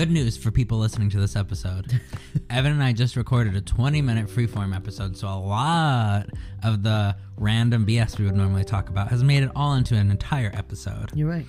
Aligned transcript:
Good 0.00 0.10
news 0.10 0.34
for 0.34 0.50
people 0.50 0.78
listening 0.78 1.10
to 1.10 1.20
this 1.20 1.36
episode. 1.36 2.00
Evan 2.48 2.72
and 2.72 2.82
I 2.82 2.94
just 2.94 3.16
recorded 3.16 3.54
a 3.54 3.60
20 3.60 4.00
minute 4.00 4.28
freeform 4.28 4.74
episode, 4.74 5.14
so 5.14 5.28
a 5.28 5.36
lot 5.36 6.30
of 6.64 6.82
the 6.82 7.14
random 7.36 7.84
BS 7.84 8.18
we 8.18 8.24
would 8.24 8.34
normally 8.34 8.64
talk 8.64 8.88
about 8.88 9.08
has 9.08 9.22
made 9.22 9.42
it 9.42 9.50
all 9.54 9.74
into 9.74 9.94
an 9.96 10.10
entire 10.10 10.50
episode. 10.54 11.10
You're 11.14 11.28
right. 11.28 11.44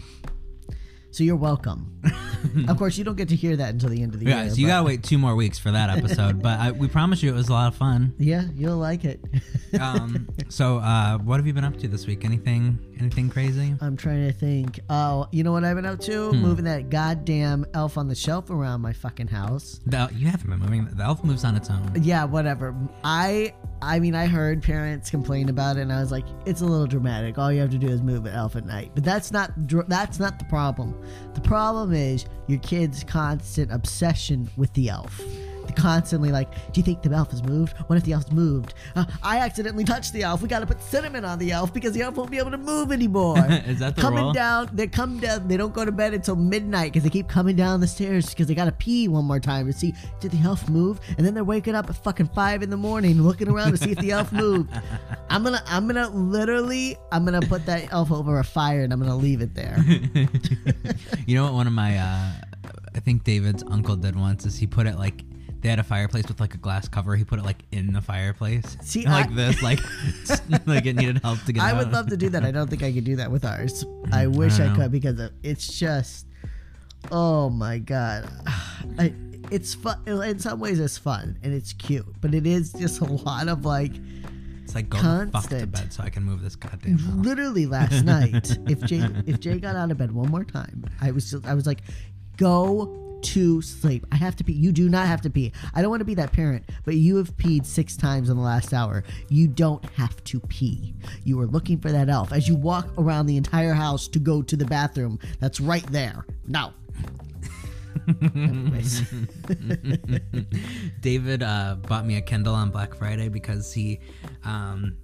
So 1.12 1.24
you're 1.24 1.38
welcome. 1.38 1.98
of 2.68 2.78
course, 2.78 2.98
you 2.98 3.06
don't 3.06 3.16
get 3.16 3.30
to 3.30 3.38
hear 3.38 3.56
that 3.56 3.70
until 3.70 3.88
the 3.88 4.04
end 4.04 4.16
of 4.16 4.20
the 4.20 4.26
year. 4.26 4.50
so 4.50 4.56
you 4.58 4.66
but- 4.66 4.72
gotta 4.72 4.84
wait 4.84 5.04
two 5.04 5.18
more 5.18 5.36
weeks 5.38 5.58
for 5.58 5.72
that 5.72 5.90
episode, 5.98 6.42
but 6.42 6.60
I, 6.60 6.72
we 6.72 6.90
promise 6.90 7.24
you 7.24 7.30
it 7.32 7.36
was 7.36 7.48
a 7.48 7.54
lot 7.54 7.70
of 7.70 7.78
fun. 7.78 8.14
Yeah, 8.18 8.44
you'll 8.54 8.76
like 8.76 9.06
it. 9.06 9.24
Um, 9.80 10.28
so, 10.50 10.80
uh, 10.80 11.20
what 11.20 11.38
have 11.38 11.48
you 11.48 11.54
been 11.54 11.64
up 11.64 11.78
to 11.78 11.88
this 11.88 12.06
week? 12.06 12.26
Anything, 12.26 12.91
anything 13.02 13.30
crazy? 13.30 13.76
I'm 13.82 13.98
trying 13.98 14.28
to 14.28 14.34
think. 14.34 14.80
Oh, 14.90 15.28
you 15.32 15.44
know 15.44 15.52
what 15.52 15.64
I've 15.64 15.76
been 15.76 15.86
up 15.86 16.00
to? 16.02 16.30
Hmm. 16.30 16.38
Moving 16.38 16.66
that 16.66 16.90
goddamn 16.90 17.66
elf 17.74 17.98
on 17.98 18.08
the 18.08 18.16
shelf 18.16 18.50
around 18.50 18.82
my 18.82 18.94
fucking 18.94 19.28
house. 19.28 19.80
The, 19.86 20.10
you 20.14 20.28
haven't 20.28 20.50
been 20.50 20.60
moving. 20.60 20.86
The 20.86 21.04
elf 21.04 21.24
moves 21.24 21.44
on 21.44 21.56
its 21.56 21.70
own. 21.70 21.92
Yeah, 22.02 22.26
whatever. 22.26 22.76
I 23.04 23.54
I 23.82 24.00
mean, 24.00 24.14
I 24.14 24.28
heard 24.28 24.62
parents 24.62 25.10
complain 25.10 25.50
about 25.50 25.78
it, 25.78 25.82
and 25.82 25.92
I 25.92 26.00
was 26.00 26.12
like, 26.12 26.26
it's 26.46 26.62
a 26.62 26.66
little 26.66 26.86
dramatic. 26.86 27.40
All 27.40 27.52
you 27.52 27.60
have 27.62 27.72
to 27.72 27.80
do 27.80 27.88
is 27.88 28.04
move 28.04 28.26
an 28.28 28.34
elf 28.34 28.56
at 28.56 28.66
night. 28.66 28.92
But 28.94 29.04
that's 29.04 29.32
not 29.32 29.68
dr- 29.68 29.90
that's 29.90 30.20
not 30.20 30.38
the 30.38 30.46
problem. 30.46 30.96
The 31.34 31.42
problem 31.42 31.94
is 31.94 32.26
your 32.48 32.60
kid's 32.60 33.04
constant 33.04 33.72
obsession 33.72 34.50
with 34.58 34.72
the 34.74 34.90
elf. 34.90 35.20
Constantly 35.76 36.32
like, 36.32 36.52
do 36.74 36.80
you 36.80 36.84
think 36.84 37.02
the 37.02 37.12
elf 37.12 37.32
has 37.32 37.44
moved? 37.44 37.78
What 37.88 37.98
if 37.98 38.04
the 38.04 38.14
elf's 38.14 38.32
moved? 38.32 38.74
Uh, 38.96 39.06
I 39.24 39.40
accidentally 39.40 39.84
touched 39.84 40.14
the 40.14 40.24
elf. 40.24 40.42
We 40.42 40.48
got 40.48 40.60
to 40.60 40.66
put 40.66 40.82
cinnamon 40.82 41.26
on 41.26 41.40
the 41.40 41.52
elf 41.52 41.74
because 41.74 41.94
the 41.94 42.02
elf 42.02 42.16
won't 42.16 42.30
be 42.32 42.38
able 42.38 42.52
to 42.52 42.58
move 42.58 42.92
anymore. 42.92 43.38
Is 43.66 43.80
that 43.80 43.96
the 43.96 44.02
coming 44.02 44.24
rule? 44.24 44.34
down? 44.34 44.70
They 44.74 44.88
come 44.88 45.20
down. 45.20 45.48
They 45.48 45.58
don't 45.58 45.74
go 45.74 45.86
to 45.86 45.92
bed 45.92 46.14
until 46.14 46.36
midnight 46.36 46.92
because 46.94 47.04
they 47.04 47.10
keep 47.10 47.28
coming 47.28 47.56
down 47.56 47.80
the 47.80 47.88
stairs 47.88 48.30
because 48.30 48.48
they 48.48 48.56
got 48.56 48.66
to 48.66 48.72
pee 48.72 49.08
one 49.08 49.26
more 49.26 49.40
time 49.40 49.66
to 49.68 49.74
see 49.74 49.94
did 50.20 50.32
the 50.32 50.40
elf 50.42 50.70
move, 50.70 51.00
and 51.18 51.26
then 51.26 51.34
they're 51.34 51.44
waking 51.44 51.76
up 51.76 51.90
at 51.90 51.96
fucking 51.96 52.28
five 52.28 52.62
in 52.64 52.70
the 52.70 52.78
morning 52.78 53.22
looking 53.22 53.48
around 53.50 53.72
to 53.72 53.78
see 53.78 53.92
if 53.92 53.98
the 54.00 54.12
elf 54.12 54.32
moved. 54.32 54.72
I'm 55.30 55.44
gonna, 55.44 55.64
I'm 55.68 55.88
gonna 55.88 56.10
literally, 56.10 56.98
I'm 57.12 57.24
gonna 57.26 57.42
put 57.42 57.66
that 57.66 57.92
elf 57.92 58.12
over 58.12 58.40
a 58.40 58.44
fire 58.44 58.82
and 58.84 58.92
I'm 58.94 59.00
gonna 59.00 59.16
leave 59.16 59.42
it 59.42 59.54
there. 59.56 59.78
You 61.28 61.36
know 61.36 61.44
what? 61.46 61.54
One 61.54 61.68
of 61.68 61.74
my, 61.74 61.98
uh, 61.98 62.32
I 62.96 63.00
think 63.00 63.24
David's 63.24 63.64
uncle 63.68 63.96
did 63.96 64.16
once 64.16 64.46
is 64.46 64.58
he 64.58 64.68
put 64.68 64.88
it 64.88 64.98
like 64.98 65.24
they 65.62 65.70
had 65.70 65.80
a 65.80 65.84
fireplace 65.84 66.28
with 66.28 66.40
like 66.40 66.54
a 66.56 66.58
glass 66.58 66.88
cover. 66.88 67.16
He 67.16 67.24
put 67.24 67.40
it 67.40 67.46
like 67.46 67.64
in 67.72 67.94
the 67.94 68.02
fireplace, 68.02 68.78
See, 68.82 69.06
like 69.06 69.30
I- 69.30 69.34
this, 69.34 69.62
like 69.62 69.80
like 70.66 70.86
it 70.86 70.96
needed 70.96 71.20
help 71.24 71.44
to 71.46 71.54
get 71.54 71.64
I 71.64 71.72
out. 71.72 71.78
would 71.78 71.92
love 71.92 72.08
to 72.08 72.18
do 72.18 72.30
that. 72.30 72.44
I 72.44 72.52
don't 72.52 72.70
think 72.70 72.84
I 72.84 72.92
could 72.92 73.04
do 73.04 73.16
that 73.18 73.32
with 73.32 73.46
ours. 73.46 73.84
Mm, 73.84 74.14
I 74.14 74.28
wish 74.28 74.60
I 74.60 74.72
I, 74.72 74.76
could 74.76 74.92
because 74.92 75.20
it's 75.44 75.78
just, 75.80 76.26
oh 77.12 77.50
my 77.50 77.78
god, 77.80 78.30
I, 79.00 79.14
it's 79.52 79.74
fun. 79.76 80.00
In 80.08 80.40
some 80.40 80.60
ways, 80.60 80.80
it's 80.80 80.98
fun 80.98 81.38
and 81.44 81.54
it's 81.54 81.74
cute, 81.74 82.06
but 82.22 82.34
it 82.34 82.46
is 82.48 82.74
just 82.74 83.02
a 83.02 83.06
lot 83.06 83.48
of 83.48 83.66
like. 83.66 83.92
It's 84.64 84.76
like 84.76 84.90
go 84.90 85.28
fuck 85.34 85.50
to 85.50 85.68
bed 85.68 85.92
so 85.92 86.02
I 86.04 86.10
can 86.10 86.24
move 86.24 86.42
this 86.42 86.56
goddamn. 86.56 86.94
elf. 86.94 87.26
literally 87.26 87.66
last 87.66 88.04
night 88.06 88.58
if 88.70 88.80
jay 88.86 89.06
if 89.26 89.40
jay 89.42 89.60
got 89.60 89.76
out 89.76 89.92
of 89.92 89.98
bed 89.98 90.14
one 90.14 90.30
more 90.30 90.46
time 90.46 90.86
i 91.02 91.12
was 91.12 91.30
just 91.30 91.46
i 91.46 91.54
was 91.54 91.66
like 91.68 91.82
go 92.38 93.11
to 93.22 93.62
sleep 93.62 94.06
i 94.12 94.16
have 94.16 94.36
to 94.36 94.44
pee 94.44 94.54
you 94.54 94.72
do 94.72 94.90
not 94.90 95.08
have 95.08 95.22
to 95.22 95.30
pee 95.30 95.52
i 95.74 95.82
don't 95.82 95.90
want 95.90 96.02
to 96.02 96.06
be 96.06 96.16
that 96.16 96.32
parent 96.32 96.64
but 96.86 96.96
you 96.96 97.18
have 97.18 97.36
peed 97.38 97.66
six 97.66 97.96
times 97.96 98.30
in 98.30 98.38
the 98.38 98.44
last 98.44 98.74
hour 98.74 99.04
you 99.30 99.48
don't 99.48 99.84
have 99.92 100.24
to 100.24 100.40
pee 100.42 100.94
you 101.24 101.40
are 101.40 101.48
looking 101.48 101.78
for 101.78 101.92
that 101.92 102.10
elf 102.10 102.32
as 102.32 102.48
you 102.48 102.56
walk 102.56 102.88
around 102.98 103.26
the 103.26 103.38
entire 103.38 103.74
house 103.74 104.08
to 104.08 104.20
go 104.20 104.42
to 104.42 104.56
the 104.56 104.66
bathroom 104.66 105.20
that's 105.40 105.60
right 105.60 105.86
there 105.92 106.26
no 106.48 106.74
David 111.02 111.44
uh, 111.44 111.76
bought 111.88 112.06
me 112.06 112.18
a 112.18 112.22
Kindle 112.22 112.56
on 112.56 112.72
Black 112.72 112.96
Friday 112.96 113.30
because 113.30 113.74
he 113.74 114.00
um, 114.44 114.96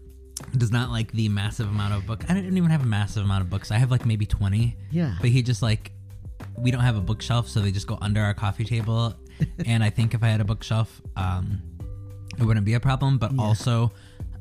does 0.57 0.71
not 0.71 0.89
like 0.89 1.11
the 1.11 1.29
massive 1.29 1.67
amount 1.67 1.93
of 1.93 2.05
books. 2.05 2.25
I 2.29 2.33
don't 2.33 2.45
even 2.45 2.69
have 2.69 2.83
a 2.83 2.87
massive 2.87 3.23
amount 3.23 3.43
of 3.43 3.49
books. 3.49 3.71
I 3.71 3.77
have 3.77 3.91
like 3.91 4.05
maybe 4.05 4.25
20. 4.25 4.75
Yeah. 4.91 5.15
But 5.19 5.29
he 5.29 5.41
just 5.41 5.61
like, 5.61 5.91
we 6.57 6.71
don't 6.71 6.81
have 6.81 6.97
a 6.97 7.01
bookshelf, 7.01 7.47
so 7.47 7.59
they 7.59 7.71
just 7.71 7.87
go 7.87 7.97
under 8.01 8.21
our 8.21 8.33
coffee 8.33 8.65
table. 8.65 9.13
and 9.65 9.83
I 9.83 9.89
think 9.89 10.13
if 10.13 10.23
I 10.23 10.27
had 10.27 10.41
a 10.41 10.45
bookshelf, 10.45 11.01
um, 11.15 11.61
it 12.37 12.43
wouldn't 12.43 12.65
be 12.65 12.73
a 12.73 12.79
problem. 12.79 13.17
But 13.17 13.37
also, 13.37 13.91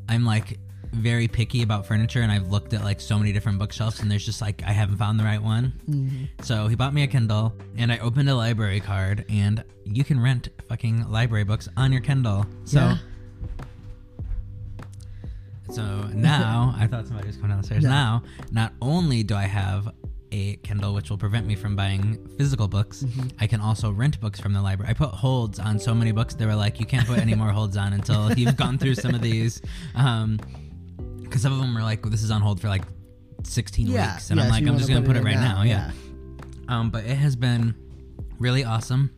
I'm 0.09 0.25
like 0.25 0.59
very 0.93 1.29
picky 1.29 1.63
about 1.63 1.85
furniture 1.85 2.23
and 2.23 2.31
I've 2.33 2.49
looked 2.51 2.73
at 2.73 2.83
like 2.83 3.01
so 3.01 3.19
many 3.19 3.33
different 3.33 3.59
bookshelves 3.59 4.01
and 4.01 4.11
there's 4.11 4.25
just 4.25 4.41
like 4.41 4.63
I 4.65 4.71
haven't 4.73 4.97
found 4.97 5.21
the 5.21 5.25
right 5.25 5.43
one. 5.43 5.73
Mm-hmm. 5.91 6.25
So 6.43 6.69
he 6.69 6.77
bought 6.77 6.95
me 6.95 7.03
a 7.03 7.07
Kindle 7.07 7.53
and 7.77 7.93
I 7.93 7.99
opened 7.99 8.31
a 8.31 8.35
library 8.35 8.81
card 8.81 9.27
and 9.29 9.63
you 9.85 10.05
can 10.05 10.19
rent 10.19 10.49
fucking 10.69 11.11
library 11.11 11.45
books 11.45 11.69
on 11.77 11.93
your 11.93 12.01
Kindle. 12.01 12.47
So 12.65 12.79
Yeah. 12.79 12.97
so 15.71 15.83
now 16.15 16.75
I 16.79 16.87
thought 16.87 17.07
somebody 17.07 17.27
was 17.27 17.37
coming 17.37 17.51
downstairs. 17.51 17.83
Now, 17.85 18.23
not 18.51 18.73
only 18.81 19.23
do 19.23 19.35
I 19.35 19.45
have 19.45 19.93
a 20.37 20.57
Kindle 20.57 20.95
which 20.95 21.09
will 21.11 21.19
prevent 21.19 21.47
me 21.47 21.55
from 21.55 21.75
buying 21.77 22.03
physical 22.37 22.69
books, 22.69 23.03
Mm-hmm. 23.03 23.29
I 23.39 23.47
can 23.47 23.61
also 23.61 23.91
rent 23.91 24.21
books 24.21 24.41
from 24.41 24.53
the 24.53 24.61
library. 24.61 24.91
I 24.91 24.95
put 24.95 25.11
holds 25.11 25.59
on 25.59 25.79
so 25.79 25.95
many 25.95 26.13
books. 26.13 26.35
They 26.35 26.47
were 26.47 26.55
like, 26.55 26.81
you 26.81 26.87
can't 26.87 27.07
put 27.07 27.19
any 27.19 27.35
more 27.35 27.51
holds 27.51 27.77
on 27.77 27.93
until 27.93 28.33
you've 28.39 28.57
gone 28.57 28.79
through 28.79 28.95
some 28.97 29.15
of 29.15 29.23
these. 29.23 29.63
Um, 29.95 30.39
because 31.23 31.43
some 31.43 31.53
of 31.53 31.59
them 31.59 31.75
were 31.75 31.83
like, 31.83 32.03
this 32.03 32.23
is 32.23 32.31
on 32.31 32.41
hold 32.41 32.61
for 32.61 32.69
like 32.69 32.83
16 33.45 33.87
yeah 33.87 34.15
weeks, 34.15 34.31
and 34.31 34.39
yeah, 34.39 34.45
I'm 34.45 34.51
like, 34.51 34.67
I'm 34.67 34.77
just 34.79 34.89
gonna 34.89 35.07
put 35.07 35.17
it 35.17 35.25
right 35.25 35.35
now. 35.35 35.63
Yeah. 35.63 35.91
yeah 35.91 36.45
Um, 36.69 36.91
but 36.91 37.05
it 37.05 37.17
has 37.17 37.37
been 37.37 37.75
really 38.39 38.65
awesome 38.65 39.11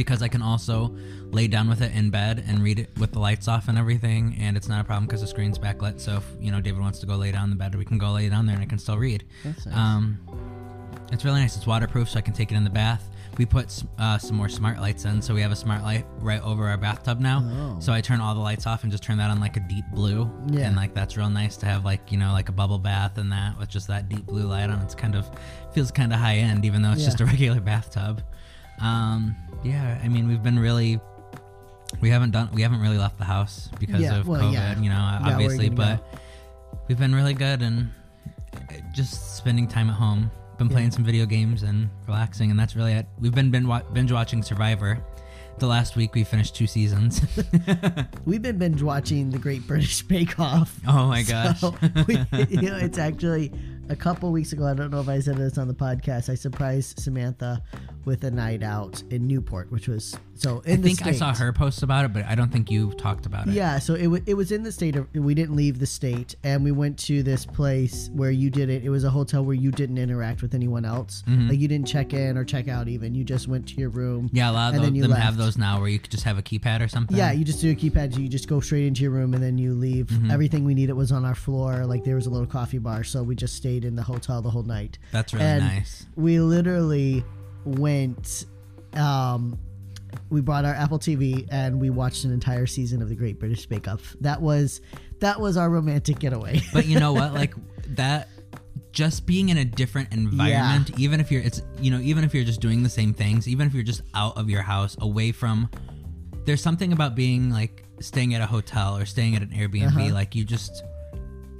because 0.00 0.22
I 0.22 0.28
can 0.28 0.40
also 0.40 0.96
lay 1.24 1.46
down 1.46 1.68
with 1.68 1.82
it 1.82 1.94
in 1.94 2.08
bed 2.08 2.42
and 2.48 2.62
read 2.62 2.78
it 2.78 2.88
with 2.98 3.12
the 3.12 3.18
lights 3.18 3.48
off 3.48 3.68
and 3.68 3.76
everything, 3.76 4.34
and 4.40 4.56
it's 4.56 4.66
not 4.66 4.80
a 4.80 4.84
problem 4.84 5.04
because 5.04 5.20
the 5.20 5.26
screen's 5.26 5.58
backlit. 5.58 6.00
So 6.00 6.16
if 6.16 6.24
you 6.40 6.50
know 6.50 6.58
David 6.58 6.80
wants 6.80 7.00
to 7.00 7.06
go 7.06 7.16
lay 7.16 7.32
down 7.32 7.44
in 7.44 7.50
the 7.50 7.56
bed, 7.56 7.74
we 7.74 7.84
can 7.84 7.98
go 7.98 8.10
lay 8.12 8.30
down 8.30 8.46
there 8.46 8.54
and 8.54 8.64
I 8.64 8.66
can 8.66 8.78
still 8.78 8.96
read. 8.96 9.24
Nice. 9.44 9.66
Um, 9.70 10.18
it's 11.12 11.22
really 11.22 11.40
nice. 11.40 11.54
It's 11.54 11.66
waterproof, 11.66 12.08
so 12.08 12.18
I 12.18 12.22
can 12.22 12.32
take 12.32 12.50
it 12.50 12.54
in 12.54 12.64
the 12.64 12.70
bath. 12.70 13.10
We 13.36 13.44
put 13.44 13.82
uh, 13.98 14.16
some 14.16 14.36
more 14.36 14.48
smart 14.48 14.78
lights 14.80 15.04
in, 15.04 15.20
so 15.20 15.34
we 15.34 15.42
have 15.42 15.52
a 15.52 15.56
smart 15.56 15.82
light 15.82 16.06
right 16.20 16.42
over 16.42 16.66
our 16.66 16.78
bathtub 16.78 17.20
now. 17.20 17.42
Oh. 17.44 17.76
So 17.78 17.92
I 17.92 18.00
turn 18.00 18.22
all 18.22 18.34
the 18.34 18.40
lights 18.40 18.66
off 18.66 18.84
and 18.84 18.90
just 18.90 19.02
turn 19.02 19.18
that 19.18 19.30
on 19.30 19.38
like 19.38 19.58
a 19.58 19.60
deep 19.60 19.84
blue. 19.92 20.30
Yeah. 20.50 20.60
And 20.60 20.76
like 20.76 20.94
that's 20.94 21.14
real 21.18 21.28
nice 21.28 21.58
to 21.58 21.66
have 21.66 21.84
like 21.84 22.10
you 22.10 22.16
know 22.16 22.32
like 22.32 22.48
a 22.48 22.52
bubble 22.52 22.78
bath 22.78 23.18
and 23.18 23.30
that 23.32 23.58
with 23.58 23.68
just 23.68 23.86
that 23.88 24.08
deep 24.08 24.24
blue 24.24 24.46
light 24.46 24.70
on. 24.70 24.80
It's 24.80 24.94
kind 24.94 25.14
of 25.14 25.30
feels 25.74 25.90
kind 25.90 26.10
of 26.14 26.18
high 26.18 26.36
end, 26.36 26.64
even 26.64 26.80
though 26.80 26.92
it's 26.92 27.04
just 27.04 27.20
a 27.20 27.24
regular 27.34 27.60
bathtub. 27.60 28.22
Um, 28.80 29.36
yeah, 29.62 29.98
I 30.02 30.08
mean 30.08 30.28
we've 30.28 30.42
been 30.42 30.58
really. 30.58 31.00
We 32.00 32.08
haven't 32.08 32.30
done. 32.30 32.48
We 32.52 32.62
haven't 32.62 32.80
really 32.80 32.98
left 32.98 33.18
the 33.18 33.24
house 33.24 33.68
because 33.80 34.00
Yeah, 34.00 34.18
of 34.20 34.28
well, 34.28 34.40
COVID, 34.42 34.52
yeah. 34.52 34.78
you 34.78 34.88
know, 34.90 34.94
Yeah, 34.94 35.20
obviously. 35.24 35.68
But 35.70 36.04
we've 36.86 36.98
been 36.98 37.14
really 37.14 37.34
good 37.34 37.62
and 37.62 37.90
just 38.94 39.36
spending 39.36 39.66
time 39.66 39.90
at 39.90 39.96
home. 39.96 40.30
Been 40.58 40.68
playing 40.68 40.90
some 40.92 41.04
video 41.04 41.26
games 41.26 41.62
and 41.64 41.88
relaxing, 42.06 42.50
and 42.50 42.58
that's 42.60 42.76
really 42.76 42.92
it. 42.92 43.06
We've 43.18 43.34
been 43.34 43.50
binge, 43.50 43.66
binge 43.92 44.12
watching 44.12 44.42
Survivor. 44.42 45.02
The 45.58 45.66
last 45.66 45.96
week 45.96 46.14
we 46.14 46.22
finished 46.22 46.54
two 46.54 46.66
seasons. 46.66 47.20
We've 48.24 48.40
been 48.40 48.56
binge 48.56 48.82
watching 48.82 49.28
the 49.30 49.38
Great 49.38 49.66
British 49.66 50.02
Bake 50.08 50.38
Off. 50.40 50.78
oh 50.86 51.08
my 51.08 51.22
gosh! 51.22 51.60
So, 51.60 51.74
we, 52.06 52.14
you 52.48 52.62
know, 52.62 52.76
it's 52.76 52.98
actually 52.98 53.52
a 53.88 53.96
couple 53.96 54.30
weeks 54.32 54.52
ago. 54.52 54.66
I 54.66 54.74
don't 54.74 54.90
know 54.90 55.00
if 55.00 55.08
I 55.08 55.18
said 55.20 55.36
this 55.36 55.58
on 55.58 55.66
the 55.68 55.74
podcast. 55.74 56.30
I 56.30 56.34
surprised 56.34 57.00
Samantha 57.00 57.62
with 58.04 58.24
a 58.24 58.30
night 58.30 58.62
out 58.62 59.02
in 59.10 59.26
Newport, 59.26 59.70
which 59.70 59.88
was 59.88 60.16
so 60.34 60.60
in 60.60 60.80
I 60.80 60.82
think 60.82 61.06
I 61.06 61.12
saw 61.12 61.34
her 61.34 61.52
post 61.52 61.82
about 61.82 62.04
it, 62.06 62.12
but 62.14 62.24
I 62.24 62.34
don't 62.34 62.50
think 62.50 62.70
you've 62.70 62.96
talked 62.96 63.26
about 63.26 63.46
it. 63.48 63.52
Yeah, 63.52 63.78
so 63.78 63.94
it, 63.94 64.04
w- 64.04 64.22
it 64.26 64.34
was 64.34 64.52
in 64.52 64.62
the 64.62 64.72
state 64.72 64.96
of 64.96 65.06
we 65.14 65.34
didn't 65.34 65.54
leave 65.54 65.78
the 65.78 65.86
state 65.86 66.34
and 66.44 66.64
we 66.64 66.72
went 66.72 66.98
to 67.00 67.22
this 67.22 67.44
place 67.44 68.08
where 68.14 68.30
you 68.30 68.48
did 68.50 68.70
it. 68.70 68.84
It 68.84 68.88
was 68.90 69.04
a 69.04 69.10
hotel 69.10 69.44
where 69.44 69.54
you 69.54 69.70
didn't 69.70 69.98
interact 69.98 70.40
with 70.42 70.54
anyone 70.54 70.84
else. 70.84 71.22
Like 71.26 71.58
you 71.58 71.68
didn't 71.68 71.86
check 71.88 72.14
in 72.14 72.36
or 72.38 72.44
check 72.44 72.68
out 72.68 72.88
even. 72.88 73.14
You 73.14 73.22
just 73.24 73.48
went 73.48 73.68
to 73.68 73.74
your 73.74 73.90
room. 73.90 74.26
Mm-hmm. 74.28 74.36
Yeah, 74.36 74.50
a 74.50 74.52
lot 74.52 74.68
and 74.74 74.76
of 74.78 74.82
then 74.84 74.92
tho- 74.92 74.96
you 74.96 75.02
them 75.02 75.12
have 75.12 75.36
those 75.36 75.58
now 75.58 75.78
where 75.80 75.88
you 75.88 75.98
could 75.98 76.10
just 76.10 76.24
have 76.24 76.38
a 76.38 76.42
keypad 76.42 76.80
or 76.82 76.88
something. 76.88 77.16
Yeah, 77.16 77.32
you 77.32 77.44
just 77.44 77.60
do 77.60 77.70
a 77.70 77.74
keypad. 77.74 78.16
You 78.18 78.28
just 78.28 78.48
go 78.48 78.60
straight 78.60 78.86
into 78.86 79.02
your 79.02 79.10
room 79.10 79.34
and 79.34 79.42
then 79.42 79.58
you 79.58 79.74
leave. 79.74 80.06
Mm-hmm. 80.06 80.30
Everything 80.30 80.64
we 80.64 80.74
needed 80.74 80.94
was 80.94 81.12
on 81.12 81.24
our 81.24 81.34
floor. 81.34 81.84
Like 81.86 82.04
there 82.04 82.14
was 82.16 82.26
a 82.26 82.30
little 82.30 82.46
coffee 82.46 82.78
bar, 82.78 83.04
so 83.04 83.22
we 83.22 83.34
just 83.34 83.54
stayed 83.56 83.84
in 83.84 83.94
the 83.94 84.02
hotel 84.02 84.40
the 84.40 84.50
whole 84.50 84.62
night. 84.62 84.98
That's 85.12 85.34
really 85.34 85.44
And 85.44 85.64
nice. 85.64 86.06
We 86.16 86.40
literally 86.40 87.24
went. 87.64 88.46
Um, 88.94 89.58
we 90.28 90.40
brought 90.40 90.64
our 90.64 90.74
Apple 90.74 90.98
TV 90.98 91.46
and 91.52 91.80
we 91.80 91.88
watched 91.90 92.24
an 92.24 92.32
entire 92.32 92.66
season 92.66 93.00
of 93.02 93.08
the 93.08 93.14
Great 93.14 93.38
British 93.38 93.66
Bake 93.66 93.86
Off. 93.88 94.16
That 94.20 94.40
was 94.42 94.80
that 95.20 95.40
was 95.40 95.56
our 95.56 95.70
romantic 95.70 96.18
getaway. 96.18 96.60
But 96.72 96.86
you 96.86 96.98
know 96.98 97.12
what? 97.12 97.32
Like 97.34 97.54
that 97.94 98.28
just 98.92 99.24
being 99.26 99.50
in 99.50 99.58
a 99.58 99.64
different 99.64 100.12
environment, 100.12 100.98
even 100.98 101.20
if 101.20 101.30
you're 101.30 101.42
it's 101.42 101.62
you 101.80 101.90
know, 101.92 102.00
even 102.00 102.24
if 102.24 102.34
you're 102.34 102.44
just 102.44 102.60
doing 102.60 102.82
the 102.82 102.88
same 102.88 103.14
things, 103.14 103.46
even 103.46 103.66
if 103.68 103.74
you're 103.74 103.84
just 103.84 104.02
out 104.14 104.36
of 104.36 104.50
your 104.50 104.62
house, 104.62 104.96
away 105.00 105.30
from 105.30 105.68
there's 106.44 106.62
something 106.62 106.92
about 106.92 107.14
being 107.14 107.50
like 107.50 107.84
staying 108.00 108.34
at 108.34 108.40
a 108.40 108.46
hotel 108.46 108.96
or 108.96 109.04
staying 109.06 109.36
at 109.36 109.42
an 109.42 109.50
Airbnb, 109.50 109.86
Uh-huh. 109.86 110.12
like 110.14 110.34
you 110.34 110.44
just 110.44 110.82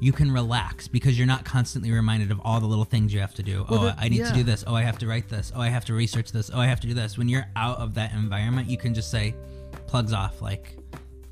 you 0.00 0.12
can 0.12 0.32
relax 0.32 0.88
because 0.88 1.18
you're 1.18 1.26
not 1.26 1.44
constantly 1.44 1.92
reminded 1.92 2.30
of 2.30 2.40
all 2.42 2.58
the 2.58 2.66
little 2.66 2.84
things 2.84 3.12
you 3.12 3.20
have 3.20 3.34
to 3.34 3.42
do. 3.42 3.66
Well, 3.68 3.84
oh, 3.84 3.94
I 3.98 4.08
need 4.08 4.18
yeah. 4.20 4.30
to 4.30 4.34
do 4.34 4.42
this. 4.42 4.64
Oh, 4.66 4.74
I 4.74 4.82
have 4.82 4.98
to 4.98 5.06
write 5.06 5.28
this. 5.28 5.52
Oh, 5.54 5.60
I 5.60 5.68
have 5.68 5.84
to 5.84 5.94
research 5.94 6.32
this. 6.32 6.50
Oh, 6.52 6.58
I 6.58 6.66
have 6.66 6.80
to 6.80 6.86
do 6.86 6.94
this. 6.94 7.18
When 7.18 7.28
you're 7.28 7.46
out 7.54 7.78
of 7.78 7.94
that 7.94 8.12
environment, 8.12 8.68
you 8.68 8.78
can 8.78 8.94
just 8.94 9.10
say 9.10 9.34
plugs 9.86 10.12
off 10.12 10.40
like 10.40 10.76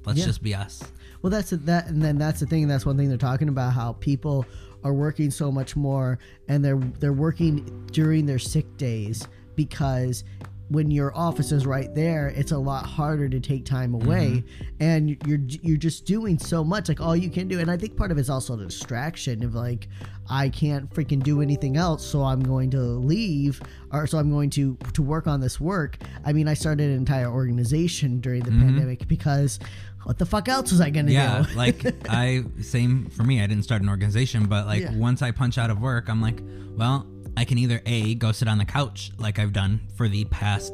let's 0.05 0.19
Yeah. 0.19 0.27
just 0.27 0.43
be 0.43 0.55
us. 0.55 0.83
Well, 1.23 1.31
that's 1.31 1.51
that, 1.51 1.89
and 1.89 2.01
then 2.01 2.19
that's 2.19 2.41
the 2.41 2.47
thing. 2.47 2.69
That's 2.69 2.87
one 2.87 2.97
thing 2.97 3.09
they're 3.09 3.19
talking 3.19 3.49
about 3.49 3.73
how 3.73 3.95
people 3.95 4.47
are 4.85 4.95
working 4.95 5.31
so 5.31 5.51
much 5.51 5.75
more, 5.75 6.19
and 6.47 6.65
they're 6.65 6.79
they're 7.01 7.13
working 7.13 7.87
during 7.91 8.27
their 8.27 8.39
sick 8.39 8.77
days 8.77 9.27
because 9.57 10.25
when 10.69 10.91
your 10.91 11.17
office 11.17 11.51
is 11.51 11.67
right 11.67 11.95
there, 11.95 12.29
it's 12.29 12.53
a 12.53 12.59
lot 12.59 12.85
harder 12.85 13.29
to 13.29 13.41
take 13.41 13.65
time 13.65 13.93
mm-hmm. 13.93 14.07
away, 14.07 14.45
and 14.81 15.17
you're 15.27 15.41
you're 15.63 15.77
just 15.77 16.05
doing 16.05 16.39
so 16.39 16.63
much. 16.63 16.89
Like 16.89 17.01
all 17.01 17.17
you 17.17 17.31
can 17.31 17.49
do, 17.49 17.59
and 17.59 17.71
I 17.71 17.77
think 17.77 17.97
part 17.97 18.11
of 18.11 18.19
it's 18.19 18.29
also 18.29 18.57
the 18.57 18.67
distraction 18.67 19.43
of 19.45 19.55
like 19.55 19.89
I 20.29 20.49
can't 20.51 20.91
freaking 20.91 21.23
do 21.23 21.41
anything 21.41 21.77
else, 21.77 22.05
so 22.05 22.23
I'm 22.23 22.41
going 22.41 22.71
to 22.71 22.81
leave, 22.81 23.63
or 23.93 24.07
so 24.07 24.19
I'm 24.19 24.31
going 24.31 24.51
to 24.51 24.77
to 24.93 25.03
work 25.03 25.27
on 25.27 25.41
this 25.41 25.59
work. 25.59 25.99
I 26.25 26.33
mean, 26.33 26.49
I 26.49 26.55
started 26.55 26.91
an 26.91 26.97
entire 26.97 27.31
organization 27.31 28.21
during 28.21 28.43
the 28.43 28.51
mm-hmm. 28.51 28.67
pandemic 28.67 29.09
because 29.09 29.59
what 30.05 30.19
the 30.19 30.27
fuck 30.27 30.49
else 30.49 30.71
was 30.71 30.81
I 30.81 30.91
gonna 30.91 31.11
Yeah, 31.11 31.45
do? 31.49 31.55
like 31.55 31.85
I 32.09 32.45
same 32.61 33.07
for 33.07 33.25
me. 33.25 33.43
I 33.43 33.47
didn't 33.47 33.65
start 33.65 33.83
an 33.83 33.89
organization, 33.89 34.47
but 34.47 34.67
like 34.67 34.83
Yeah. 34.83 34.95
once 34.97 35.23
I 35.23 35.31
punch 35.31 35.59
out 35.59 35.71
of 35.71 35.81
work, 35.81 36.09
I'm 36.09 36.21
like, 36.21 36.43
well, 36.77 37.07
I 37.39 37.45
can 37.45 37.57
either 37.59 37.81
a 37.87 38.15
go 38.17 38.33
sit 38.33 38.49
on 38.49 38.59
the 38.59 38.65
couch 38.65 39.13
like 39.19 39.39
I've 39.39 39.53
done 39.53 39.81
for 39.97 40.09
the 40.09 40.25
past 40.27 40.73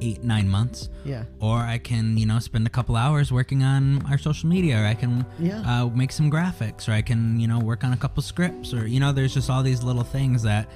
eight 0.00 0.22
nine 0.24 0.48
months, 0.48 0.88
yeah. 1.04 1.24
or 1.40 1.58
I 1.58 1.78
can 1.78 2.16
you 2.16 2.26
know 2.26 2.38
spend 2.38 2.66
a 2.66 2.70
couple 2.70 2.94
hours 2.96 3.30
working 3.32 3.62
on 3.62 4.04
our 4.10 4.18
social 4.18 4.48
media, 4.48 4.80
or 4.82 4.86
I 4.86 4.94
can 4.94 5.24
Yeah. 5.38 5.60
uh, 5.70 5.86
make 5.88 6.12
some 6.12 6.30
graphics, 6.30 6.88
or 6.88 6.92
I 6.92 7.02
can 7.02 7.38
you 7.40 7.48
know 7.48 7.58
work 7.58 7.84
on 7.84 7.92
a 7.92 7.96
couple 7.96 8.22
scripts, 8.22 8.72
or 8.74 8.86
you 8.86 9.00
know 9.00 9.12
there's 9.12 9.34
just 9.34 9.48
all 9.50 9.62
these 9.62 9.82
little 9.82 10.04
things 10.04 10.42
that. 10.42 10.68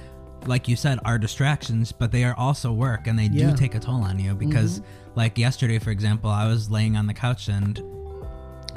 Like 0.45 0.69
you 0.69 0.77
said, 0.77 0.99
are 1.03 1.19
distractions, 1.19 1.91
but 1.91 2.13
they 2.13 2.23
are 2.23 2.33
also 2.33 2.71
work, 2.71 3.07
and 3.07 3.19
they 3.19 3.23
Yeah. 3.25 3.47
Mm-hmm. 3.47 3.55
do 3.55 3.57
take 3.57 3.75
a 3.75 3.79
toll 3.87 4.01
on 4.03 4.17
you. 4.19 4.33
Because, 4.35 4.81
like 5.13 5.37
yesterday, 5.37 5.79
for 5.79 5.91
example, 5.91 6.29
I 6.29 6.47
was 6.47 6.71
laying 6.71 6.95
on 6.95 7.07
the 7.07 7.13
couch 7.13 7.49
and 7.49 7.75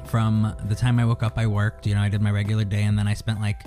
from 0.06 0.56
the 0.68 0.74
time 0.74 0.98
I 0.98 1.04
woke 1.04 1.22
up, 1.22 1.38
I 1.38 1.46
worked. 1.46 1.86
You 1.86 1.94
know, 1.94 2.00
I 2.02 2.08
did 2.08 2.20
my 2.20 2.32
regular 2.32 2.64
day, 2.64 2.82
and 2.82 2.98
then 2.98 3.06
I 3.06 3.14
spent 3.14 3.40
like 3.40 3.60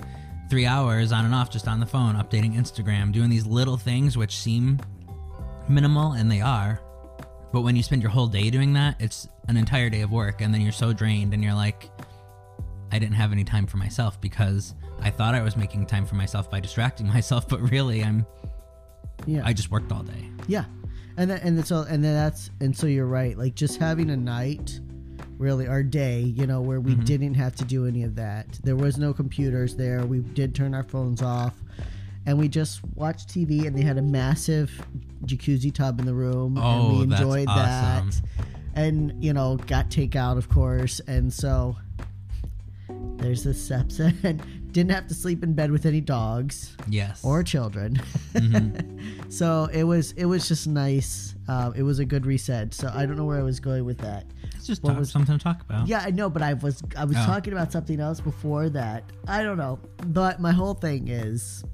three 0.48 0.66
hours 0.66 1.12
on 1.12 1.24
and 1.24 1.34
off 1.34 1.50
just 1.50 1.68
on 1.68 1.80
the 1.80 1.86
phone, 1.86 2.14
updating 2.14 2.54
Instagram, 2.56 3.12
doing 3.12 3.30
these 3.30 3.46
little 3.46 3.76
things 3.76 4.16
which 4.16 4.36
seem 4.36 4.78
minimal, 5.68 6.12
and 6.12 6.30
they 6.30 6.40
are. 6.40 6.80
But 7.52 7.62
when 7.62 7.76
you 7.76 7.82
spend 7.82 8.02
your 8.02 8.10
whole 8.10 8.26
day 8.26 8.50
doing 8.50 8.72
that, 8.74 8.96
it's 9.00 9.28
an 9.48 9.56
entire 9.56 9.88
day 9.88 10.02
of 10.02 10.10
work, 10.10 10.40
and 10.40 10.52
then 10.52 10.60
you're 10.60 10.72
so 10.72 10.92
drained, 10.92 11.32
and 11.34 11.42
you're 11.42 11.54
like, 11.54 11.90
I 12.92 12.98
didn't 12.98 13.14
have 13.14 13.32
any 13.32 13.44
time 13.44 13.66
for 13.66 13.76
myself 13.78 14.20
because 14.20 14.74
I 15.00 15.10
thought 15.10 15.34
I 15.34 15.42
was 15.42 15.56
making 15.56 15.86
time 15.86 16.06
for 16.06 16.14
myself 16.14 16.50
by 16.50 16.60
distracting 16.60 17.06
myself, 17.16 17.48
but 17.48 17.60
really, 17.70 18.02
I'm 18.04 18.26
Yeah. 19.26 19.42
I 19.44 19.52
just 19.52 19.70
worked 19.70 19.90
all 19.92 20.02
day. 20.02 20.30
Yeah, 20.46 20.64
and 21.16 21.30
then, 21.30 21.40
and 21.42 21.66
so 21.66 21.82
and 21.82 22.04
then 22.04 22.14
that's 22.14 22.50
and 22.60 22.76
so 22.76 22.86
you're 22.86 23.06
right. 23.06 23.36
Like 23.36 23.54
just 23.54 23.78
having 23.78 24.10
a 24.10 24.16
night, 24.16 24.80
really 25.38 25.66
our 25.66 25.82
day, 25.82 26.20
you 26.20 26.46
know, 26.46 26.60
where 26.60 26.80
we 26.80 26.92
Mm-hmm. 26.92 27.04
didn't 27.04 27.34
have 27.34 27.54
to 27.56 27.64
do 27.64 27.86
any 27.86 28.02
of 28.02 28.14
that. 28.16 28.46
There 28.64 28.76
was 28.76 28.98
no 28.98 29.12
computers 29.12 29.76
there. 29.76 30.04
We 30.06 30.18
did 30.20 30.54
turn 30.54 30.74
our 30.74 30.82
phones 30.84 31.22
off, 31.22 31.54
and 32.24 32.38
we 32.38 32.48
just 32.48 32.80
watched 32.94 33.28
TV. 33.28 33.66
And 33.66 33.76
they 33.76 33.82
had 33.82 33.98
a 33.98 34.02
massive 34.02 34.70
jacuzzi 35.24 35.72
tub 35.74 36.00
in 36.00 36.06
the 36.06 36.14
room, 36.14 36.56
and 36.56 36.64
Oh, 36.66 36.98
we 37.00 37.06
that's 37.06 37.20
enjoyed 37.20 37.48
that. 37.48 38.02
awesome. 38.04 38.24
And 38.74 39.24
you 39.24 39.32
know, 39.32 39.56
got 39.56 39.90
takeout, 39.90 40.36
of 40.38 40.48
course, 40.48 41.00
and 41.06 41.32
so. 41.32 41.76
There's 43.18 43.42
the 43.44 43.54
steps 43.54 43.98
and 44.22 44.42
didn't 44.72 44.90
have 44.92 45.08
to 45.08 45.14
sleep 45.14 45.42
in 45.42 45.54
bed 45.54 45.70
with 45.70 45.86
any 45.86 46.00
dogs 46.02 46.76
Yes. 46.86 47.24
or 47.24 47.42
children. 47.42 47.96
Mm-hmm. 48.34 49.28
so 49.30 49.68
it 49.72 49.84
was 49.84 50.12
it 50.12 50.26
was 50.26 50.46
just 50.46 50.66
nice. 50.66 51.34
Um, 51.48 51.72
it 51.74 51.82
was 51.82 51.98
a 51.98 52.04
good 52.04 52.26
reset. 52.26 52.74
So 52.74 52.90
I 52.94 53.06
don't 53.06 53.16
know 53.16 53.24
where 53.24 53.38
I 53.38 53.42
was 53.42 53.58
going 53.58 53.84
with 53.86 53.98
that. 53.98 54.26
Just 54.66 54.84
talk, 54.84 54.98
was- 54.98 55.10
something 55.10 55.38
to 55.38 55.42
talk 55.42 55.60
about. 55.62 55.86
Yeah, 55.88 56.02
I 56.04 56.10
know, 56.10 56.28
but 56.30 56.42
I 56.42 56.54
was 56.54 56.82
I 56.96 57.04
was 57.04 57.16
Oh. 57.18 57.26
talking 57.26 57.52
about 57.52 57.72
something 57.72 58.00
else 58.00 58.20
before 58.20 58.68
that. 58.70 59.04
I 59.28 59.42
don't 59.42 59.58
know, 59.58 59.78
but 60.06 60.40
my 60.40 60.52
whole 60.52 60.74
thing 60.74 61.08
is. 61.08 61.64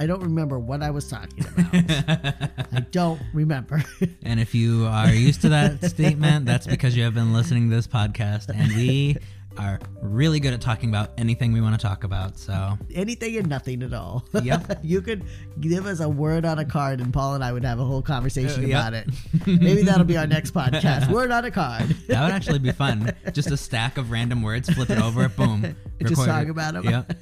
I 0.00 0.06
don't 0.06 0.22
remember 0.22 0.60
what 0.60 0.80
I 0.80 0.90
was 0.90 1.08
talking 1.10 1.44
about. 1.44 1.74
I 2.72 2.86
don't 2.92 3.20
remember. 3.34 3.82
And 4.22 4.38
if 4.38 4.54
you 4.54 4.86
are 4.86 5.12
used 5.12 5.40
to 5.40 5.48
that 5.48 5.82
statement, 5.90 6.46
that's 6.46 6.68
because 6.68 6.96
you 6.96 7.02
have 7.02 7.14
been 7.14 7.32
listening 7.32 7.68
to 7.68 7.74
this 7.74 7.88
podcast, 7.88 8.48
and 8.48 8.72
we 8.76 9.16
are 9.58 9.78
really 10.00 10.40
good 10.40 10.52
at 10.54 10.60
talking 10.60 10.88
about 10.88 11.10
anything 11.18 11.52
we 11.52 11.60
want 11.60 11.78
to 11.78 11.84
talk 11.86 12.04
about. 12.04 12.38
So 12.38 12.78
Anything 12.94 13.36
and 13.36 13.48
nothing 13.48 13.82
at 13.82 13.92
all. 13.92 14.24
Yep. 14.42 14.80
you 14.82 15.02
could 15.02 15.24
give 15.60 15.84
us 15.86 16.00
a 16.00 16.08
word 16.08 16.44
on 16.44 16.58
a 16.58 16.64
card, 16.64 17.00
and 17.00 17.12
Paul 17.12 17.34
and 17.34 17.44
I 17.44 17.52
would 17.52 17.64
have 17.64 17.78
a 17.80 17.84
whole 17.84 18.02
conversation 18.02 18.64
Uh, 18.64 18.68
yep. 18.68 18.78
about 18.80 18.94
it. 18.94 19.08
Maybe 19.46 19.82
that'll 19.82 20.04
be 20.04 20.16
our 20.16 20.26
next 20.26 20.54
podcast. 20.54 21.10
Word 21.12 21.30
on 21.32 21.44
a 21.44 21.50
card. 21.50 21.88
that 22.08 22.22
would 22.24 22.32
actually 22.32 22.58
be 22.60 22.70
fun. 22.72 23.12
Just 23.32 23.50
a 23.50 23.56
stack 23.68 23.98
of 23.98 24.10
random 24.10 24.42
words, 24.42 24.68
flip 24.70 24.90
it 24.90 25.00
over, 25.00 25.28
boom. 25.28 25.74
Just 26.00 26.24
talk 26.24 26.46
about 26.48 26.74
them. 26.74 26.84
Yep. 26.84 27.12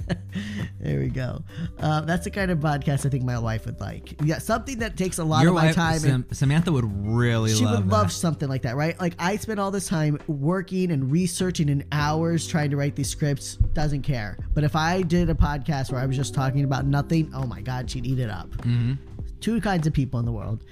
there 0.81 0.99
we 1.01 1.09
go. 1.09 1.43
Uh, 1.79 2.03
that's 2.03 2.25
the 2.25 2.31
kind 2.31 2.51
of 2.51 2.59
podcast 2.59 3.07
I 3.07 3.09
think 3.09 3.25
my 3.25 3.39
wife 3.39 3.65
would 3.67 3.81
like. 3.81 4.15
Yeah, 4.23 4.39
something 4.39 4.79
that 4.81 4.97
takes 4.97 5.19
a 5.19 5.25
lot 5.25 5.43
Your 5.43 5.51
of 5.51 5.55
my 5.57 5.67
wife, 5.67 5.75
time. 5.75 5.93
and 5.95 6.03
Sam- 6.03 6.27
Samantha, 6.33 6.73
would 6.73 6.85
really 7.07 7.55
she 7.55 7.65
love 7.65 7.85
would 7.85 7.93
love 7.93 8.13
something 8.13 8.49
like 8.49 8.63
that, 8.63 8.77
right? 8.77 8.99
Like 9.01 9.15
I 9.19 9.37
spend 9.37 9.59
all 9.61 9.71
this 9.71 9.89
time 9.89 10.19
working 10.27 10.91
and 10.91 11.11
researching 11.11 11.71
and 11.71 11.85
hours 12.27 12.47
trying 12.47 12.71
to 12.71 12.77
write 12.77 12.97
these 12.97 13.09
scripts. 13.09 13.55
Doesn't 13.73 14.03
care. 14.03 14.37
But 14.55 14.65
if 14.65 14.75
I 14.75 15.03
did 15.03 15.31
a 15.31 15.35
podcast 15.35 15.93
where 15.93 16.01
I 16.01 16.07
was 16.07 16.17
just 16.17 16.35
talking 16.35 16.65
about 16.65 16.85
nothing, 16.85 17.31
oh 17.35 17.47
my 17.47 17.61
god, 17.61 17.91
she'd 17.91 18.05
eat 18.05 18.19
it 18.19 18.31
up. 18.31 18.51
Mm-hmm. 18.59 18.95
Two 19.41 19.61
kinds 19.61 19.87
of 19.87 19.93
people 19.93 20.19
in 20.19 20.27
the 20.27 20.33
world. 20.33 20.65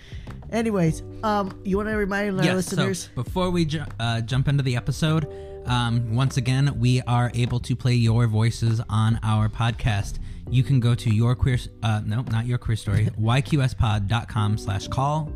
Anyways, 0.50 1.02
um, 1.22 1.58
you 1.64 1.76
want 1.76 1.88
to 1.88 1.96
remind 1.96 2.38
our 2.38 2.44
Yes, 2.44 2.54
listeners? 2.56 3.08
So 3.14 3.22
before 3.22 3.50
we 3.50 3.64
ju- 3.66 3.84
uh, 4.00 4.20
jump 4.22 4.48
into 4.48 4.62
the 4.62 4.74
episode, 4.76 5.28
um, 5.66 6.14
once 6.14 6.36
again, 6.36 6.78
we 6.78 7.00
are 7.02 7.30
able 7.34 7.60
to 7.60 7.76
play 7.76 7.94
your 7.94 8.26
voices 8.26 8.80
on 8.88 9.20
our 9.22 9.48
podcast. 9.48 10.18
You 10.50 10.62
can 10.62 10.80
go 10.80 10.94
to 10.96 11.14
your 11.14 11.34
queer, 11.36 11.58
uh, 11.82 12.02
no, 12.04 12.22
not 12.22 12.46
your 12.46 12.58
queer 12.58 12.76
story, 12.76 13.06
yqspod.com 13.20 14.58
slash 14.58 14.88
call. 14.88 15.32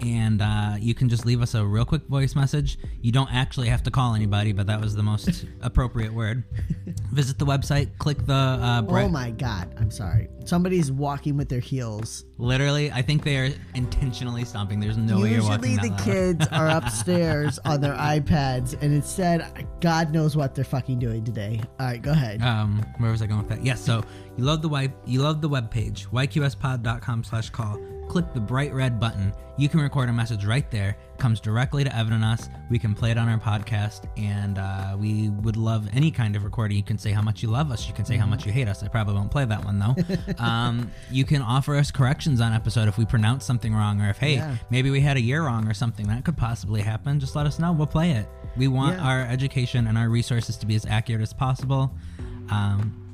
And 0.00 0.42
uh, 0.42 0.74
you 0.78 0.94
can 0.94 1.08
just 1.08 1.24
leave 1.24 1.40
us 1.42 1.54
a 1.54 1.64
real 1.64 1.84
quick 1.84 2.02
voice 2.06 2.34
message. 2.34 2.78
You 3.00 3.12
don't 3.12 3.32
actually 3.32 3.68
have 3.68 3.82
to 3.84 3.90
call 3.90 4.14
anybody, 4.14 4.52
but 4.52 4.66
that 4.66 4.80
was 4.80 4.94
the 4.94 5.02
most 5.02 5.46
appropriate 5.62 6.12
word. 6.12 6.44
Visit 7.12 7.38
the 7.38 7.46
website, 7.46 7.96
click 7.98 8.24
the 8.26 8.34
uh, 8.34 8.82
oh 8.88 9.08
my 9.08 9.30
god, 9.30 9.74
I'm 9.78 9.90
sorry. 9.90 10.28
Somebody's 10.44 10.92
walking 10.92 11.36
with 11.36 11.48
their 11.48 11.60
heels 11.60 12.24
literally. 12.38 12.92
I 12.92 13.02
think 13.02 13.24
they 13.24 13.36
are 13.38 13.50
intentionally 13.74 14.44
stomping. 14.44 14.80
There's 14.80 14.96
no 14.98 15.20
way 15.20 15.32
you're 15.32 15.42
walking 15.42 15.70
Usually 15.72 15.88
the 15.88 16.02
kids 16.02 16.46
are 16.52 16.68
upstairs 16.78 17.58
on 17.64 17.80
their 17.80 17.94
iPads, 17.94 18.74
and 18.74 18.92
instead, 18.94 19.66
God 19.80 20.12
knows 20.12 20.36
what 20.36 20.54
they're 20.54 20.64
fucking 20.64 20.98
doing 20.98 21.24
today. 21.24 21.60
All 21.80 21.86
right, 21.86 22.02
go 22.02 22.12
ahead. 22.12 22.42
um 22.42 22.84
where 22.98 23.10
was 23.10 23.22
i 23.22 23.26
going 23.26 23.38
with 23.40 23.48
that 23.48 23.64
yes 23.64 23.80
so 23.84 24.02
you 24.36 24.44
love 24.44 24.60
the 24.62 24.68
web 24.68 24.92
you 25.06 25.20
love 25.22 25.40
the 25.40 25.48
web 25.48 25.70
page 25.70 26.06
yqspod.com 26.10 27.24
slash 27.24 27.50
call 27.50 27.78
click 28.08 28.32
the 28.32 28.40
bright 28.40 28.72
red 28.72 28.98
button. 29.00 29.32
You 29.58 29.68
can 29.70 29.80
record 29.80 30.08
a 30.10 30.12
message 30.12 30.44
right 30.44 30.70
there. 30.70 30.96
Comes 31.16 31.40
directly 31.40 31.82
to 31.82 31.96
Evan 31.96 32.12
and 32.12 32.24
us. 32.24 32.50
We 32.70 32.78
can 32.78 32.94
play 32.94 33.10
it 33.10 33.16
on 33.16 33.26
our 33.26 33.38
podcast, 33.38 34.02
and 34.18 34.58
uh, 34.58 34.96
we 34.98 35.30
would 35.30 35.56
love 35.56 35.88
any 35.94 36.10
kind 36.10 36.36
of 36.36 36.44
recording. 36.44 36.76
You 36.76 36.82
can 36.82 36.98
say 36.98 37.10
how 37.10 37.22
much 37.22 37.42
you 37.42 37.48
love 37.48 37.70
us. 37.70 37.88
You 37.88 37.94
can 37.94 38.04
say 38.04 38.18
how 38.18 38.26
much 38.26 38.44
you 38.44 38.52
hate 38.52 38.68
us. 38.68 38.82
I 38.82 38.88
probably 38.88 39.14
won't 39.14 39.30
play 39.30 39.46
that 39.46 39.64
one 39.64 39.78
though. 39.78 39.96
um, 40.44 40.90
you 41.10 41.24
can 41.24 41.40
offer 41.40 41.74
us 41.76 41.90
corrections 41.90 42.42
on 42.42 42.52
episode 42.52 42.86
if 42.86 42.98
we 42.98 43.06
pronounce 43.06 43.46
something 43.46 43.74
wrong, 43.74 44.02
or 44.02 44.10
if 44.10 44.18
hey, 44.18 44.34
Yeah. 44.34 44.56
maybe 44.68 44.90
we 44.90 45.00
had 45.00 45.16
a 45.16 45.20
year 45.22 45.42
wrong 45.44 45.66
or 45.68 45.74
something 45.74 46.06
that 46.08 46.24
could 46.24 46.36
possibly 46.36 46.82
happen. 46.82 47.18
Just 47.18 47.34
let 47.34 47.46
us 47.46 47.58
know. 47.58 47.72
We'll 47.72 47.86
play 47.86 48.10
it. 48.10 48.28
We 48.58 48.68
want 48.68 48.98
Yeah. 48.98 49.06
our 49.06 49.20
education 49.22 49.86
and 49.86 49.96
our 49.96 50.10
resources 50.10 50.56
to 50.58 50.66
be 50.66 50.74
as 50.74 50.84
accurate 50.84 51.22
as 51.22 51.32
possible. 51.32 51.94
Um, 52.50 53.05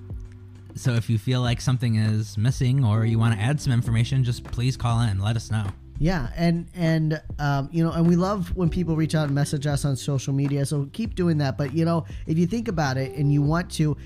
so 0.74 0.94
if 0.94 1.10
you 1.10 1.18
feel 1.18 1.40
like 1.40 1.60
something 1.60 1.96
is 1.96 2.36
missing 2.38 2.84
or 2.84 3.04
you 3.04 3.18
want 3.18 3.34
to 3.34 3.40
add 3.40 3.60
some 3.60 3.72
information, 3.72 4.24
just 4.24 4.44
please 4.44 4.76
call 4.76 5.00
in 5.00 5.08
and 5.08 5.22
let 5.22 5.36
us 5.36 5.50
know. 5.50 5.66
Yeah, 5.98 6.30
and 6.36 6.66
and 6.74 7.22
um, 7.38 7.68
you 7.70 7.84
know, 7.84 7.92
and 7.92 8.08
we 8.08 8.16
love 8.16 8.56
when 8.56 8.68
people 8.68 8.96
reach 8.96 9.14
out 9.14 9.26
and 9.26 9.34
message 9.34 9.68
us 9.68 9.84
on 9.84 9.94
social 9.94 10.32
media. 10.32 10.66
So 10.66 10.88
keep 10.92 11.14
doing 11.14 11.38
that. 11.38 11.56
But 11.56 11.74
you 11.74 11.84
know, 11.84 12.06
if 12.26 12.38
you 12.38 12.46
think 12.46 12.66
about 12.66 12.96
it 12.96 13.14
and 13.14 13.32
you 13.32 13.40
want 13.40 13.70
to, 13.72 13.96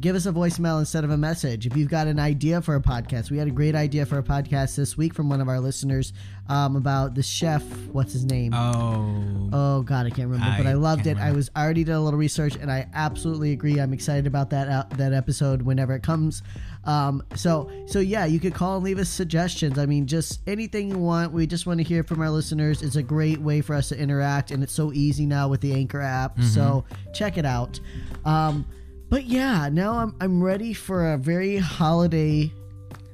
give 0.00 0.14
us 0.14 0.26
a 0.26 0.32
voicemail 0.32 0.78
instead 0.78 1.04
of 1.04 1.10
a 1.10 1.16
message. 1.16 1.66
If 1.66 1.76
you've 1.76 1.88
got 1.88 2.06
an 2.06 2.18
idea 2.18 2.60
for 2.60 2.74
a 2.74 2.80
podcast, 2.80 3.30
we 3.30 3.38
had 3.38 3.48
a 3.48 3.52
great 3.52 3.74
idea 3.74 4.04
for 4.04 4.18
a 4.18 4.22
podcast 4.22 4.76
this 4.76 4.96
week 4.96 5.14
from 5.14 5.28
one 5.28 5.40
of 5.40 5.48
our 5.48 5.60
listeners 5.60 6.12
um, 6.48 6.76
about 6.76 7.14
the 7.14 7.22
chef. 7.22 7.62
What's 7.92 8.12
his 8.12 8.24
name? 8.24 8.52
Oh, 8.54 9.48
Oh 9.52 9.82
God, 9.82 10.06
I 10.06 10.10
can't 10.10 10.28
remember, 10.28 10.54
but 10.58 10.66
I 10.66 10.70
I 10.70 10.74
loved 10.74 11.06
it. 11.06 11.16
I 11.18 11.32
was 11.32 11.50
I 11.56 11.64
already 11.64 11.84
did 11.84 11.92
a 11.92 12.00
little 12.00 12.18
research, 12.18 12.56
and 12.56 12.70
I 12.70 12.86
absolutely 12.94 13.52
agree. 13.52 13.78
I'm 13.80 13.92
excited 13.92 14.26
about 14.26 14.50
that 14.50 14.68
uh, 14.68 14.84
that 14.96 15.12
episode 15.12 15.62
whenever 15.62 15.94
it 15.94 16.02
comes. 16.02 16.42
Um, 16.84 17.22
so 17.34 17.70
so 17.86 18.00
yeah, 18.00 18.24
you 18.26 18.40
could 18.40 18.54
call 18.54 18.76
and 18.76 18.84
leave 18.84 18.98
us 18.98 19.08
suggestions. 19.08 19.78
I 19.78 19.86
mean, 19.86 20.06
just 20.06 20.40
anything 20.46 20.90
you 20.90 20.98
want. 20.98 21.32
We 21.32 21.46
just 21.46 21.66
want 21.66 21.78
to 21.78 21.84
hear 21.84 22.02
from 22.04 22.20
our 22.20 22.30
listeners. 22.30 22.82
It's 22.82 22.96
a 22.96 23.02
great 23.02 23.40
way 23.40 23.60
for 23.62 23.74
us 23.74 23.88
to 23.88 23.98
interact, 23.98 24.50
and 24.50 24.62
it's 24.62 24.72
so 24.72 24.92
easy 24.92 25.24
now 25.26 25.48
with 25.48 25.60
the 25.60 25.72
Anchor 25.72 26.00
app. 26.00 26.38
So 26.42 26.84
check 27.14 27.38
it 27.38 27.46
out. 27.46 27.80
Um, 28.24 28.66
but 29.08 29.24
yeah, 29.24 29.68
now 29.72 29.94
I'm 29.94 30.14
I'm 30.20 30.42
ready 30.42 30.72
for 30.72 31.12
a 31.12 31.18
very 31.18 31.56
holiday, 31.56 32.52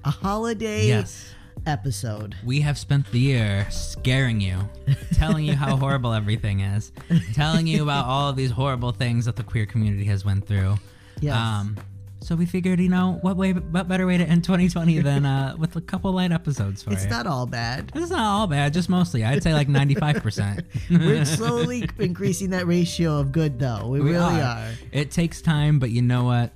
a 0.05 0.11
holiday 0.11 0.89
yes. 0.89 1.33
episode. 1.67 2.35
We 2.45 2.61
have 2.63 2.79
spent 2.79 3.11
the 3.13 3.21
year 3.21 3.67
scaring 3.71 4.41
you, 4.41 4.69
telling 5.13 5.45
you 5.45 5.55
how 5.55 5.77
horrible 5.79 6.13
everything 6.13 6.61
is, 6.61 6.93
telling 7.35 7.67
you 7.67 7.83
about 7.83 8.07
all 8.07 8.29
of 8.29 8.37
these 8.37 8.51
horrible 8.51 8.93
things 8.93 9.25
that 9.27 9.37
the 9.37 9.45
queer 9.45 9.67
community 9.67 10.05
has 10.07 10.25
went 10.25 10.47
through. 10.47 10.77
Yes. 11.21 11.37
Um, 11.37 11.77
so 12.25 12.35
we 12.35 12.47
figured, 12.47 12.81
you 12.81 12.89
know, 12.89 13.19
what 13.21 13.37
way, 13.37 13.53
what 13.53 13.87
better 13.87 14.07
way 14.07 14.17
to 14.17 14.25
end 14.25 14.45
2020 14.45 15.01
than 15.01 15.27
uh, 15.27 15.55
with 15.59 15.77
a 15.77 15.81
couple 15.81 16.11
light 16.13 16.33
episodes 16.33 16.83
for 16.83 16.93
It's 16.93 17.05
you. 17.05 17.11
not 17.11 17.27
all 17.27 17.45
bad. 17.47 17.93
It's 17.95 18.11
not 18.11 18.21
all 18.25 18.47
bad, 18.47 18.73
just 18.73 18.89
mostly. 18.89 19.25
I'd 19.25 19.43
say 19.43 19.53
like 19.53 19.69
95%. 19.69 20.65
We're 20.91 21.25
slowly 21.27 21.89
increasing 21.99 22.51
that 22.51 22.67
ratio 22.67 23.19
of 23.21 23.31
good, 23.31 23.59
though. 23.59 23.89
We, 23.89 24.01
We 24.01 24.13
really 24.13 24.41
are. 24.41 24.71
It 24.91 25.11
takes 25.11 25.43
time, 25.43 25.79
but 25.79 25.91
you 25.91 26.01
know 26.03 26.25
what? 26.25 26.53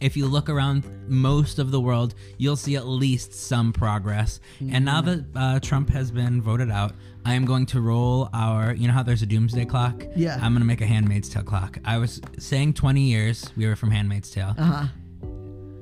If 0.00 0.16
you 0.16 0.26
look 0.28 0.48
around 0.48 0.84
most 1.08 1.58
of 1.58 1.70
the 1.72 1.80
world, 1.80 2.14
you'll 2.38 2.56
see 2.56 2.76
at 2.76 2.86
least 2.86 3.34
some 3.34 3.70
progress. 3.70 4.40
And 4.58 4.84
now 4.86 5.02
that 5.02 5.24
uh, 5.36 5.60
Trump 5.60 5.90
has 5.90 6.10
been 6.10 6.40
voted 6.40 6.70
out, 6.70 6.92
I 7.26 7.34
am 7.34 7.44
going 7.44 7.66
to 7.66 7.82
roll 7.82 8.30
our. 8.32 8.72
You 8.72 8.86
know 8.88 8.94
how 8.94 9.02
there's 9.02 9.20
a 9.20 9.26
doomsday 9.26 9.66
clock? 9.66 10.02
Yeah. 10.16 10.36
I'm 10.36 10.52
going 10.52 10.60
to 10.60 10.66
make 10.66 10.80
a 10.80 10.86
Handmaid's 10.86 11.28
Tale 11.28 11.42
clock. 11.42 11.76
I 11.84 11.98
was 11.98 12.18
saying 12.38 12.72
20 12.74 13.02
years. 13.02 13.44
We 13.58 13.66
were 13.66 13.76
from 13.76 13.90
Handmaid's 13.90 14.30
Tale. 14.30 14.54
Uh 14.56 14.64
huh. 14.64 14.86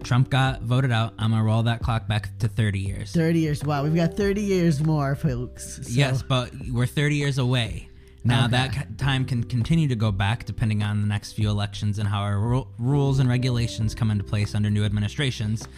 Trump 0.08 0.30
got 0.30 0.62
voted 0.62 0.90
out. 0.90 1.12
I'm 1.18 1.32
to 1.32 1.42
roll 1.42 1.62
that 1.64 1.82
clock 1.82 2.08
back 2.08 2.30
to 2.38 2.48
30 2.48 2.78
years. 2.78 3.12
30 3.12 3.40
years. 3.40 3.62
Wow, 3.62 3.82
we've 3.84 3.94
got 3.94 4.14
30 4.14 4.40
years 4.40 4.80
more, 4.82 5.14
folks. 5.14 5.80
So- 5.82 5.90
Yes, 5.92 6.22
but 6.22 6.50
we're 6.72 6.86
30 6.86 7.16
years 7.16 7.36
away. 7.36 7.90
Now 8.24 8.46
Okay. 8.46 8.52
that 8.52 8.96
time 8.96 9.26
can 9.26 9.44
continue 9.44 9.86
to 9.88 9.94
go 9.94 10.10
back 10.10 10.46
depending 10.46 10.82
on 10.82 11.02
the 11.02 11.06
next 11.06 11.32
few 11.34 11.50
elections 11.50 11.98
and 11.98 12.08
how 12.08 12.20
our 12.22 12.40
ru- 12.40 12.66
rules 12.78 13.18
and 13.18 13.28
regulations 13.28 13.94
come 13.94 14.10
into 14.10 14.24
place 14.24 14.54
under 14.54 14.70
new 14.70 14.82
administrations. 14.86 15.68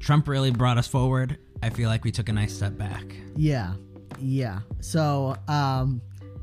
Trump 0.00 0.26
really 0.26 0.50
brought 0.50 0.76
us 0.76 0.88
forward. 0.88 1.38
I 1.62 1.70
feel 1.70 1.88
like 1.88 2.02
we 2.02 2.10
took 2.10 2.28
a 2.28 2.32
nice 2.32 2.52
step 2.52 2.76
back. 2.76 3.04
Yeah. 3.36 3.74
Yeah. 4.20 4.58
So, 4.80 5.36
um, 5.46 6.00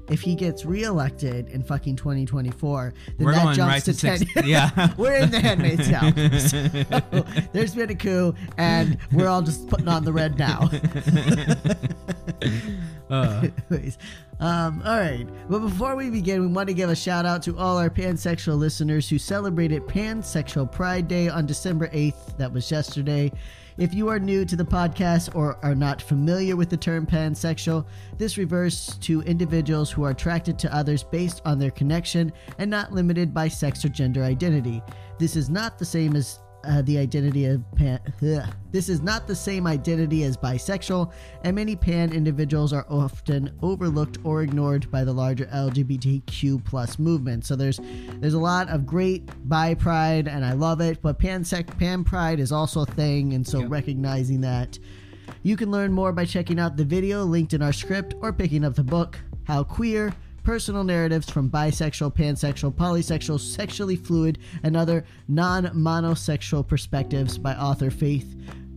if 0.10 0.22
he 0.22 0.36
gets 0.36 0.66
reelected 0.66 1.50
in 1.50 1.64
fucking 1.64 1.96
2024, 1.96 2.94
then 3.18 3.26
We're 3.26 3.34
that 3.34 3.56
jumps 3.56 3.74
right 3.74 3.84
to 3.84 3.94
to 3.94 4.00
10. 4.00 4.18
six. 4.20 4.46
Yeah. 4.46 4.94
we're 4.98 5.14
in 5.16 5.32
the 5.32 5.40
handmaid's 5.40 5.88
tale. 5.88 6.12
So, 6.46 7.26
there's 7.54 7.74
been 7.76 7.90
a 7.90 7.96
coup, 7.96 8.36
and 8.58 8.98
we're 9.12 9.28
all 9.28 9.42
just 9.42 9.68
putting 9.68 9.88
on 9.88 10.04
the 10.04 10.14
red 10.14 10.38
now. 10.38 10.70
Uh, 13.08 13.48
Anyways, 13.70 14.00
um, 14.40 14.82
all 14.84 14.98
right. 14.98 15.28
But 15.48 15.60
before 15.60 15.96
we 15.96 16.10
begin, 16.10 16.42
we 16.42 16.48
want 16.48 16.68
to 16.70 16.74
give 16.74 16.90
a 16.90 16.96
shout 16.96 17.24
out 17.24 17.44
to 17.44 17.56
all 17.56 17.78
our 17.78 17.90
pansexual 17.90 18.58
listeners 18.58 19.08
who 19.08 19.20
celebrated 19.20 19.84
Pansexual 19.84 20.72
Pride 20.72 21.08
Day 21.08 21.30
on 21.30 21.46
December 21.46 21.88
8th. 21.90 22.36
That 22.38 22.52
was 22.52 22.70
yesterday. 22.72 23.32
If 23.78 23.94
you 23.94 24.08
are 24.08 24.20
new 24.20 24.46
to 24.46 24.56
the 24.56 24.64
podcast 24.64 25.36
or 25.36 25.58
are 25.62 25.76
not 25.76 26.02
familiar 26.02 26.56
with 26.56 26.70
the 26.70 26.78
term 26.78 27.06
pansexual, 27.06 27.86
this 28.18 28.38
refers 28.38 28.96
to 29.00 29.22
individuals 29.24 29.92
who 29.92 30.06
are 30.06 30.12
attracted 30.12 30.58
to 30.60 30.74
others 30.74 31.04
based 31.04 31.42
on 31.44 31.60
their 31.60 31.72
connection 31.72 32.32
and 32.58 32.72
not 32.72 32.94
limited 32.94 33.34
by 33.34 33.50
sex 33.50 33.84
or 33.84 33.90
gender 33.90 34.24
identity. 34.24 34.82
This 35.20 35.36
is 35.36 35.50
not 35.50 35.78
the 35.78 35.84
same 35.84 36.16
as 36.16 36.40
uh, 36.68 36.82
the 36.82 36.98
identity 36.98 37.46
of 37.46 37.64
pan. 37.76 38.00
ugh. 38.22 38.48
This 38.72 38.90
is 38.90 39.02
not 39.02 39.28
the 39.28 39.36
same 39.36 39.66
identity 39.68 40.24
as 40.24 40.36
bisexual, 40.38 41.12
and 41.44 41.56
many 41.56 41.76
pan 41.76 42.12
individuals 42.12 42.74
are 42.74 42.86
often 42.90 43.52
overlooked 43.62 44.18
or 44.24 44.42
ignored 44.42 44.90
by 44.92 45.04
the 45.04 45.14
larger 45.14 45.46
LGBTQ 45.46 46.64
plus 46.66 47.00
movement. 47.00 47.46
So 47.46 47.56
there's 47.56 47.80
there's 48.20 48.34
a 48.34 48.40
lot 48.40 48.70
of 48.70 48.86
great 48.86 49.30
bi 49.48 49.74
pride, 49.76 50.28
and 50.28 50.44
I 50.44 50.54
love 50.54 50.82
it. 50.82 51.02
But 51.02 51.20
pan 51.20 51.44
sec 51.44 51.78
pan 51.78 52.04
pride 52.04 52.40
is 52.40 52.52
also 52.52 52.82
a 52.82 52.86
thing, 52.86 53.34
and 53.34 53.46
so 53.46 53.60
Yep. 53.62 53.72
recognizing 53.72 54.42
that. 54.42 54.78
You 55.42 55.56
can 55.58 55.72
learn 55.72 55.92
more 55.92 56.12
by 56.12 56.26
checking 56.26 56.60
out 56.60 56.76
the 56.78 56.84
video 56.86 57.24
linked 57.24 57.54
in 57.54 57.62
our 57.62 57.74
script 57.74 58.14
or 58.22 58.34
picking 58.34 58.64
up 58.64 58.76
the 58.76 58.84
book, 58.84 59.18
How 59.44 59.64
Queer 59.64 60.14
Personal 60.46 60.84
Narratives 60.84 61.30
from 61.30 61.50
Bisexual, 61.50 62.16
Pansexual, 62.16 62.72
Polysexual, 62.74 63.40
Sexually 63.40 63.96
Fluid, 63.96 64.38
and 64.64 64.78
Other 64.78 65.04
Non 65.28 65.66
Monosexual 65.66 66.68
Perspectives 66.68 67.38
by 67.40 67.56
author 67.56 67.90
Faith 67.90 68.36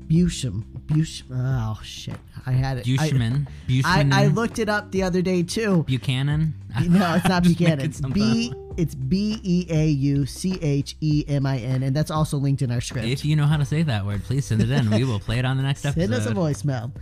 Busham. 0.09 0.65
Bush. 0.87 1.23
Oh, 1.31 1.79
shit. 1.85 2.17
I 2.47 2.53
had 2.53 2.79
it. 2.79 2.89
I- 2.89 3.11
Bushman. 3.11 3.47
I. 3.85 4.09
I 4.11 4.27
looked 4.29 4.59
it 4.59 4.71
up 4.71 4.91
the 4.91 5.03
other 5.03 5.21
day, 5.21 5.43
too. 5.43 5.83
Buchanan. 5.85 6.55
No, 6.89 7.15
it's 7.17 7.29
not 7.29 7.43
Buchanan. 7.45 7.93
B. 8.13 8.53
It's 8.79 8.95
B 8.95 9.39
E 9.43 9.67
A 9.69 9.89
U 9.89 10.25
C 10.25 10.57
H 10.63 10.97
E 11.01 11.25
M 11.29 11.45
I 11.45 11.59
N, 11.59 11.83
and 11.83 11.95
that's 11.95 12.11
also 12.13 12.39
linked 12.39 12.63
in 12.63 12.71
our 12.71 12.81
script. 12.81 13.07
If 13.09 13.25
you 13.25 13.35
know 13.37 13.45
how 13.47 13.57
to 13.59 13.65
say 13.65 13.83
that 13.83 14.07
word, 14.07 14.23
please 14.25 14.47
send 14.47 14.63
it 14.63 14.71
in. 14.71 14.89
We 14.91 15.03
will 15.05 15.19
play 15.21 15.39
it 15.41 15.45
on 15.45 15.57
the 15.57 15.65
next 15.65 15.85
episode. 15.85 16.01
Send 16.09 16.15
us 16.15 16.27
a 16.27 16.31
voicemail. 16.33 16.93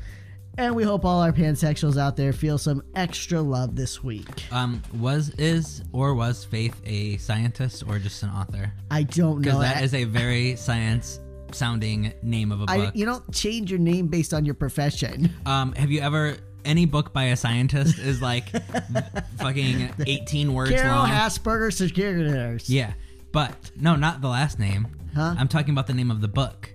And 0.58 0.74
we 0.74 0.84
hope 0.84 1.04
all 1.04 1.20
our 1.20 1.32
pansexuals 1.32 1.98
out 2.00 2.16
there 2.16 2.32
feel 2.32 2.56
some 2.56 2.82
extra 2.94 3.40
love 3.42 3.76
this 3.76 4.02
week. 4.02 4.50
Um, 4.50 4.82
was 4.98 5.28
is 5.38 5.82
or 5.92 6.14
was 6.14 6.44
Faith 6.44 6.80
a 6.86 7.18
scientist 7.18 7.84
or 7.86 7.98
just 7.98 8.22
an 8.22 8.30
author? 8.30 8.72
I 8.90 9.02
don't 9.02 9.40
Because 9.42 9.54
know. 9.54 9.60
that 9.60 9.76
I- 9.76 9.80
is 9.82 9.92
a 9.92 10.04
very 10.04 10.56
science 10.56 11.20
sounding 11.52 12.12
name 12.22 12.52
of 12.52 12.62
a 12.62 12.66
book. 12.66 12.96
you 12.96 13.04
don't 13.04 13.30
change 13.32 13.70
your 13.70 13.78
name 13.80 14.08
based 14.08 14.32
on 14.34 14.44
your 14.46 14.54
profession. 14.54 15.30
Um, 15.44 15.72
have 15.74 15.90
you 15.90 16.00
ever 16.00 16.36
any 16.64 16.86
book 16.86 17.12
by 17.12 17.24
a 17.24 17.36
scientist 17.36 17.98
is 17.98 18.20
like 18.22 18.48
fucking 19.38 19.90
eighteen 20.06 20.54
words 20.54 20.70
Carol 20.72 20.96
long? 20.96 21.10
Asperger 21.10 21.70
yeah, 22.68 22.94
but 23.30 23.70
no, 23.76 23.94
not 23.96 24.20
the 24.22 24.28
last 24.28 24.58
name. 24.58 24.88
Huh? 25.14 25.34
I'm 25.38 25.48
talking 25.48 25.70
about 25.72 25.86
the 25.86 25.94
name 25.94 26.10
of 26.10 26.20
the 26.20 26.28
book. 26.28 26.70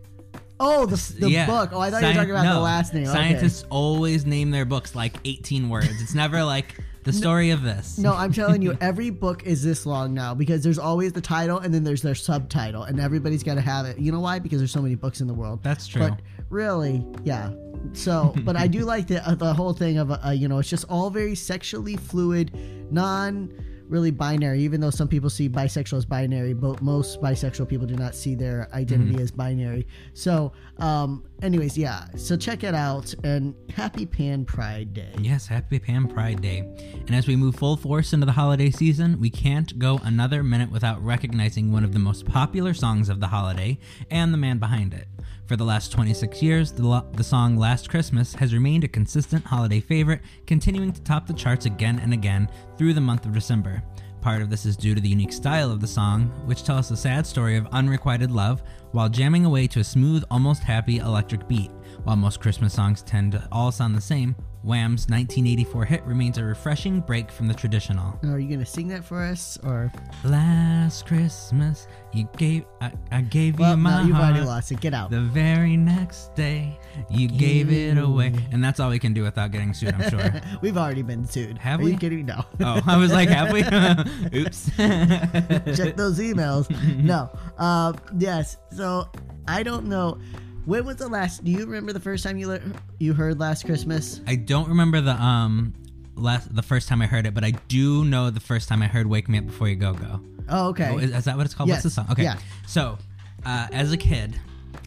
Oh, 0.63 0.85
the, 0.85 1.13
the 1.19 1.29
yeah. 1.29 1.47
book. 1.47 1.71
Oh, 1.73 1.79
I 1.79 1.89
thought 1.89 2.03
you 2.03 2.07
were 2.09 2.13
talking 2.13 2.29
about 2.29 2.45
no, 2.45 2.53
the 2.53 2.59
last 2.59 2.93
name. 2.93 3.03
Okay. 3.03 3.11
Scientists 3.11 3.65
always 3.71 4.27
name 4.27 4.51
their 4.51 4.63
books 4.63 4.93
like 4.93 5.15
18 5.25 5.69
words. 5.69 5.99
It's 5.99 6.13
never 6.13 6.43
like 6.43 6.75
the 7.03 7.11
story 7.21 7.49
of 7.49 7.63
this. 7.63 7.97
No, 7.97 8.13
I'm 8.13 8.31
telling 8.31 8.61
you, 8.61 8.77
every 8.81 9.09
book 9.09 9.43
is 9.43 9.63
this 9.63 9.87
long 9.87 10.13
now 10.13 10.35
because 10.35 10.63
there's 10.63 10.77
always 10.77 11.13
the 11.13 11.21
title 11.21 11.57
and 11.57 11.73
then 11.73 11.83
there's 11.83 12.03
their 12.03 12.13
subtitle, 12.13 12.83
and 12.83 12.99
everybody's 12.99 13.41
got 13.41 13.55
to 13.55 13.61
have 13.61 13.87
it. 13.87 13.97
You 13.97 14.11
know 14.11 14.19
why? 14.19 14.37
Because 14.37 14.59
there's 14.59 14.71
so 14.71 14.83
many 14.83 14.93
books 14.93 15.19
in 15.19 15.25
the 15.25 15.33
world. 15.33 15.63
That's 15.63 15.87
true. 15.87 16.07
But 16.07 16.19
really, 16.51 17.03
yeah. 17.23 17.49
So, 17.93 18.35
but 18.43 18.55
I 18.55 18.67
do 18.67 18.85
like 18.85 19.07
the 19.07 19.27
uh, 19.27 19.33
the 19.33 19.55
whole 19.55 19.73
thing 19.73 19.97
of 19.97 20.11
uh, 20.11 20.29
you 20.29 20.47
know 20.47 20.59
it's 20.59 20.69
just 20.69 20.85
all 20.89 21.09
very 21.09 21.33
sexually 21.33 21.97
fluid, 21.97 22.51
non 22.91 23.51
really 23.91 24.09
binary. 24.09 24.61
Even 24.61 24.81
though 24.81 24.89
some 24.89 25.07
people 25.07 25.29
see 25.29 25.47
bisexual 25.49 25.97
as 25.97 26.05
binary, 26.05 26.53
but 26.53 26.81
most 26.81 27.21
bisexual 27.21 27.67
people 27.69 27.85
do 27.85 27.95
not 27.95 28.15
see 28.15 28.33
their 28.33 28.67
identity 28.73 29.11
Mm-hmm. 29.13 29.21
as 29.21 29.31
binary. 29.31 29.85
So, 30.13 30.53
um, 30.77 31.23
anyways, 31.41 31.77
yeah. 31.77 32.05
So 32.15 32.37
check 32.37 32.63
it 32.63 32.73
out 32.73 33.13
and 33.23 33.53
happy 33.75 34.05
Pan 34.05 34.45
Pride 34.45 34.93
Day. 34.93 35.11
Yes, 35.19 35.47
happy 35.47 35.79
Pan 35.79 36.07
Pride 36.07 36.41
Day. 36.41 36.59
And 37.07 37.13
as 37.15 37.27
we 37.27 37.35
move 37.35 37.55
full 37.55 37.75
force 37.77 38.13
into 38.13 38.25
the 38.25 38.31
holiday 38.31 38.71
season, 38.71 39.19
we 39.19 39.29
can't 39.29 39.77
go 39.77 39.99
another 40.03 40.43
minute 40.43 40.71
without 40.71 41.03
recognizing 41.03 41.71
one 41.71 41.83
of 41.83 41.91
the 41.93 41.99
most 41.99 42.25
popular 42.25 42.73
songs 42.73 43.09
of 43.09 43.19
the 43.19 43.27
holiday 43.27 43.77
and 44.09 44.33
the 44.33 44.37
man 44.37 44.57
behind 44.59 44.93
it. 44.93 45.07
For 45.51 45.57
the 45.57 45.65
last 45.65 45.91
26 45.91 46.41
years, 46.41 46.71
the, 46.71 46.87
lo- 46.87 47.05
the 47.11 47.25
song 47.25 47.57
Last 47.57 47.89
Christmas 47.89 48.33
has 48.35 48.53
remained 48.53 48.85
a 48.85 48.87
consistent 48.87 49.43
holiday 49.43 49.81
favorite, 49.81 50.21
continuing 50.47 50.93
to 50.93 51.01
top 51.01 51.27
the 51.27 51.33
charts 51.33 51.65
again 51.65 51.99
and 51.99 52.13
again 52.13 52.47
through 52.77 52.93
the 52.93 53.01
month 53.01 53.25
of 53.25 53.33
December. 53.33 53.83
Part 54.21 54.41
of 54.41 54.49
this 54.49 54.65
is 54.65 54.77
due 54.77 54.95
to 54.95 55.01
the 55.01 55.09
unique 55.09 55.33
style 55.33 55.69
of 55.69 55.81
the 55.81 55.87
song, 55.87 56.31
which 56.45 56.63
tells 56.63 56.87
the 56.87 56.95
sad 56.95 57.27
story 57.27 57.57
of 57.57 57.67
unrequited 57.73 58.31
love 58.31 58.63
while 58.93 59.09
jamming 59.09 59.43
away 59.43 59.67
to 59.67 59.81
a 59.81 59.83
smooth, 59.83 60.23
almost 60.31 60.63
happy 60.63 60.99
electric 60.99 61.45
beat. 61.49 61.69
While 62.03 62.15
most 62.15 62.39
Christmas 62.39 62.73
songs 62.73 63.03
tend 63.03 63.33
to 63.33 63.47
all 63.51 63.71
sound 63.71 63.95
the 63.95 64.01
same, 64.01 64.35
Wham's 64.63 65.07
1984 65.07 65.85
hit 65.85 66.03
remains 66.03 66.37
a 66.39 66.43
refreshing 66.43 66.99
break 66.99 67.31
from 67.31 67.47
the 67.47 67.53
traditional. 67.53 68.19
Are 68.23 68.39
you 68.39 68.49
gonna 68.49 68.65
sing 68.65 68.87
that 68.89 69.03
for 69.03 69.23
us, 69.23 69.57
or 69.63 69.91
Last 70.23 71.05
Christmas, 71.05 71.87
you 72.11 72.27
gave 72.37 72.65
I, 72.79 72.91
I 73.11 73.21
gave 73.21 73.59
well, 73.59 73.71
you 73.71 73.77
my 73.77 74.01
no, 74.01 74.07
you've 74.07 74.15
heart. 74.15 74.31
already 74.31 74.45
lost 74.45 74.71
it. 74.71 74.79
Get 74.81 74.93
out. 74.95 75.11
The 75.11 75.21
very 75.21 75.77
next 75.77 76.33
day, 76.35 76.79
you 77.09 77.27
gave 77.27 77.71
it 77.71 77.97
away, 77.97 78.33
and 78.51 78.63
that's 78.63 78.79
all 78.79 78.89
we 78.89 78.99
can 78.99 79.13
do 79.13 79.21
without 79.23 79.51
getting 79.51 79.73
sued. 79.73 79.93
I'm 79.93 80.09
sure. 80.09 80.41
We've 80.61 80.77
already 80.77 81.03
been 81.03 81.25
sued. 81.25 81.57
Have 81.59 81.79
Are 81.79 81.83
we? 81.83 81.91
you 81.91 81.97
kidding? 81.97 82.25
No. 82.25 82.43
oh, 82.61 82.81
I 82.85 82.97
was 82.97 83.11
like, 83.11 83.29
have 83.29 83.51
we? 83.51 83.61
Oops. 84.39 84.71
Check 84.77 85.97
those 85.97 86.19
emails. 86.19 86.69
no. 87.03 87.29
Uh, 87.57 87.93
yes. 88.17 88.57
So 88.71 89.07
I 89.47 89.61
don't 89.63 89.85
know. 89.87 90.17
When 90.65 90.85
was 90.85 90.97
the 90.97 91.07
last? 91.07 91.43
Do 91.43 91.51
you 91.51 91.65
remember 91.65 91.91
the 91.93 91.99
first 91.99 92.23
time 92.23 92.37
you 92.37 92.47
le- 92.47 92.61
you 92.99 93.13
heard 93.13 93.39
Last 93.39 93.65
Christmas? 93.65 94.21
I 94.27 94.35
don't 94.35 94.69
remember 94.69 95.01
the 95.01 95.13
um 95.21 95.73
last 96.15 96.53
the 96.55 96.61
first 96.61 96.87
time 96.87 97.01
I 97.01 97.07
heard 97.07 97.25
it, 97.25 97.33
but 97.33 97.43
I 97.43 97.51
do 97.67 98.05
know 98.05 98.29
the 98.29 98.39
first 98.39 98.69
time 98.69 98.81
I 98.81 98.87
heard 98.87 99.07
"Wake 99.07 99.27
Me 99.27 99.39
Up 99.39 99.47
Before 99.47 99.67
You 99.67 99.75
Go 99.75 99.93
Go." 99.93 100.21
Oh, 100.49 100.67
okay. 100.69 100.89
Oh, 100.91 100.97
is, 100.97 101.11
is 101.11 101.25
that 101.25 101.35
what 101.37 101.45
it's 101.45 101.55
called? 101.55 101.69
Yes. 101.69 101.83
What's 101.83 101.95
the 101.95 102.01
song? 102.01 102.11
Okay. 102.11 102.23
Yeah. 102.23 102.37
So, 102.67 102.97
uh, 103.45 103.67
as 103.71 103.91
a 103.91 103.97
kid, 103.97 104.39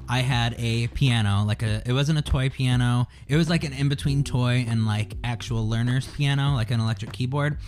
I 0.08 0.20
had 0.20 0.54
a 0.58 0.86
piano, 0.88 1.44
like 1.44 1.62
a. 1.62 1.82
It 1.84 1.92
wasn't 1.92 2.18
a 2.18 2.22
toy 2.22 2.50
piano. 2.50 3.08
It 3.26 3.36
was 3.36 3.50
like 3.50 3.64
an 3.64 3.72
in 3.72 3.88
between 3.88 4.22
toy 4.22 4.64
and 4.68 4.86
like 4.86 5.14
actual 5.24 5.68
learner's 5.68 6.06
piano, 6.06 6.54
like 6.54 6.70
an 6.70 6.80
electric 6.80 7.12
keyboard. 7.12 7.58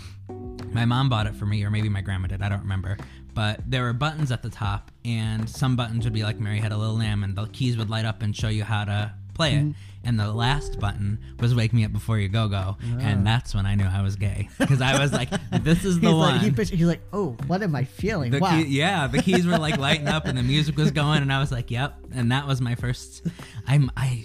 My 0.72 0.84
mom 0.84 1.08
bought 1.08 1.26
it 1.26 1.34
for 1.34 1.46
me, 1.46 1.64
or 1.64 1.70
maybe 1.70 1.88
my 1.88 2.02
grandma 2.02 2.28
did. 2.28 2.42
I 2.42 2.48
don't 2.48 2.62
remember. 2.62 2.98
But 3.37 3.61
there 3.71 3.83
were 3.83 3.93
buttons 3.93 4.33
at 4.33 4.43
the 4.43 4.49
top, 4.49 4.90
and 5.05 5.49
some 5.49 5.76
buttons 5.76 6.05
would 6.05 6.14
be 6.14 6.23
like 6.23 6.40
Mary 6.40 6.59
Had 6.59 6.73
a 6.73 6.76
Little 6.78 6.97
Lamb, 6.97 7.23
and 7.23 7.37
the 7.37 7.45
keys 7.49 7.76
would 7.76 7.90
light 7.90 8.07
up 8.07 8.23
and 8.23 8.35
show 8.35 8.49
you 8.49 8.64
how 8.64 8.87
to 8.87 9.12
play 9.35 9.57
it. 9.57 9.59
Mm-hmm. 9.59 9.71
And 10.05 10.19
the 10.19 10.33
last 10.33 10.81
button 10.81 11.19
was 11.38 11.55
"Wake 11.55 11.75
Me 11.75 11.85
Up 11.85 11.93
Before 11.93 12.19
You 12.19 12.28
Go 12.28 12.49
Go," 12.49 12.78
and 12.99 13.26
that's 13.26 13.55
when 13.55 13.66
I 13.66 13.75
knew 13.75 13.85
I 13.85 14.00
was 14.00 14.16
gay 14.16 14.49
because 14.59 14.81
I 14.81 14.99
was 14.99 15.12
like, 15.12 15.28
"This 15.62 15.85
is 15.85 16.00
the 16.00 16.07
he's 16.07 16.16
one." 16.16 16.38
like, 16.38 16.69
he, 16.69 16.76
he's 16.76 16.87
like, 16.87 17.02
oh, 17.12 17.37
what 17.47 17.62
am 17.62 17.75
I 17.75 17.85
feeling? 17.85 18.31
The 18.31 18.38
wow. 18.38 18.57
key, 18.57 18.69
yeah, 18.69 19.07
the 19.07 19.21
keys 19.21 19.47
were 19.47 19.59
like 19.59 19.76
lighting 19.76 20.09
up 20.09 20.25
and 20.25 20.38
the 20.38 20.43
music 20.43 20.78
was 20.78 20.90
going, 20.90 21.21
and 21.21 21.31
I 21.31 21.38
was 21.38 21.52
like, 21.52 21.71
"Yep." 21.71 21.95
And 22.14 22.33
that 22.33 22.47
was 22.47 22.62
my 22.62 22.75
first. 22.75 23.26
I'm 23.66 23.90
I 23.99 24.25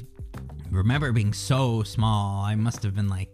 remember 0.69 1.11
being 1.11 1.33
so 1.33 1.83
small. 1.83 2.45
I 2.45 2.55
must 2.55 2.83
have 2.83 2.95
been 2.95 3.09
like 3.09 3.29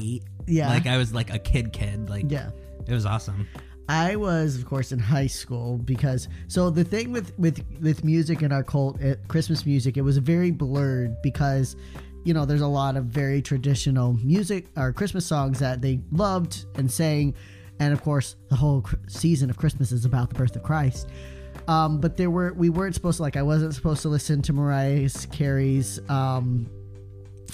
eight. 0.00 0.22
Yeah. 0.46 0.68
like 0.68 0.86
I 0.86 0.96
was 0.96 1.12
like 1.12 1.34
a 1.34 1.38
kid, 1.38 1.74
kid. 1.74 2.08
Like 2.08 2.30
yeah. 2.30 2.50
it 2.86 2.94
was 2.94 3.04
awesome. 3.04 3.46
I 3.92 4.16
was, 4.16 4.56
of 4.56 4.64
course, 4.64 4.90
in 4.90 4.98
high 4.98 5.26
school 5.26 5.76
because 5.76 6.26
so 6.48 6.70
the 6.70 6.82
thing 6.82 7.12
with 7.12 7.38
with 7.38 7.62
with 7.82 8.04
music 8.04 8.40
in 8.40 8.50
our 8.50 8.62
cult, 8.62 8.98
uh, 9.04 9.16
Christmas 9.28 9.66
music, 9.66 9.98
it 9.98 10.00
was 10.00 10.16
very 10.16 10.50
blurred 10.50 11.20
because 11.20 11.76
you 12.24 12.32
know 12.32 12.46
there's 12.46 12.62
a 12.62 12.66
lot 12.66 12.96
of 12.96 13.04
very 13.04 13.42
traditional 13.42 14.14
music 14.14 14.68
or 14.78 14.94
Christmas 14.94 15.26
songs 15.26 15.58
that 15.58 15.82
they 15.82 16.00
loved 16.10 16.64
and 16.76 16.90
sang, 16.90 17.34
and 17.80 17.92
of 17.92 18.02
course 18.02 18.36
the 18.48 18.56
whole 18.56 18.82
season 19.08 19.50
of 19.50 19.58
Christmas 19.58 19.92
is 19.92 20.06
about 20.06 20.30
the 20.30 20.36
birth 20.36 20.56
of 20.56 20.62
Christ. 20.62 21.10
Um, 21.68 22.00
but 22.00 22.16
there 22.16 22.30
were 22.30 22.54
we 22.54 22.70
weren't 22.70 22.94
supposed 22.94 23.18
to 23.18 23.22
like 23.22 23.36
I 23.36 23.42
wasn't 23.42 23.74
supposed 23.74 24.00
to 24.02 24.08
listen 24.08 24.40
to 24.40 24.54
Mariah 24.54 25.10
Carey's 25.32 26.00
um, 26.08 26.66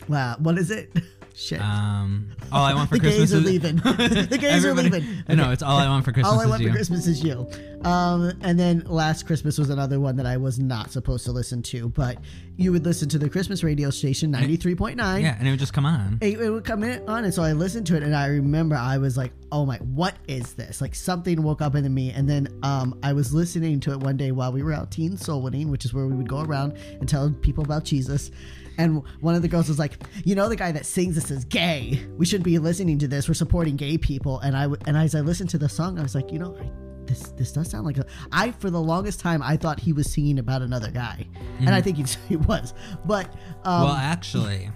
uh, 0.09 0.37
what 0.37 0.57
is 0.57 0.71
it? 0.71 0.93
Shit. 1.39 1.61
Um, 1.61 2.31
all 2.51 2.65
I 2.65 2.75
want 2.75 2.89
for 2.89 2.97
the 2.99 3.01
Christmas 3.01 3.31
gays 3.31 3.35
are 3.35 3.45
leaving. 3.47 3.77
the 3.77 4.39
gays 4.41 4.65
are 4.65 4.71
Everybody- 4.71 5.07
leaving. 5.07 5.25
I 5.29 5.37
know 5.37 5.53
it's 5.53 5.63
all 5.63 5.77
I 5.79 5.87
want 5.89 6.05
for 6.05 6.11
Christmas 6.11 6.33
All 6.35 6.41
I 6.41 6.45
is 6.45 6.51
want 6.51 6.63
you. 6.63 6.69
for 6.71 6.75
Christmas 6.75 7.07
is 7.07 7.23
you. 7.23 7.49
Um, 7.85 8.33
and 8.41 8.59
then 8.59 8.81
Last 8.87 9.25
Christmas 9.25 9.57
was 9.57 9.71
another 9.71 10.01
one 10.01 10.17
that 10.17 10.27
I 10.27 10.37
was 10.37 10.59
not 10.59 10.91
supposed 10.91 11.25
to 11.27 11.31
listen 11.33 11.63
to, 11.63 11.91
but 11.91 12.19
you 12.57 12.73
would 12.73 12.85
listen 12.85 13.09
to 13.11 13.19
the 13.19 13.29
Christmas 13.29 13.63
radio 13.63 13.89
station 13.91 14.33
ninety 14.33 14.57
three 14.57 14.75
point 14.75 14.97
nine. 14.97 15.23
yeah, 15.23 15.37
and 15.39 15.47
it 15.47 15.53
would 15.53 15.61
just 15.61 15.73
come 15.73 15.87
on. 15.87 16.19
It, 16.21 16.41
it 16.41 16.51
would 16.51 16.65
come 16.65 16.83
in 16.83 17.09
on, 17.09 17.23
and 17.25 17.33
so 17.33 17.45
I 17.45 17.53
listened 17.53 17.87
to 17.87 17.97
it, 17.97 18.03
and 18.03 18.17
I 18.17 18.27
remember 18.27 18.75
I 18.75 18.99
was 18.99 19.17
like, 19.17 19.31
"Oh 19.53 19.65
my, 19.65 19.77
what 19.77 20.17
is 20.27 20.55
this?" 20.55 20.81
Like 20.81 20.97
something 20.97 21.41
woke 21.45 21.63
up 21.63 21.77
in 21.77 21.95
me, 21.95 22.11
and 22.11 22.29
then 22.29 22.49
um, 22.65 22.99
I 23.05 23.13
was 23.13 23.33
listening 23.33 23.79
to 23.81 23.93
it 23.93 24.01
one 24.01 24.17
day 24.17 24.33
while 24.33 24.51
we 24.51 24.65
were 24.65 24.73
out 24.73 24.91
teen 24.91 25.17
soul 25.17 25.41
winning, 25.43 25.71
which 25.71 25.85
is 25.85 25.95
where 25.95 26.05
we 26.09 26.17
would 26.17 26.29
go 26.29 26.41
around 26.41 26.73
and 26.99 27.09
tell 27.09 27.31
people 27.31 27.63
about 27.63 27.85
Jesus. 27.85 28.33
And 28.79 29.03
one 29.21 29.35
of 29.35 29.43
the 29.43 29.49
girls 29.49 29.69
was 29.69 29.79
like, 29.79 29.99
"You 30.25 30.35
know, 30.37 30.49
the 30.49 30.57
guy 30.57 30.71
that 30.73 30.87
sings 30.87 31.15
this 31.17 31.31
is 31.31 31.45
gay. 31.45 32.01
We 32.17 32.25
shouldn't 32.25 32.45
be 32.45 32.59
listening 32.59 32.99
to 33.01 33.09
this. 33.09 33.29
We're 33.29 33.35
supporting 33.35 33.77
gay 33.77 33.99
people." 33.99 34.39
And 34.39 34.57
I 34.57 34.69
and 34.87 34.97
as 34.97 35.15
I 35.15 35.21
listened 35.21 35.51
to 35.51 35.59
the 35.59 35.69
song, 35.69 35.99
I 35.99 36.03
was 36.03 36.15
like, 36.15 36.31
"You 36.33 36.39
know, 36.39 36.57
I, 36.57 36.71
this 37.07 37.23
this 37.37 37.53
does 37.53 37.69
sound 37.69 37.85
like 37.87 37.99
a." 37.99 38.07
I 38.31 38.53
for 38.53 38.71
the 38.71 38.81
longest 38.81 39.19
time 39.21 39.43
I 39.43 39.57
thought 39.57 39.81
he 39.81 39.93
was 39.93 40.11
singing 40.11 40.39
about 40.39 40.63
another 40.63 40.91
guy, 40.93 41.27
and 41.59 41.71
I 41.71 41.81
think 41.83 41.97
he, 41.97 42.05
he 42.29 42.37
was. 42.37 42.73
But 43.05 43.27
um, 43.65 43.83
well, 43.83 43.93
actually, 43.95 44.71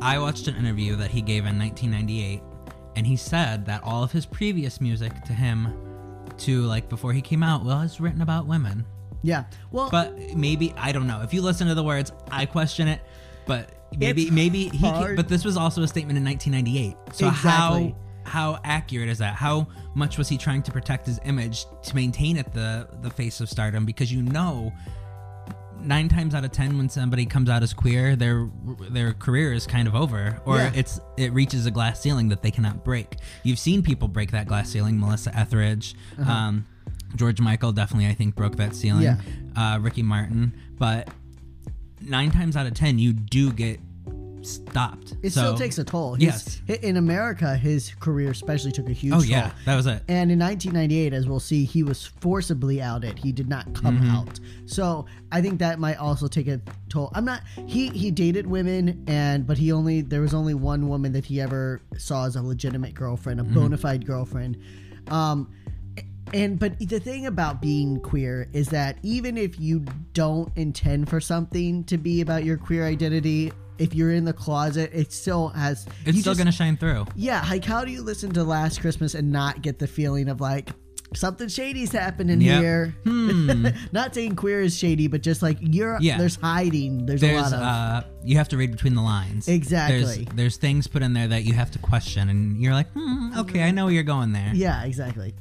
I 0.00 0.18
watched 0.18 0.48
an 0.48 0.56
interview 0.56 0.96
that 0.96 1.10
he 1.10 1.20
gave 1.20 1.44
in 1.44 1.58
1998, 1.58 2.42
and 2.96 3.06
he 3.06 3.16
said 3.16 3.66
that 3.66 3.82
all 3.84 4.02
of 4.02 4.10
his 4.10 4.24
previous 4.24 4.80
music 4.80 5.12
to 5.24 5.34
him, 5.34 5.68
to 6.38 6.62
like 6.62 6.88
before 6.88 7.12
he 7.12 7.20
came 7.20 7.42
out, 7.42 7.62
was 7.62 8.00
written 8.00 8.22
about 8.22 8.46
women. 8.46 8.86
yeah, 9.22 9.44
well, 9.70 9.90
But 9.90 10.16
maybe 10.34 10.72
I 10.78 10.92
don't 10.92 11.06
know. 11.06 11.20
If 11.20 11.34
you 11.34 11.42
listen 11.42 11.66
to 11.68 11.74
the 11.74 11.84
words, 11.84 12.10
I 12.30 12.46
question 12.46 12.88
it. 12.88 13.02
But 13.46 13.70
maybe 13.98 14.22
It's 14.22 14.30
maybe 14.32 14.68
he. 14.68 14.78
hard. 14.78 15.16
But 15.16 15.28
this 15.28 15.44
was 15.44 15.56
also 15.56 15.82
a 15.82 15.88
statement 15.88 16.16
in 16.18 16.24
1998. 16.24 16.96
So 17.14 17.28
Exactly. 17.28 17.40
how 17.50 17.96
how 18.26 18.58
accurate 18.64 19.08
is 19.10 19.18
that? 19.18 19.34
How 19.34 19.66
much 19.94 20.16
was 20.16 20.28
he 20.30 20.38
trying 20.38 20.62
to 20.62 20.72
protect 20.72 21.06
his 21.06 21.20
image 21.26 21.66
to 21.82 21.94
maintain 21.94 22.36
it 22.38 22.52
the 22.54 22.88
the 23.02 23.10
face 23.10 23.40
of 23.40 23.48
stardom? 23.50 23.84
Because 23.84 24.12
you 24.12 24.22
know. 24.22 24.72
Nine 25.80 26.08
times 26.08 26.34
out 26.34 26.44
of 26.46 26.52
ten, 26.52 26.78
when 26.78 26.88
somebody 26.88 27.26
comes 27.26 27.50
out 27.50 27.62
as 27.62 27.74
queer, 27.74 28.16
their 28.16 28.48
their 28.90 29.12
career 29.12 29.52
is 29.52 29.66
kind 29.66 29.86
of 29.86 29.94
over, 29.94 30.40
or 30.46 30.56
Yeah. 30.56 30.70
it's 30.74 30.98
it 31.18 31.30
reaches 31.34 31.66
a 31.66 31.70
glass 31.70 32.00
ceiling 32.00 32.30
that 32.30 32.40
they 32.42 32.50
cannot 32.50 32.84
break. 32.84 33.16
You've 33.42 33.58
seen 33.58 33.82
people 33.82 34.08
break 34.08 34.30
that 34.30 34.46
glass 34.46 34.70
ceiling. 34.70 34.98
Melissa 34.98 35.36
Etheridge, 35.36 35.94
um, 36.26 36.64
George 37.16 37.38
Michael, 37.38 37.72
definitely 37.72 38.06
I 38.08 38.14
think 38.14 38.34
broke 38.34 38.56
that 38.56 38.74
ceiling. 38.74 39.06
Uh-huh. 39.06 39.20
Yeah. 39.56 39.74
Uh, 39.74 39.78
Ricky 39.80 40.02
Martin, 40.02 40.54
but 40.78 41.10
nine 42.06 42.30
times 42.30 42.56
out 42.56 42.66
of 42.66 42.74
ten, 42.74 42.98
you 42.98 43.12
do 43.12 43.52
get 43.52 43.80
stopped. 44.42 45.14
It 45.22 45.32
So- 45.32 45.40
still 45.40 45.54
takes 45.56 45.78
a 45.78 45.84
toll. 45.84 46.14
His, 46.16 46.60
Yes. 46.68 46.80
In 46.82 46.98
America, 46.98 47.56
his 47.56 47.94
career 47.98 48.30
especially 48.30 48.72
took 48.72 48.90
a 48.90 48.92
huge 48.92 49.14
Oh 49.14 49.16
toll. 49.20 49.24
yeah, 49.24 49.52
that 49.64 49.74
was 49.74 49.86
it. 49.86 50.02
And 50.06 50.30
in 50.30 50.38
1998, 50.38 51.14
as 51.14 51.26
we'll 51.26 51.40
see, 51.40 51.64
he 51.64 51.82
was 51.82 52.04
forcibly 52.20 52.82
outed. 52.82 53.18
He 53.18 53.32
did 53.32 53.48
not 53.48 53.72
come 53.72 53.96
Mm-hmm. 53.98 54.10
out. 54.10 54.40
So 54.66 55.06
I 55.32 55.40
think 55.40 55.60
that 55.60 55.78
might 55.78 55.96
also 55.96 56.26
take 56.28 56.46
a 56.48 56.60
toll. 56.90 57.10
I'm 57.14 57.24
not. 57.24 57.40
He 57.66 57.88
he 57.88 58.10
dated 58.10 58.46
women, 58.46 59.02
and 59.06 59.46
but 59.46 59.56
he 59.56 59.72
only 59.72 60.02
there 60.02 60.20
was 60.20 60.34
only 60.34 60.52
one 60.54 60.88
woman 60.88 61.12
that 61.12 61.24
he 61.24 61.40
ever 61.40 61.80
saw 61.96 62.26
as 62.26 62.36
a 62.36 62.42
legitimate 62.42 62.92
girlfriend, 62.94 63.40
a 63.40 63.44
Mm-hmm. 63.44 63.54
bona 63.54 63.78
fide 63.78 64.04
girlfriend. 64.06 64.58
Um, 65.08 65.48
and 66.32 66.58
but 66.58 66.78
the 66.78 66.98
thing 67.00 67.26
about 67.26 67.60
being 67.60 68.00
queer 68.00 68.48
is 68.52 68.68
that 68.68 68.96
even 69.02 69.36
if 69.36 69.58
you 69.60 69.84
don't 70.12 70.50
intend 70.56 71.08
for 71.08 71.20
something 71.20 71.84
to 71.84 71.98
be 71.98 72.20
about 72.20 72.44
your 72.44 72.56
queer 72.56 72.86
identity, 72.86 73.52
if 73.78 73.94
you're 73.94 74.12
in 74.12 74.24
the 74.24 74.32
closet, 74.32 74.90
it 74.92 75.12
still 75.12 75.48
has. 75.48 75.86
It's 76.06 76.20
still 76.20 76.32
just- 76.32 76.38
gonna 76.38 76.52
shine 76.52 76.76
through. 76.76 77.06
yeah, 77.16 77.44
like 77.50 77.64
how 77.64 77.84
do 77.84 77.90
you 77.92 78.02
listen 78.02 78.32
to 78.32 78.44
Last 78.44 78.80
Christmas 78.80 79.14
and 79.14 79.30
not 79.32 79.62
get 79.62 79.78
the 79.78 79.86
feeling 79.86 80.28
of 80.28 80.40
like 80.40 80.70
something 81.14 81.46
shady's 81.46 81.92
happening 81.92 82.40
Yep. 82.40 82.60
here? 82.60 82.94
Hmm. 83.04 83.66
not 83.92 84.14
saying 84.14 84.34
queer 84.36 84.60
is 84.62 84.76
shady, 84.76 85.06
but 85.06 85.22
just 85.22 85.42
like 85.42 85.58
you're 85.60 85.98
Yeah. 86.00 86.18
there's 86.18 86.36
hiding. 86.36 87.06
There's, 87.06 87.22
a 87.22 87.34
lot 87.36 87.52
of 87.52 87.60
uh, 87.60 88.02
you 88.24 88.36
have 88.38 88.48
to 88.48 88.56
read 88.56 88.72
between 88.72 88.94
the 88.94 89.02
lines. 89.02 89.46
Exactly. 89.48 90.24
There's, 90.24 90.34
there's 90.34 90.56
things 90.56 90.86
put 90.88 91.02
in 91.02 91.12
there 91.12 91.28
that 91.28 91.44
you 91.44 91.52
have 91.54 91.70
to 91.72 91.78
question, 91.78 92.28
and 92.28 92.56
you're 92.60 92.72
like, 92.72 92.90
hmm, 92.92 93.32
okay, 93.38 93.62
I 93.62 93.70
know 93.70 93.84
where 93.84 93.94
you're 93.94 94.02
going 94.02 94.32
there. 94.32 94.50
yeah, 94.54 94.82
exactly. 94.84 95.34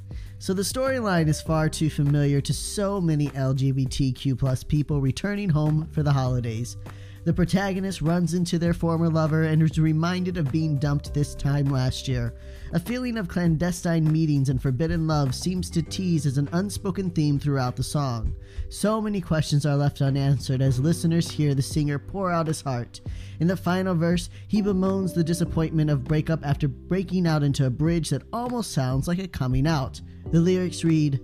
So 0.43 0.53
the 0.53 0.61
storyline 0.61 1.29
is 1.29 1.41
far 1.41 1.69
too 1.69 1.89
familiar 1.89 2.41
to 2.41 2.53
so 2.53 2.99
many 2.99 3.29
LGBTQ 3.29 4.37
plus 4.37 4.61
people 4.61 4.99
returning 4.99 5.47
home 5.47 5.87
for 5.93 6.03
the 6.03 6.11
holidays. 6.11 6.75
The 7.23 7.31
protagonist 7.31 8.01
runs 8.01 8.33
into 8.33 8.59
their 8.59 8.73
former 8.73 9.07
lover 9.07 9.43
and 9.43 9.63
is 9.63 9.79
reminded 9.79 10.35
of 10.35 10.51
being 10.51 10.75
dumped 10.75 11.13
this 11.13 11.33
time 11.33 11.67
last 11.67 12.09
year. 12.09 12.33
A 12.73 12.79
feeling 12.79 13.19
of 13.19 13.27
clandestine 13.27 14.11
meetings 14.11 14.49
and 14.49 14.59
forbidden 14.59 15.05
love 15.05 15.35
seems 15.35 15.69
to 15.69 15.83
tease 15.83 16.25
as 16.25 16.39
an 16.39 16.49
unspoken 16.53 17.11
theme 17.11 17.37
throughout 17.37 17.75
the 17.75 17.83
song. 17.83 18.35
So 18.69 18.99
many 18.99 19.21
questions 19.21 19.63
are 19.63 19.75
left 19.75 20.01
unanswered 20.01 20.59
as 20.59 20.79
listeners 20.79 21.29
hear 21.29 21.53
the 21.53 21.61
singer 21.61 21.99
pour 21.99 22.31
out 22.31 22.47
his 22.47 22.61
heart. 22.61 22.99
In 23.39 23.45
the 23.45 23.55
final 23.55 23.93
verse, 23.93 24.31
he 24.47 24.59
bemoans 24.59 25.13
the 25.13 25.23
disappointment 25.23 25.91
of 25.91 26.03
breakup 26.03 26.43
after 26.43 26.67
breaking 26.67 27.27
out 27.27 27.43
into 27.43 27.67
a 27.67 27.69
bridge 27.69 28.09
that 28.09 28.23
almost 28.33 28.71
sounds 28.71 29.07
like 29.07 29.19
a 29.19 29.27
coming 29.27 29.67
out. 29.67 30.01
The 30.31 30.39
lyrics 30.39 30.83
read 30.83 31.21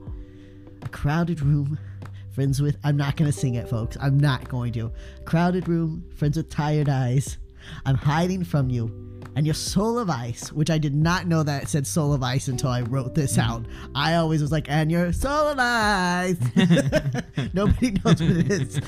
A 0.84 0.90
crowded 0.90 1.42
room, 1.42 1.80
Friends 2.30 2.62
with, 2.62 2.78
I'm 2.84 2.96
not 2.96 3.18
going 3.18 3.30
to 3.30 3.36
sing 3.36 3.56
it, 3.56 3.68
folks. 3.68 3.98
I'm 4.00 4.20
not 4.20 4.48
going 4.48 4.72
to. 4.74 4.92
Crowded 5.26 5.68
room, 5.68 6.06
friends 6.16 6.38
with 6.38 6.50
tired 6.50 6.90
eyes. 6.90 7.40
I'm 7.88 7.96
hiding 7.96 8.44
from 8.44 8.70
you. 8.70 9.09
And 9.40 9.48
your 9.48 9.56
soul 9.56 9.98
of 9.98 10.10
ice, 10.10 10.52
which 10.52 10.70
I 10.70 10.78
did 10.78 10.94
not 10.94 11.26
know 11.26 11.44
that 11.44 11.64
it 11.64 11.70
said 11.70 11.88
soul 11.88 12.12
of 12.12 12.22
ice 12.22 12.50
until 12.50 12.72
I 12.72 12.82
wrote 12.82 13.16
this 13.16 13.38
out. 13.38 13.66
I 13.96 14.16
always 14.16 14.42
was 14.42 14.52
like, 14.52 14.70
and 14.70 14.92
your 14.92 15.14
soul 15.14 15.48
of 15.48 15.58
ice. 15.58 16.36
Nobody 17.54 17.92
knows 18.04 18.20
what 18.20 18.22
it 18.22 18.52
is. 18.52 18.82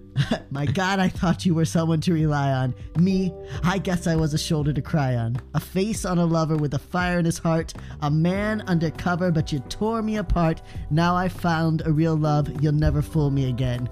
My 0.50 0.64
God, 0.64 0.98
I 0.98 1.10
thought 1.10 1.44
you 1.44 1.54
were 1.54 1.66
someone 1.66 2.00
to 2.00 2.14
rely 2.14 2.52
on. 2.52 2.74
Me, 2.96 3.34
I 3.64 3.76
guess 3.76 4.06
I 4.06 4.16
was 4.16 4.32
a 4.32 4.38
shoulder 4.38 4.72
to 4.72 4.80
cry 4.80 5.14
on. 5.14 5.36
A 5.52 5.60
face 5.60 6.06
on 6.06 6.16
a 6.16 6.24
lover 6.24 6.56
with 6.56 6.72
a 6.72 6.78
fire 6.78 7.18
in 7.18 7.26
his 7.26 7.36
heart. 7.36 7.74
A 8.00 8.10
man 8.10 8.62
undercover, 8.62 9.30
but 9.30 9.52
you 9.52 9.58
tore 9.68 10.00
me 10.00 10.16
apart. 10.16 10.62
Now 10.90 11.14
I 11.14 11.28
found 11.28 11.82
a 11.84 11.92
real 11.92 12.16
love. 12.16 12.62
You'll 12.62 12.72
never 12.72 13.02
fool 13.02 13.30
me 13.30 13.50
again. 13.50 13.90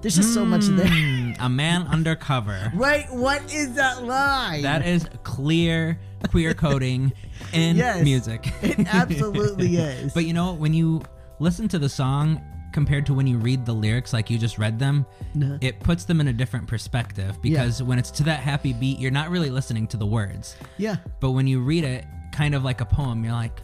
There's 0.00 0.16
just 0.16 0.32
so 0.34 0.44
much 0.44 0.66
there. 0.66 0.86
Mm, 0.86 1.36
a 1.40 1.48
man 1.48 1.86
undercover. 1.88 2.72
Right? 2.74 3.06
What 3.12 3.52
is 3.52 3.74
that 3.74 4.04
line? 4.04 4.62
That 4.62 4.86
is 4.86 5.06
clear 5.24 5.98
queer 6.30 6.54
coding 6.54 7.12
in 7.52 7.76
Yes. 7.76 8.02
music. 8.04 8.52
It 8.62 8.86
absolutely 8.92 9.76
is. 9.78 10.12
But 10.12 10.24
you 10.24 10.32
know, 10.32 10.52
when 10.54 10.72
you 10.74 11.02
listen 11.40 11.68
to 11.68 11.78
the 11.78 11.88
song 11.88 12.40
compared 12.72 13.06
to 13.06 13.14
when 13.14 13.26
you 13.26 13.38
read 13.38 13.64
the 13.64 13.72
lyrics 13.72 14.12
like 14.12 14.28
you 14.30 14.38
just 14.38 14.58
read 14.58 14.78
them, 14.78 15.06
No. 15.34 15.58
it 15.60 15.80
puts 15.80 16.04
them 16.04 16.20
in 16.20 16.28
a 16.28 16.32
different 16.32 16.66
perspective 16.68 17.40
because 17.42 17.82
when 17.82 17.98
it's 17.98 18.10
to 18.12 18.22
that 18.24 18.40
happy 18.40 18.72
beat, 18.72 18.98
you're 18.98 19.10
not 19.10 19.30
really 19.30 19.50
listening 19.50 19.86
to 19.88 19.96
the 19.96 20.06
words. 20.06 20.56
yeah. 20.76 20.96
But 21.20 21.30
when 21.32 21.46
you 21.46 21.60
read 21.60 21.84
it 21.84 22.04
kind 22.32 22.54
of 22.54 22.62
like 22.64 22.80
a 22.80 22.84
poem, 22.86 23.24
you're 23.24 23.32
like, 23.32 23.62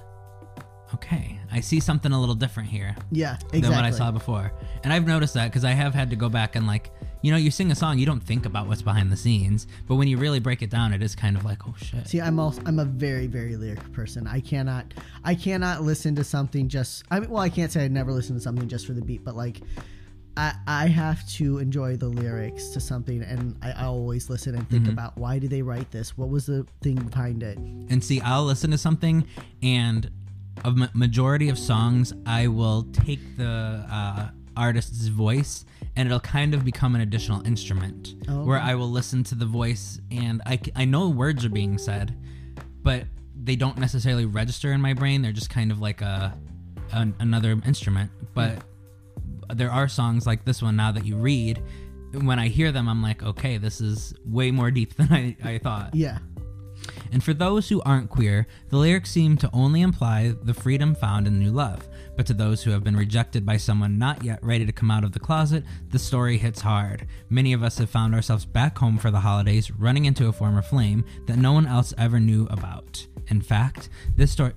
okay, 0.94 1.38
I 1.52 1.60
see 1.60 1.80
something 1.80 2.12
a 2.12 2.18
little 2.18 2.34
different 2.34 2.68
here 2.68 2.96
Yeah. 3.10 3.34
Exactly. 3.34 3.60
than 3.60 3.70
what 3.72 3.84
I 3.84 3.90
saw 3.90 4.10
before. 4.10 4.52
And 4.82 4.92
I've 4.92 5.06
noticed 5.06 5.34
that 5.34 5.50
because 5.50 5.64
I 5.64 5.72
have 5.72 5.94
had 5.94 6.10
to 6.10 6.16
go 6.16 6.28
back 6.28 6.56
and 6.56 6.66
like, 6.66 6.90
you 7.22 7.30
know, 7.30 7.36
you 7.38 7.50
sing 7.50 7.70
a 7.70 7.74
song, 7.74 7.98
you 7.98 8.06
don't 8.06 8.22
think 8.22 8.44
about 8.44 8.66
what's 8.68 8.82
behind 8.82 9.10
the 9.10 9.16
scenes, 9.16 9.66
but 9.88 9.94
when 9.96 10.08
you 10.08 10.18
really 10.18 10.40
break 10.40 10.62
it 10.62 10.70
down, 10.70 10.92
it 10.92 11.02
is 11.02 11.14
kind 11.14 11.36
of 11.36 11.44
like, 11.44 11.66
oh 11.66 11.74
shit. 11.78 12.06
See, 12.06 12.20
I'm 12.20 12.38
also 12.38 12.62
I'm 12.66 12.78
a 12.78 12.84
very 12.84 13.26
very 13.26 13.56
lyric 13.56 13.92
person. 13.92 14.26
I 14.26 14.40
cannot 14.40 14.92
I 15.24 15.34
cannot 15.34 15.82
listen 15.82 16.14
to 16.16 16.24
something 16.24 16.68
just. 16.68 17.04
I 17.10 17.20
mean, 17.20 17.30
well, 17.30 17.42
I 17.42 17.48
can't 17.48 17.72
say 17.72 17.84
I 17.84 17.88
never 17.88 18.12
listen 18.12 18.34
to 18.34 18.40
something 18.40 18.68
just 18.68 18.86
for 18.86 18.92
the 18.92 19.02
beat, 19.02 19.24
but 19.24 19.36
like. 19.36 19.60
I, 20.36 20.52
I 20.66 20.86
have 20.88 21.24
to 21.34 21.58
enjoy 21.58 21.96
the 21.96 22.08
lyrics 22.08 22.70
to 22.70 22.80
something 22.80 23.22
and 23.22 23.56
I, 23.62 23.70
I 23.70 23.84
always 23.84 24.28
listen 24.28 24.56
and 24.56 24.68
think 24.68 24.82
mm-hmm. 24.82 24.94
about 24.94 25.16
why 25.16 25.38
did 25.38 25.50
they 25.50 25.62
write 25.62 25.92
this 25.92 26.18
what 26.18 26.28
was 26.28 26.46
the 26.46 26.66
thing 26.82 26.96
behind 26.96 27.44
it 27.44 27.56
And 27.56 28.02
see, 28.02 28.20
I'll 28.20 28.42
listen 28.44 28.72
to 28.72 28.78
something, 28.78 29.28
and 29.62 30.10
a 30.64 30.70
ma- 30.70 30.88
majority 30.94 31.48
of 31.48 31.58
songs, 31.58 32.12
I 32.26 32.46
will 32.48 32.84
take 32.92 33.36
the 33.36 33.84
uh, 33.90 34.28
artist's 34.56 35.06
voice, 35.08 35.64
and 35.96 36.06
it'll 36.06 36.20
kind 36.20 36.54
of 36.54 36.64
become 36.64 36.94
an 36.94 37.00
additional 37.00 37.44
instrument, 37.46 38.14
Oh, 38.28 38.44
where. 38.44 38.58
I 38.58 38.74
will 38.74 38.90
listen 38.90 39.24
to 39.24 39.34
the 39.34 39.46
voice, 39.46 40.00
and 40.10 40.40
I, 40.46 40.60
I 40.76 40.84
know 40.84 41.08
words 41.08 41.44
are 41.44 41.48
being 41.50 41.78
said, 41.78 42.16
but 42.82 43.04
they 43.36 43.56
don't 43.56 43.78
necessarily 43.78 44.24
register 44.26 44.72
in 44.72 44.80
my 44.80 44.94
brain. 44.94 45.22
They're 45.22 45.32
just 45.32 45.50
kind 45.50 45.70
of 45.72 45.80
like 45.80 46.00
a, 46.02 46.36
an, 46.92 47.14
another 47.18 47.58
instrument. 47.66 48.10
But 48.34 48.58
there 49.52 49.70
are 49.70 49.88
songs 49.88 50.26
like 50.26 50.44
this 50.44 50.62
one 50.62 50.76
now 50.76 50.92
that 50.92 51.04
you 51.04 51.16
read. 51.16 51.62
When 52.12 52.38
I 52.38 52.48
hear 52.48 52.70
them, 52.72 52.88
I'm 52.88 53.02
like, 53.02 53.22
okay, 53.22 53.58
this 53.58 53.80
is 53.80 54.14
way 54.24 54.50
more 54.50 54.70
deep 54.70 54.94
than 54.96 55.12
I, 55.12 55.36
I 55.42 55.58
thought. 55.58 55.94
yeah 55.94 56.18
And 57.14 57.22
for 57.22 57.32
those 57.32 57.68
who 57.68 57.80
aren't 57.82 58.10
queer, 58.10 58.48
the 58.70 58.76
lyrics 58.76 59.12
seem 59.12 59.36
to 59.36 59.50
only 59.52 59.82
imply 59.82 60.34
the 60.42 60.52
freedom 60.52 60.96
found 60.96 61.28
in 61.28 61.38
new 61.38 61.52
love. 61.52 61.88
But 62.16 62.26
to 62.26 62.34
those 62.34 62.64
who 62.64 62.72
have 62.72 62.82
been 62.82 62.96
rejected 62.96 63.46
by 63.46 63.56
someone 63.56 63.98
not 63.98 64.24
yet 64.24 64.42
ready 64.42 64.66
to 64.66 64.72
come 64.72 64.90
out 64.90 65.04
of 65.04 65.12
the 65.12 65.20
closet, 65.20 65.62
the 65.90 65.98
story 66.00 66.36
hits 66.38 66.60
hard. 66.60 67.06
Many 67.30 67.52
of 67.52 67.62
us 67.62 67.78
have 67.78 67.88
found 67.88 68.16
ourselves 68.16 68.44
back 68.44 68.76
home 68.76 68.98
for 68.98 69.12
the 69.12 69.20
holidays, 69.20 69.70
running 69.70 70.06
into 70.06 70.26
a 70.26 70.32
former 70.32 70.60
flame 70.60 71.04
that 71.26 71.38
no 71.38 71.52
one 71.52 71.66
else 71.66 71.94
ever 71.96 72.18
knew 72.18 72.48
about. 72.50 73.06
In 73.28 73.40
fact, 73.40 73.90
this 74.16 74.32
story. 74.32 74.54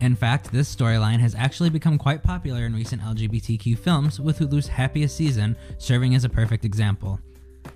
In 0.00 0.14
fact, 0.14 0.52
this 0.52 0.72
storyline 0.72 1.18
has 1.18 1.34
actually 1.34 1.70
become 1.70 1.98
quite 1.98 2.22
popular 2.22 2.66
in 2.66 2.72
recent 2.72 3.02
LGBTQ 3.02 3.76
films, 3.80 4.20
with 4.20 4.38
Hulu's 4.38 4.68
Happiest 4.68 5.16
Season 5.16 5.56
serving 5.78 6.14
as 6.14 6.22
a 6.22 6.28
perfect 6.28 6.64
example. 6.64 7.18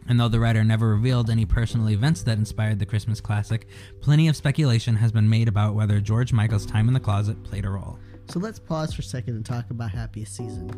And 0.09 0.21
though 0.21 0.29
the 0.29 0.41
writer 0.41 0.63
never 0.63 0.89
revealed 0.89 1.31
any 1.31 1.45
personal 1.45 1.91
events 1.91 2.23
that 2.23 2.39
inspired 2.39 2.79
the 2.79 2.87
Christmas 2.87 3.21
classic, 3.21 3.67
plenty 4.01 4.29
of 4.29 4.37
speculation 4.37 4.97
has 4.97 5.13
been 5.13 5.29
made 5.29 5.49
about 5.49 5.75
whether 5.75 6.01
George 6.01 6.33
Michael's 6.33 6.67
time 6.67 6.89
in 6.89 6.95
the 6.95 7.01
closet 7.01 7.43
played 7.43 7.65
a 7.65 7.71
role. 7.71 7.99
So 8.29 8.41
let's 8.41 8.59
pause 8.59 8.93
for 8.93 9.03
a 9.03 9.05
second 9.05 9.37
and 9.37 9.47
talk 9.47 9.71
about 9.71 9.91
happiest 9.91 10.37
season. 10.37 10.71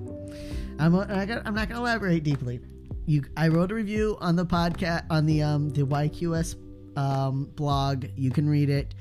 I'm 0.79 0.95
I 0.95 1.25
got, 1.27 1.47
I'm 1.47 1.55
not 1.55 1.69
going 1.69 1.77
to 1.77 1.87
elaborate 1.87 2.23
deeply. 2.23 2.61
You, 3.07 3.25
I 3.37 3.49
wrote 3.49 3.71
a 3.71 3.75
review 3.75 4.19
on 4.21 4.37
the 4.37 4.45
podcast 4.45 5.05
on 5.11 5.25
the 5.25 5.43
um 5.43 5.71
the 5.71 5.83
YQS 5.83 6.57
um 6.97 7.51
blog. 7.55 8.07
You 8.17 8.31
can 8.31 8.49
read 8.49 8.69
it, 8.69 8.95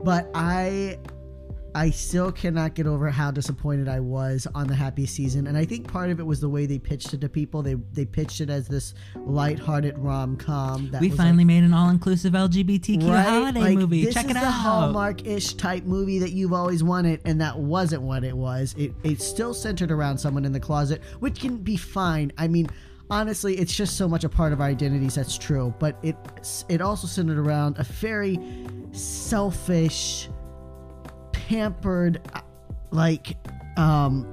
but 0.00 0.30
I 0.34 0.98
I 1.74 1.90
still 1.90 2.30
cannot 2.30 2.74
get 2.74 2.86
over 2.86 3.10
how 3.10 3.30
disappointed 3.30 3.88
I 3.88 4.00
was 4.00 4.46
on 4.54 4.66
the 4.66 4.74
happy 4.74 5.06
season, 5.06 5.46
and 5.46 5.56
I 5.56 5.64
think 5.64 5.90
part 5.90 6.10
of 6.10 6.20
it 6.20 6.24
was 6.24 6.40
the 6.40 6.48
way 6.48 6.66
they 6.66 6.78
pitched 6.78 7.14
it 7.14 7.20
to 7.22 7.28
people. 7.28 7.62
They 7.62 7.74
they 7.92 8.04
pitched 8.04 8.40
it 8.40 8.50
as 8.50 8.68
this 8.68 8.94
lighthearted 9.16 9.98
rom 9.98 10.36
com. 10.36 10.90
That 10.90 11.00
We 11.00 11.10
finally 11.10 11.44
made 11.44 11.64
an 11.64 11.72
all-inclusive 11.72 12.34
LGBTQ 12.34 13.24
holiday 13.24 13.60
like, 13.60 13.78
movie. 13.78 14.04
This 14.04 14.14
Check 14.14 14.26
is 14.26 14.32
it 14.32 14.34
the 14.34 14.40
out. 14.40 14.52
Hallmark-ish 14.52 15.54
type 15.54 15.84
movie 15.84 16.18
that 16.18 16.32
you've 16.32 16.52
always 16.52 16.84
wanted, 16.84 17.20
and 17.24 17.40
that 17.40 17.58
wasn't 17.58 18.02
what 18.02 18.24
it 18.24 18.36
was. 18.36 18.74
It 18.76 18.92
it's 19.02 19.24
still 19.24 19.54
centered 19.54 19.90
around 19.90 20.18
someone 20.18 20.44
in 20.44 20.52
the 20.52 20.60
closet, 20.60 21.02
which 21.20 21.40
can 21.40 21.56
be 21.56 21.76
fine. 21.76 22.32
I 22.36 22.48
mean, 22.48 22.68
honestly, 23.10 23.58
it's 23.58 23.74
just 23.74 23.96
so 23.96 24.08
much 24.08 24.24
a 24.24 24.28
part 24.28 24.52
of 24.52 24.60
our 24.60 24.68
identities. 24.68 25.14
That's 25.14 25.38
true, 25.38 25.74
but 25.78 25.96
it 26.02 26.16
it 26.68 26.80
also 26.82 27.06
centered 27.06 27.38
around 27.38 27.78
a 27.78 27.84
very 27.84 28.38
selfish, 28.92 30.28
pampered, 31.52 32.20
like 32.90 33.36
um, 33.76 34.26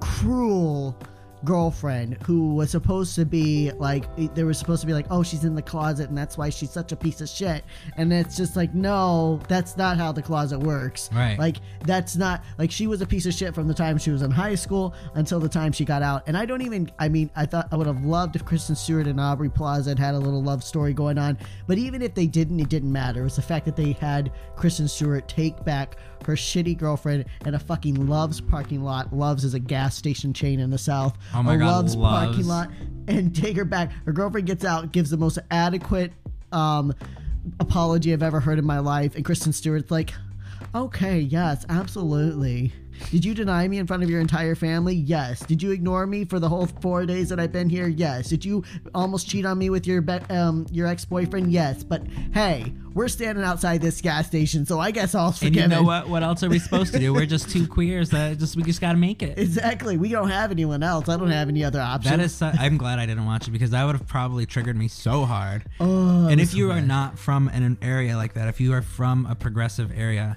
cruel 0.00 0.98
girlfriend 1.44 2.16
who 2.24 2.54
was 2.54 2.70
supposed 2.70 3.14
to 3.14 3.24
be 3.24 3.70
like 3.78 4.04
they 4.34 4.42
were 4.42 4.54
supposed 4.54 4.80
to 4.80 4.86
be 4.86 4.92
like 4.92 5.06
oh 5.10 5.22
she's 5.22 5.44
in 5.44 5.54
the 5.54 5.62
closet 5.62 6.08
and 6.08 6.18
that's 6.18 6.36
why 6.36 6.48
she's 6.48 6.70
such 6.70 6.92
a 6.92 6.96
piece 6.96 7.20
of 7.20 7.28
shit. 7.28 7.64
And 7.96 8.12
it's 8.12 8.36
just 8.36 8.56
like 8.56 8.74
no 8.74 9.40
that's 9.48 9.76
not 9.76 9.96
how 9.96 10.12
the 10.12 10.22
closet 10.22 10.58
works. 10.58 11.08
Right. 11.12 11.38
like 11.38 11.58
that's 11.84 12.16
not 12.16 12.42
like 12.58 12.70
she 12.70 12.86
was 12.86 13.02
a 13.02 13.06
piece 13.06 13.26
of 13.26 13.34
shit 13.34 13.54
from 13.54 13.68
the 13.68 13.74
time 13.74 13.98
she 13.98 14.10
was 14.10 14.22
in 14.22 14.30
high 14.30 14.54
school 14.54 14.94
until 15.14 15.40
the 15.40 15.48
time 15.48 15.72
she 15.72 15.84
got 15.84 16.02
out. 16.02 16.24
And 16.26 16.36
i 16.36 16.44
don't 16.44 16.62
even 16.62 16.90
i 16.98 17.08
mean 17.08 17.30
i 17.36 17.46
thought 17.46 17.68
i 17.70 17.76
would 17.76 17.86
have 17.86 18.04
loved 18.04 18.34
if 18.36 18.44
kristen 18.44 18.74
stewart 18.74 19.06
and 19.06 19.20
aubrey 19.20 19.48
plaza 19.48 19.90
had 19.90 19.98
had 19.98 20.14
a 20.14 20.18
little 20.18 20.42
love 20.42 20.64
story 20.64 20.92
going 20.92 21.18
on. 21.18 21.38
But 21.66 21.78
even 21.78 22.02
if 22.02 22.14
they 22.14 22.26
didn't 22.26 22.58
it 22.60 22.68
didn't 22.68 22.92
matter. 22.92 23.20
It 23.20 23.24
was 23.24 23.36
the 23.36 23.42
fact 23.42 23.64
that 23.66 23.76
they 23.76 23.92
had 23.92 24.32
kristen 24.56 24.88
stewart 24.88 25.28
take 25.28 25.64
back 25.64 25.96
her 26.26 26.34
shitty 26.34 26.76
girlfriend 26.76 27.24
and 27.44 27.54
a 27.54 27.58
fucking 27.58 28.06
loves 28.06 28.40
parking 28.40 28.82
lot. 28.82 29.14
Loves 29.14 29.44
is 29.44 29.54
a 29.54 29.58
gas 29.58 29.96
station 29.96 30.32
chain 30.32 30.60
in 30.60 30.70
the 30.70 30.78
south. 30.78 31.16
Oh 31.34 31.42
my 31.42 31.54
a 31.54 31.58
God, 31.58 31.66
loves 31.66 31.96
parking 31.96 32.46
lot 32.46 32.70
and 33.08 33.34
take 33.34 33.56
her 33.56 33.64
back. 33.64 33.92
Her 34.04 34.12
girlfriend 34.12 34.46
gets 34.46 34.64
out 34.64 34.92
gives 34.92 35.10
the 35.10 35.16
most 35.16 35.38
adequate 35.50 36.12
um 36.52 36.94
apology 37.60 38.12
i've 38.12 38.22
ever 38.22 38.40
heard 38.40 38.58
in 38.58 38.64
my 38.64 38.78
life. 38.78 39.14
And 39.14 39.24
kristen 39.24 39.52
stewart's 39.52 39.90
like 39.90 40.12
Okay, 40.74 41.20
yes, 41.20 41.64
absolutely. 41.68 42.72
Did 43.10 43.24
you 43.24 43.34
deny 43.34 43.66
me 43.68 43.78
in 43.78 43.86
front 43.86 44.02
of 44.02 44.10
your 44.10 44.20
entire 44.20 44.54
family? 44.54 44.94
Yes. 44.94 45.40
Did 45.40 45.62
you 45.62 45.70
ignore 45.70 46.06
me 46.06 46.24
for 46.24 46.38
the 46.38 46.48
whole 46.48 46.66
four 46.80 47.06
days 47.06 47.28
that 47.30 47.40
I've 47.40 47.52
been 47.52 47.68
here? 47.68 47.88
Yes. 47.88 48.28
Did 48.28 48.44
you 48.44 48.64
almost 48.94 49.28
cheat 49.28 49.44
on 49.46 49.58
me 49.58 49.70
with 49.70 49.86
your 49.86 50.00
be- 50.00 50.18
um 50.30 50.66
your 50.70 50.86
ex 50.86 51.04
boyfriend? 51.04 51.52
Yes. 51.52 51.82
But 51.84 52.02
hey, 52.32 52.72
we're 52.94 53.08
standing 53.08 53.44
outside 53.44 53.80
this 53.80 54.00
gas 54.00 54.26
station, 54.26 54.66
so 54.66 54.80
I 54.80 54.90
guess 54.90 55.14
I'll 55.14 55.32
forgive. 55.32 55.62
and 55.64 55.72
you 55.72 55.78
know 55.78 55.82
what? 55.84 56.08
What 56.08 56.22
else 56.22 56.42
are 56.42 56.48
we 56.48 56.58
supposed 56.58 56.92
to 56.94 56.98
do? 56.98 57.12
We're 57.14 57.26
just 57.26 57.50
two 57.50 57.66
queers 57.68 58.10
that 58.10 58.38
just 58.38 58.56
we 58.56 58.62
just 58.64 58.80
got 58.80 58.92
to 58.92 58.98
make 58.98 59.22
it. 59.22 59.38
Exactly. 59.48 59.96
We 59.96 60.08
don't 60.10 60.28
have 60.30 60.50
anyone 60.50 60.82
else. 60.82 61.08
I 61.08 61.16
don't 61.16 61.30
have 61.30 61.48
any 61.48 61.64
other 61.64 61.80
options. 61.80 62.10
That 62.40 62.52
is. 62.54 62.60
I'm 62.60 62.76
glad 62.76 62.98
I 62.98 63.06
didn't 63.06 63.24
watch 63.26 63.48
it 63.48 63.50
because 63.50 63.70
that 63.70 63.84
would 63.84 63.96
have 63.96 64.06
probably 64.06 64.46
triggered 64.46 64.76
me 64.76 64.88
so 64.88 65.24
hard. 65.24 65.64
Oh, 65.80 66.28
and 66.28 66.40
if 66.40 66.54
you 66.54 66.70
is 66.70 66.76
are 66.76 66.80
bad. 66.80 66.88
not 66.88 67.18
from 67.18 67.48
an 67.48 67.78
area 67.82 68.16
like 68.16 68.34
that, 68.34 68.48
if 68.48 68.60
you 68.60 68.72
are 68.74 68.82
from 68.82 69.26
a 69.26 69.34
progressive 69.34 69.90
area, 69.96 70.36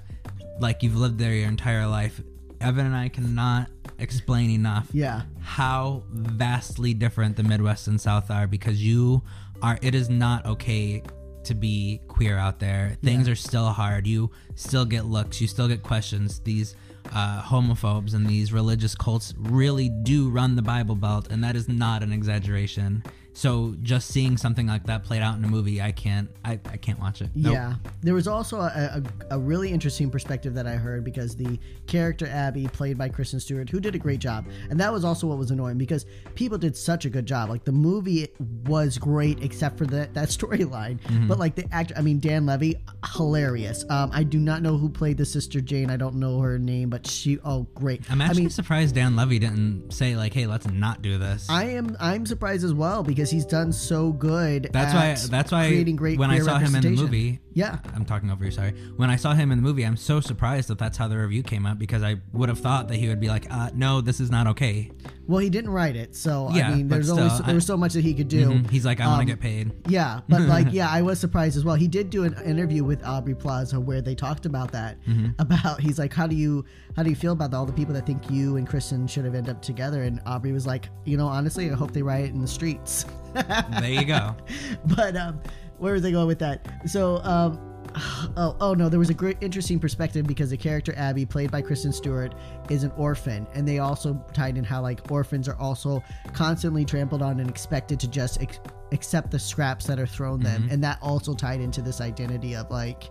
like 0.60 0.82
you've 0.82 0.96
lived 0.96 1.18
there 1.18 1.32
your 1.34 1.48
entire 1.48 1.86
life, 1.86 2.20
Evan 2.62 2.86
and 2.86 2.96
I 2.96 3.08
cannot 3.08 3.68
explain 3.98 4.50
enough 4.50 4.88
yeah, 4.92 5.22
how 5.40 6.04
vastly 6.10 6.94
different 6.94 7.36
the 7.36 7.42
Midwest 7.42 7.88
and 7.88 8.00
South 8.00 8.30
are 8.30 8.46
because 8.46 8.82
you 8.82 9.22
are. 9.60 9.78
It 9.82 9.94
is 9.94 10.08
not 10.08 10.46
okay 10.46 11.02
to 11.44 11.54
be 11.54 12.00
queer 12.08 12.38
out 12.38 12.60
there. 12.60 12.96
Things 13.02 13.28
are 13.28 13.34
still 13.34 13.66
hard. 13.66 14.06
You 14.06 14.30
still 14.54 14.84
get 14.84 15.06
looks. 15.06 15.40
You 15.40 15.48
still 15.48 15.68
get 15.68 15.82
questions. 15.82 16.40
These 16.40 16.76
uh, 17.12 17.42
homophobes 17.42 18.14
and 18.14 18.26
these 18.26 18.52
religious 18.52 18.94
cults 18.94 19.34
really 19.36 19.88
do 19.88 20.28
run 20.30 20.56
the 20.56 20.62
Bible 20.62 20.94
Belt, 20.94 21.28
and 21.30 21.42
that 21.42 21.56
is 21.56 21.68
not 21.68 22.02
an 22.02 22.12
exaggeration. 22.12 23.02
So 23.34 23.74
just 23.82 24.08
seeing 24.08 24.36
something 24.36 24.66
like 24.66 24.84
that 24.86 25.04
played 25.04 25.22
out 25.22 25.38
in 25.38 25.44
a 25.44 25.48
movie, 25.48 25.80
I 25.80 25.90
can't, 25.92 26.28
I, 26.44 26.60
I 26.70 26.76
can't 26.76 26.98
watch 27.00 27.22
it. 27.22 27.30
Nope. 27.34 27.54
Yeah, 27.54 27.74
there 28.02 28.12
was 28.14 28.28
also 28.28 28.60
a, 28.60 29.02
a, 29.30 29.36
a 29.36 29.38
really 29.38 29.70
interesting 29.70 30.10
perspective 30.10 30.52
that 30.54 30.66
I 30.66 30.72
heard 30.72 31.02
because 31.02 31.34
the 31.34 31.58
character 31.86 32.26
Abby, 32.26 32.66
played 32.68 32.98
by 32.98 33.08
Kristen 33.08 33.40
Stewart, 33.40 33.70
who 33.70 33.80
did 33.80 33.94
a 33.94 33.98
great 33.98 34.20
job, 34.20 34.44
and 34.70 34.78
that 34.80 34.92
was 34.92 35.02
also 35.04 35.26
what 35.26 35.38
was 35.38 35.50
annoying 35.50 35.78
because 35.78 36.04
people 36.34 36.58
did 36.58 36.76
such 36.76 37.04
a 37.06 37.10
good 37.10 37.24
job. 37.26 37.48
Like 37.48 37.64
the 37.64 37.72
movie 37.72 38.28
was 38.66 38.98
great 38.98 39.42
except 39.42 39.78
for 39.78 39.86
that 39.86 40.12
that 40.14 40.28
storyline, 40.28 41.00
Mm-hmm. 41.02 41.26
but 41.28 41.38
like 41.38 41.54
the 41.54 41.66
actor, 41.72 41.94
I 41.96 42.02
mean 42.02 42.20
Dan 42.20 42.44
Levy, 42.46 42.76
hilarious. 43.16 43.84
Um, 43.88 44.10
I 44.12 44.22
do 44.24 44.38
not 44.38 44.62
know 44.62 44.76
who 44.76 44.88
played 44.88 45.16
the 45.16 45.24
sister 45.24 45.60
Jane. 45.60 45.90
I 45.90 45.96
don't 45.96 46.16
know 46.16 46.40
her 46.40 46.58
name, 46.58 46.90
but 46.90 47.06
she, 47.06 47.38
oh 47.44 47.66
great. 47.74 48.02
I'm 48.10 48.20
I 48.20 48.26
actually 48.26 48.42
mean, 48.42 48.50
surprised 48.50 48.94
Dan 48.94 49.16
Levy 49.16 49.38
didn't 49.38 49.90
say 49.92 50.16
like, 50.16 50.34
"Hey, 50.34 50.46
let's 50.46 50.66
not 50.68 51.02
do 51.02 51.18
this." 51.18 51.48
I 51.48 51.64
am 51.70 51.96
I'm 52.00 52.26
surprised 52.26 52.64
as 52.64 52.74
well 52.74 53.02
because 53.02 53.21
he's 53.30 53.44
done 53.46 53.72
so 53.72 54.12
good. 54.12 54.70
that's 54.72 54.94
at 54.94 55.18
why. 55.20 55.28
That's 55.28 55.52
why. 55.52 55.68
creating 55.68 55.96
great 55.96 56.18
when 56.18 56.30
I 56.30 56.38
saw 56.40 56.58
him 56.58 56.74
in 56.74 56.82
the 56.82 56.90
movie, 56.90 57.40
Yeah, 57.54 57.78
I'm 57.94 58.04
talking 58.04 58.30
over 58.30 58.44
you. 58.44 58.50
Sorry. 58.50 58.70
When 58.96 59.10
I 59.10 59.16
saw 59.16 59.34
him 59.34 59.52
in 59.52 59.58
the 59.58 59.62
movie, 59.62 59.84
I'm 59.84 59.96
so 59.96 60.20
surprised 60.20 60.68
that 60.68 60.78
that's 60.78 60.96
how 60.96 61.08
the 61.08 61.18
review 61.18 61.42
came 61.42 61.66
out 61.66 61.78
because 61.78 62.02
I 62.02 62.16
would 62.32 62.48
have 62.48 62.58
thought 62.60 62.88
that 62.88 62.96
he 62.96 63.08
would 63.08 63.20
be 63.20 63.28
like, 63.28 63.46
uh, 63.50 63.70
"No, 63.74 64.00
this 64.00 64.20
is 64.20 64.30
not 64.30 64.46
okay." 64.48 64.90
well 65.28 65.38
he 65.38 65.48
didn't 65.48 65.70
write 65.70 65.94
it, 65.94 66.16
so 66.16 66.48
Yeah, 66.52 66.68
I 66.70 66.74
mean 66.74 66.88
there's 66.88 67.08
only 67.08 67.28
still, 67.28 67.38
so, 67.38 67.42
there 67.44 67.54
was 67.54 67.64
so 67.64 67.76
much 67.76 67.92
that 67.92 68.02
he 68.02 68.12
could 68.12 68.28
do. 68.28 68.48
Mhm. 68.50 68.70
He's 68.70 68.84
like, 68.84 69.00
"I 69.00 69.06
want 69.06 69.20
Um, 69.20 69.26
to 69.26 69.32
get 69.32 69.40
paid." 69.40 69.70
Yeah, 69.88 70.20
but 70.28 70.40
like, 70.56 70.72
yeah, 70.72 70.88
I 70.90 71.02
was 71.02 71.20
surprised 71.20 71.56
as 71.56 71.64
well. 71.64 71.76
He 71.76 71.88
did 71.88 72.10
do 72.10 72.24
an 72.24 72.34
interview 72.44 72.82
with 72.84 73.04
Aubrey 73.04 73.34
Plaza 73.34 73.78
where 73.80 74.02
they 74.02 74.14
talked 74.14 74.46
about 74.46 74.72
that. 74.72 75.02
Mm-hmm. 75.06 75.28
About 75.38 75.80
he's 75.80 75.98
like, 75.98 76.12
how 76.12 76.26
do 76.26 76.34
you 76.34 76.64
how 76.96 77.02
do 77.02 77.10
you 77.10 77.16
feel 77.16 77.32
about 77.32 77.54
all 77.54 77.64
the 77.66 77.72
people 77.72 77.94
that 77.94 78.04
think 78.06 78.30
you 78.30 78.56
and 78.56 78.66
Kristen 78.66 79.06
should 79.06 79.24
have 79.24 79.34
ended 79.34 79.54
up 79.54 79.62
together? 79.62 80.02
And 80.02 80.20
Aubrey 80.26 80.52
was 80.52 80.66
like, 80.66 80.88
you 81.04 81.16
know, 81.16 81.26
honestly, 81.28 81.70
I 81.70 81.74
hope 81.74 81.92
they 81.92 82.02
riot 82.02 82.30
in 82.32 82.40
the 82.40 82.48
streets. 82.48 83.06
there 83.34 83.88
you 83.90 84.04
go. 84.04 84.34
but 84.86 85.16
um, 85.16 85.40
where 85.82 85.94
was 85.94 86.04
I 86.04 86.12
going 86.12 86.28
with 86.28 86.38
that? 86.38 86.64
So 86.86 87.16
um, 87.24 87.58
oh 88.36 88.56
oh 88.60 88.74
no, 88.74 88.88
there 88.88 89.00
was 89.00 89.10
a 89.10 89.14
great 89.14 89.36
interesting 89.40 89.78
perspective 89.80 90.26
because 90.26 90.50
the 90.50 90.56
character 90.56 90.94
Abby, 90.96 91.26
played 91.26 91.50
by 91.50 91.60
Kristen 91.60 91.92
Stewart, 91.92 92.34
is 92.70 92.84
an 92.84 92.92
orphan, 92.96 93.46
and 93.54 93.66
they 93.66 93.80
also 93.80 94.14
tied 94.32 94.56
in 94.56 94.64
how 94.64 94.80
like 94.80 95.10
orphans 95.10 95.48
are 95.48 95.56
also 95.56 96.02
constantly 96.32 96.84
trampled 96.84 97.20
on 97.20 97.40
and 97.40 97.50
expected 97.50 97.98
to 98.00 98.08
just 98.08 98.40
ex- 98.40 98.60
accept 98.92 99.30
the 99.30 99.38
scraps 99.38 99.84
that 99.86 99.98
are 99.98 100.06
thrown 100.06 100.40
them, 100.40 100.68
and 100.70 100.82
that 100.84 100.98
also 101.02 101.34
tied 101.34 101.60
into 101.60 101.82
this 101.82 102.00
identity 102.00 102.54
of 102.54 102.70
like. 102.70 103.10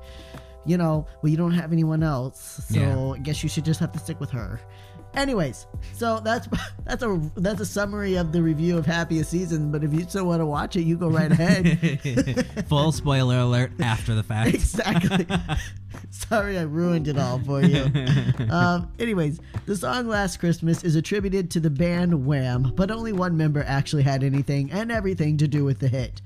You 0.64 0.78
know, 0.78 1.08
well, 1.24 1.32
you 1.32 1.38
don't 1.38 1.54
have 1.54 1.72
anyone 1.74 2.04
else, 2.04 2.64
so 2.70 2.80
Yeah. 2.80 3.14
I 3.14 3.18
guess 3.18 3.42
you 3.42 3.50
should 3.50 3.66
just 3.66 3.80
have 3.80 3.92
to 3.94 3.98
stick 4.00 4.20
with 4.20 4.30
her. 4.30 4.62
Anyways, 5.14 5.68
so 5.94 6.20
that's 6.20 6.48
that's 6.86 7.04
a 7.04 7.32
that's 7.36 7.60
a 7.60 7.66
summary 7.66 8.16
of 8.16 8.32
the 8.32 8.42
review 8.42 8.78
of 8.78 8.86
Happiest 8.86 9.30
Season. 9.32 9.72
But 9.72 9.84
if 9.84 9.94
you 9.94 10.02
still 10.02 10.26
want 10.26 10.42
to 10.42 10.46
watch 10.46 10.76
it, 10.76 10.84
you 10.84 10.98
go 10.98 11.10
right 11.10 11.32
ahead. 11.32 12.66
Full 12.70 12.92
spoiler 12.92 13.40
alert 13.40 13.74
after 13.82 14.16
the 14.16 14.24
fact. 14.24 14.54
exactly. 14.54 15.28
Sorry, 16.10 16.58
I 16.58 16.64
ruined 16.64 17.08
it 17.08 17.18
all 17.18 17.40
for 17.40 17.62
you. 17.62 17.86
um, 18.50 18.92
anyways, 19.00 19.40
the 19.66 19.76
song 19.76 20.08
"Last 20.08 20.38
Christmas" 20.38 20.84
is 20.84 20.96
attributed 20.96 21.52
to 21.52 21.60
the 21.60 21.70
band 21.70 22.26
Wham, 22.26 22.74
but 22.76 22.90
only 22.92 23.14
one 23.14 23.36
member 23.36 23.64
actually 23.68 24.04
had 24.04 24.24
anything 24.24 24.72
and 24.72 24.92
everything 24.92 25.38
to 25.38 25.48
do 25.48 25.66
with 25.66 25.80
the 25.80 25.88
hit. 25.90 26.22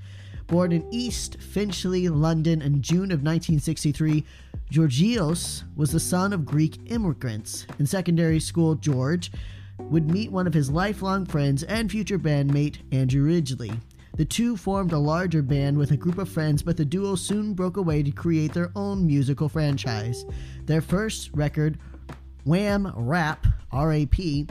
Born 0.46 0.70
in 0.70 0.86
East 0.92 1.38
Finchley, 1.40 2.08
London, 2.08 2.62
in 2.62 2.80
June 2.80 3.10
of 3.10 3.18
1963, 3.22 4.24
Georgios 4.70 5.64
was 5.76 5.92
the 5.92 6.00
son 6.00 6.32
of 6.32 6.44
Greek 6.44 6.90
immigrants. 6.90 7.66
In 7.78 7.86
secondary 7.86 8.40
school, 8.40 8.74
George 8.74 9.30
would 9.78 10.10
meet 10.10 10.32
one 10.32 10.46
of 10.46 10.54
his 10.54 10.70
lifelong 10.70 11.24
friends 11.24 11.62
and 11.62 11.90
future 11.90 12.18
bandmate, 12.18 12.78
Andrew 12.92 13.24
Ridgeley. 13.26 13.78
The 14.16 14.24
two 14.24 14.56
formed 14.56 14.92
a 14.92 14.98
larger 14.98 15.42
band 15.42 15.76
with 15.76 15.90
a 15.90 15.96
group 15.96 16.18
of 16.18 16.28
friends, 16.28 16.62
but 16.62 16.76
the 16.76 16.84
duo 16.84 17.14
soon 17.16 17.52
broke 17.52 17.76
away 17.76 18.02
to 18.02 18.10
create 18.10 18.54
their 18.54 18.72
own 18.74 19.06
musical 19.06 19.48
franchise. 19.48 20.24
Their 20.64 20.80
first 20.80 21.30
record, 21.34 21.78
Wham 22.44 22.90
Rap, 22.96 23.46
R 23.70 23.92
A 23.92 24.06
P, 24.06 24.46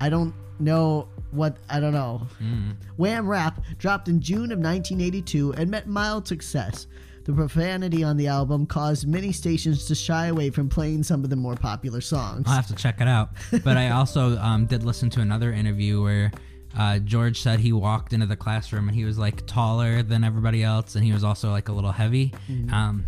I 0.00 0.08
don't 0.08 0.34
know 0.58 1.08
what, 1.32 1.58
I 1.68 1.80
don't 1.80 1.92
know. 1.92 2.26
Mm. 2.42 2.76
Wham 2.96 3.28
Rap 3.28 3.62
dropped 3.78 4.08
in 4.08 4.20
June 4.20 4.52
of 4.52 4.58
1982 4.58 5.52
and 5.52 5.70
met 5.70 5.86
mild 5.86 6.26
success. 6.26 6.86
The 7.30 7.36
profanity 7.36 8.02
on 8.02 8.16
the 8.16 8.26
album 8.26 8.66
caused 8.66 9.06
many 9.06 9.30
stations 9.30 9.84
to 9.84 9.94
shy 9.94 10.26
away 10.26 10.50
from 10.50 10.68
playing 10.68 11.04
some 11.04 11.22
of 11.22 11.30
the 11.30 11.36
more 11.36 11.54
popular 11.54 12.00
songs. 12.00 12.42
I'll 12.48 12.56
have 12.56 12.66
to 12.66 12.74
check 12.74 13.00
it 13.00 13.06
out. 13.06 13.30
But 13.62 13.76
I 13.76 13.90
also 13.90 14.36
um, 14.40 14.66
did 14.66 14.82
listen 14.82 15.10
to 15.10 15.20
another 15.20 15.52
interview 15.52 16.02
where 16.02 16.32
uh, 16.76 16.98
George 16.98 17.40
said 17.40 17.60
he 17.60 17.72
walked 17.72 18.12
into 18.12 18.26
the 18.26 18.34
classroom 18.34 18.88
and 18.88 18.96
he 18.96 19.04
was 19.04 19.16
like 19.16 19.46
taller 19.46 20.02
than 20.02 20.24
everybody 20.24 20.64
else, 20.64 20.96
and 20.96 21.04
he 21.04 21.12
was 21.12 21.22
also 21.22 21.50
like 21.50 21.68
a 21.68 21.72
little 21.72 21.92
heavy. 21.92 22.34
Um, 22.72 23.06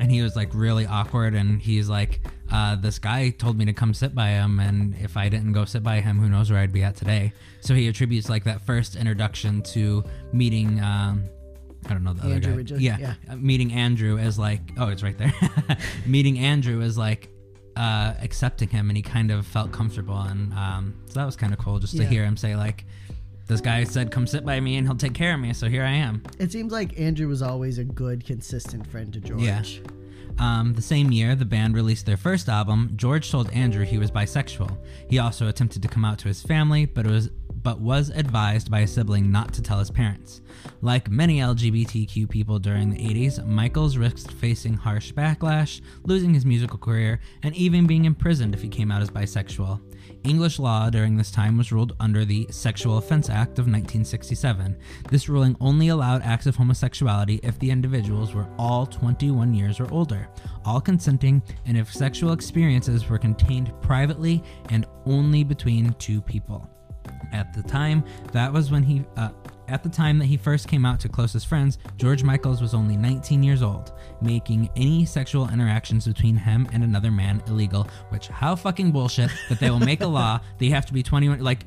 and 0.00 0.10
he 0.10 0.22
was 0.22 0.34
like 0.34 0.52
really 0.54 0.84
awkward, 0.84 1.36
and 1.36 1.62
he's 1.62 1.88
like, 1.88 2.18
uh, 2.50 2.74
"This 2.74 2.98
guy 2.98 3.30
told 3.30 3.56
me 3.56 3.64
to 3.66 3.72
come 3.72 3.94
sit 3.94 4.12
by 4.12 4.30
him, 4.30 4.58
and 4.58 4.96
if 4.96 5.16
I 5.16 5.28
didn't 5.28 5.52
go 5.52 5.66
sit 5.66 5.84
by 5.84 6.00
him, 6.00 6.18
who 6.18 6.28
knows 6.28 6.50
where 6.50 6.58
I'd 6.58 6.72
be 6.72 6.82
at 6.82 6.96
today." 6.96 7.32
So 7.60 7.74
he 7.74 7.86
attributes 7.86 8.28
like 8.28 8.42
that 8.42 8.60
first 8.62 8.96
introduction 8.96 9.62
to 9.74 10.02
meeting. 10.32 10.80
Um, 10.80 11.26
I 11.86 11.92
don't 11.92 12.04
know 12.04 12.12
the 12.12 12.22
other 12.22 12.34
Andrew 12.34 12.52
guy. 12.52 12.58
Ridgeley, 12.58 12.80
yeah, 12.80 12.96
yeah. 12.98 13.14
uh, 13.30 13.36
meeting 13.36 13.72
Andrew 13.72 14.18
as 14.18 14.38
like, 14.38 14.60
oh, 14.78 14.88
it's 14.88 15.02
right 15.02 15.16
there. 15.18 15.32
meeting 16.06 16.38
Andrew 16.38 16.80
as 16.82 16.96
like 16.96 17.28
uh, 17.76 18.14
accepting 18.20 18.68
him, 18.68 18.88
and 18.90 18.96
he 18.96 19.02
kind 19.02 19.30
of 19.30 19.46
felt 19.46 19.72
comfortable, 19.72 20.18
and 20.18 20.52
um, 20.54 20.94
so 21.06 21.14
that 21.14 21.24
was 21.26 21.36
kind 21.36 21.52
of 21.52 21.58
cool 21.58 21.78
just 21.78 21.96
to 21.96 22.02
Yeah. 22.02 22.08
hear 22.08 22.24
him 22.24 22.36
say 22.36 22.54
like, 22.56 22.84
"This 23.46 23.60
guy 23.60 23.84
said 23.84 24.10
come 24.10 24.26
sit 24.26 24.44
by 24.44 24.60
me, 24.60 24.76
and 24.76 24.86
he'll 24.86 24.96
take 24.96 25.14
care 25.14 25.34
of 25.34 25.40
me." 25.40 25.52
So 25.54 25.68
here 25.68 25.84
I 25.84 25.92
am. 25.92 26.22
It 26.38 26.52
seems 26.52 26.72
like 26.72 26.98
Andrew 27.00 27.28
was 27.28 27.42
always 27.42 27.78
a 27.78 27.84
good, 27.84 28.24
consistent 28.24 28.86
friend 28.86 29.12
to 29.14 29.20
George. 29.20 29.40
Yeah. 29.42 29.62
Um, 30.38 30.72
the 30.72 30.82
same 30.82 31.12
year, 31.12 31.34
the 31.34 31.44
band 31.44 31.74
released 31.74 32.06
their 32.06 32.16
first 32.16 32.48
album. 32.48 32.92
George 32.96 33.30
told 33.30 33.50
Andrew 33.50 33.84
he 33.84 33.98
was 33.98 34.10
bisexual. 34.10 34.76
He 35.10 35.18
also 35.18 35.46
attempted 35.48 35.82
to 35.82 35.88
come 35.88 36.04
out 36.06 36.18
to 36.20 36.28
his 36.28 36.40
family, 36.42 36.86
but 36.86 37.04
it 37.06 37.10
was 37.10 37.28
but 37.62 37.80
was 37.80 38.10
advised 38.10 38.70
by 38.70 38.80
a 38.80 38.86
sibling 38.86 39.30
not 39.30 39.52
to 39.54 39.62
tell 39.62 39.78
his 39.78 39.90
parents. 39.90 40.40
Like 40.80 41.10
many 41.10 41.38
LGBTQ 41.38 42.28
people 42.28 42.58
during 42.58 42.90
the 42.90 42.98
80s, 42.98 43.44
Michaels 43.46 43.96
risked 43.96 44.32
facing 44.32 44.74
harsh 44.74 45.12
backlash, 45.12 45.80
losing 46.04 46.34
his 46.34 46.46
musical 46.46 46.78
career, 46.78 47.20
and 47.42 47.54
even 47.54 47.86
being 47.86 48.04
imprisoned 48.04 48.54
if 48.54 48.62
he 48.62 48.68
came 48.68 48.90
out 48.90 49.02
as 49.02 49.10
bisexual. 49.10 49.80
English 50.24 50.58
law 50.58 50.88
during 50.88 51.16
this 51.16 51.30
time 51.30 51.56
was 51.56 51.72
ruled 51.72 51.96
under 51.98 52.24
the 52.24 52.46
Sexual 52.50 52.98
Offense 52.98 53.28
Act 53.28 53.58
of 53.58 53.66
1967. 53.66 54.76
This 55.08 55.28
ruling 55.28 55.56
only 55.60 55.88
allowed 55.88 56.22
acts 56.22 56.46
of 56.46 56.56
homosexuality 56.56 57.40
if 57.42 57.58
the 57.58 57.70
individuals 57.70 58.34
were 58.34 58.48
all 58.58 58.86
21 58.86 59.54
years 59.54 59.80
or 59.80 59.92
older, 59.92 60.28
all 60.64 60.80
consenting, 60.80 61.42
and 61.66 61.76
if 61.76 61.92
sexual 61.92 62.32
experiences 62.32 63.08
were 63.08 63.18
contained 63.18 63.72
privately 63.82 64.42
and 64.68 64.86
only 65.06 65.42
between 65.42 65.92
two 65.94 66.20
people. 66.20 66.71
At 67.32 67.52
the 67.54 67.62
time, 67.62 68.04
that 68.32 68.52
was 68.52 68.70
when 68.70 68.82
he. 68.82 69.04
Uh, 69.16 69.30
at 69.68 69.82
the 69.82 69.88
time 69.88 70.18
that 70.18 70.26
he 70.26 70.36
first 70.36 70.68
came 70.68 70.84
out 70.84 71.00
to 71.00 71.08
closest 71.08 71.46
friends, 71.46 71.78
George 71.96 72.22
Michaels 72.22 72.60
was 72.60 72.74
only 72.74 72.94
19 72.96 73.42
years 73.42 73.62
old, 73.62 73.92
making 74.20 74.68
any 74.76 75.06
sexual 75.06 75.48
interactions 75.48 76.06
between 76.06 76.36
him 76.36 76.68
and 76.72 76.84
another 76.84 77.10
man 77.10 77.42
illegal. 77.46 77.88
Which, 78.10 78.28
how 78.28 78.54
fucking 78.54 78.92
bullshit 78.92 79.30
that 79.48 79.60
they 79.60 79.70
will 79.70 79.78
make 79.78 80.02
a 80.02 80.06
law 80.06 80.40
that 80.58 80.64
you 80.64 80.72
have 80.72 80.84
to 80.86 80.92
be 80.92 81.02
21, 81.02 81.38
like, 81.40 81.64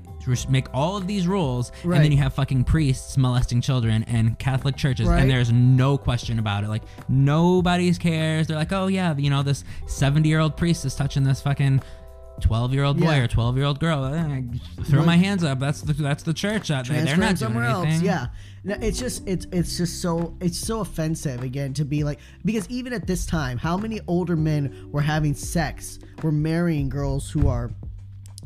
make 0.50 0.68
all 0.74 0.98
of 0.98 1.08
these 1.08 1.28
rules, 1.28 1.72
and 1.84 1.94
then 1.94 2.12
you 2.12 2.18
have 2.20 2.34
fucking 2.34 2.66
priests 2.66 3.18
molesting 3.18 3.62
children 3.62 4.04
and 4.04 4.38
Catholic 4.38 4.76
churches, 4.76 5.08
Right. 5.08 5.22
and 5.22 5.30
there's 5.32 5.52
no 5.52 5.98
question 5.98 6.38
about 6.38 6.64
it. 6.64 6.68
Like, 6.68 6.84
nobody's 7.10 7.98
cares. 7.98 8.46
They're 8.48 8.58
like, 8.58 8.74
oh, 8.74 8.88
yeah, 8.88 9.16
you 9.18 9.30
know, 9.32 9.42
this 9.42 9.64
70 9.88 10.28
year 10.30 10.40
old 10.42 10.58
priest 10.58 10.86
is 10.86 10.94
touching 10.96 11.24
this 11.24 11.42
fucking 11.42 11.82
12 12.42 12.74
year 12.74 12.84
old 12.84 13.00
boy 13.00 13.16
Yeah. 13.16 13.24
or 13.24 13.28
12 13.28 13.56
year 13.58 13.66
old 13.66 13.80
girl. 13.80 14.06
Eh, 14.06 14.42
throw 14.84 15.04
my 15.06 15.18
hands 15.18 15.44
up. 15.44 15.60
That's 15.60 15.82
the, 15.82 15.94
that's 15.94 16.24
the 16.24 16.34
church. 16.34 16.70
Uh, 16.72 16.82
they- 16.84 17.02
They're 17.02 17.16
transfer 17.16 17.20
not 17.20 17.28
doing 17.28 17.38
somewhere 17.38 17.64
anything. 17.66 17.94
else. 17.94 18.02
Yeah, 18.04 18.28
no, 18.64 18.76
it's 18.82 19.00
just 19.00 19.28
it's 19.28 19.48
it's 19.52 19.78
just 19.78 20.02
so 20.02 20.36
it's 20.42 20.58
so 20.58 20.82
offensive 20.82 21.44
again 21.44 21.74
to 21.76 21.86
be 21.86 22.04
like 22.04 22.20
because 22.44 22.70
even 22.70 22.94
at 22.94 23.08
this 23.08 23.26
time, 23.26 23.58
how 23.58 23.78
many 23.78 24.00
older 24.08 24.36
men 24.36 24.90
were 24.92 25.02
having 25.02 25.34
sex, 25.34 26.00
were 26.24 26.32
marrying 26.32 26.90
girls 26.90 27.30
who 27.30 27.48
are. 27.48 27.72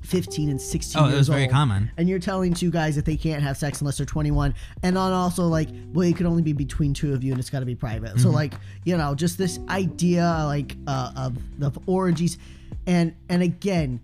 15 0.01 0.49
and 0.49 0.61
16 0.61 0.99
Oh, 0.99 1.05
it 1.05 1.09
years 1.09 1.17
was 1.19 1.27
very 1.27 1.43
old. 1.43 1.51
common. 1.51 1.91
And 1.97 2.07
you're 2.07 2.19
telling 2.19 2.53
two 2.53 2.71
guys 2.71 2.95
that 2.95 3.03
they 3.03 3.17
can't 3.17 3.43
have 3.43 3.57
sex 3.57 3.81
unless 3.81 3.97
they're 3.97 4.05
21. 4.05 4.55
And 4.81 4.97
on 4.97 5.11
also 5.11 5.45
like, 5.47 5.67
well, 5.91 6.07
it 6.07 6.15
can 6.15 6.25
only 6.25 6.41
be 6.41 6.53
between 6.53 6.93
two 6.93 7.13
of 7.13 7.21
you 7.21 7.31
and 7.33 7.39
it's 7.39 7.49
got 7.49 7.59
to 7.59 7.65
be 7.65 7.75
private. 7.75 8.11
Mm-hmm. 8.11 8.19
So 8.19 8.29
like, 8.29 8.53
you 8.85 8.95
know, 8.97 9.13
just 9.13 9.37
this 9.37 9.59
idea 9.67 10.23
like 10.47 10.77
uh, 10.87 11.11
of 11.17 11.37
of 11.61 11.77
orgies 11.85 12.37
and 12.87 13.15
and 13.29 13.41
again, 13.43 13.99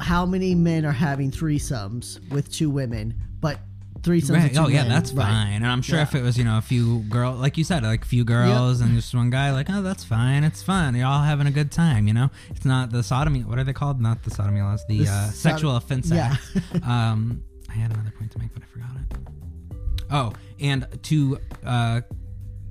how 0.00 0.26
many 0.26 0.54
men 0.54 0.84
are 0.84 0.92
having 0.92 1.30
threesomes 1.30 2.18
with 2.30 2.52
two 2.52 2.70
women, 2.70 3.14
but 3.40 3.58
threesomes 4.00 4.30
Right. 4.34 4.42
with 4.44 4.52
two 4.54 4.60
Oh 4.60 4.68
yeah, 4.68 4.82
men, 4.82 4.90
that's 4.90 5.12
right. 5.12 5.24
fine. 5.26 5.52
And 5.62 5.66
I'm 5.66 5.82
sure 5.82 5.96
Yeah. 5.96 6.02
if 6.04 6.14
it 6.14 6.22
was 6.22 6.36
you 6.38 6.44
know 6.44 6.58
a 6.58 6.62
few 6.62 7.00
girl, 7.08 7.34
like 7.34 7.56
you 7.58 7.64
said, 7.64 7.82
like 7.82 8.02
a 8.02 8.06
few 8.06 8.24
girls 8.24 8.80
and 8.80 8.94
just 8.94 9.14
one 9.14 9.30
guy, 9.30 9.50
like 9.52 9.68
oh 9.70 9.82
that's 9.82 10.04
fine, 10.04 10.44
it's 10.44 10.62
fun. 10.62 10.94
You're 10.94 11.06
all 11.06 11.22
having 11.22 11.46
a 11.46 11.50
good 11.50 11.70
time. 11.72 12.06
You 12.06 12.14
know, 12.14 12.30
it's 12.50 12.64
not 12.64 12.90
the 12.90 13.02
sodomy. 13.02 13.40
What 13.44 13.58
are 13.58 13.64
they 13.64 13.72
called? 13.72 14.00
Not 14.00 14.22
the 14.22 14.30
sodomy 14.30 14.60
laws. 14.60 14.84
The, 14.88 14.98
The 14.98 15.08
uh, 15.10 15.24
sod- 15.26 15.34
sexual 15.34 15.76
offense 15.76 16.10
yeah. 16.10 16.36
act. 16.54 16.84
um, 16.86 17.42
I 17.68 17.72
had 17.72 17.90
another 17.92 18.12
point 18.16 18.30
to 18.32 18.38
make, 18.38 18.52
but 18.54 18.62
I 18.62 18.66
forgot 18.66 18.90
it. 19.00 19.18
Oh, 20.10 20.32
and 20.60 20.86
to 21.02 21.38
uh, 21.66 22.00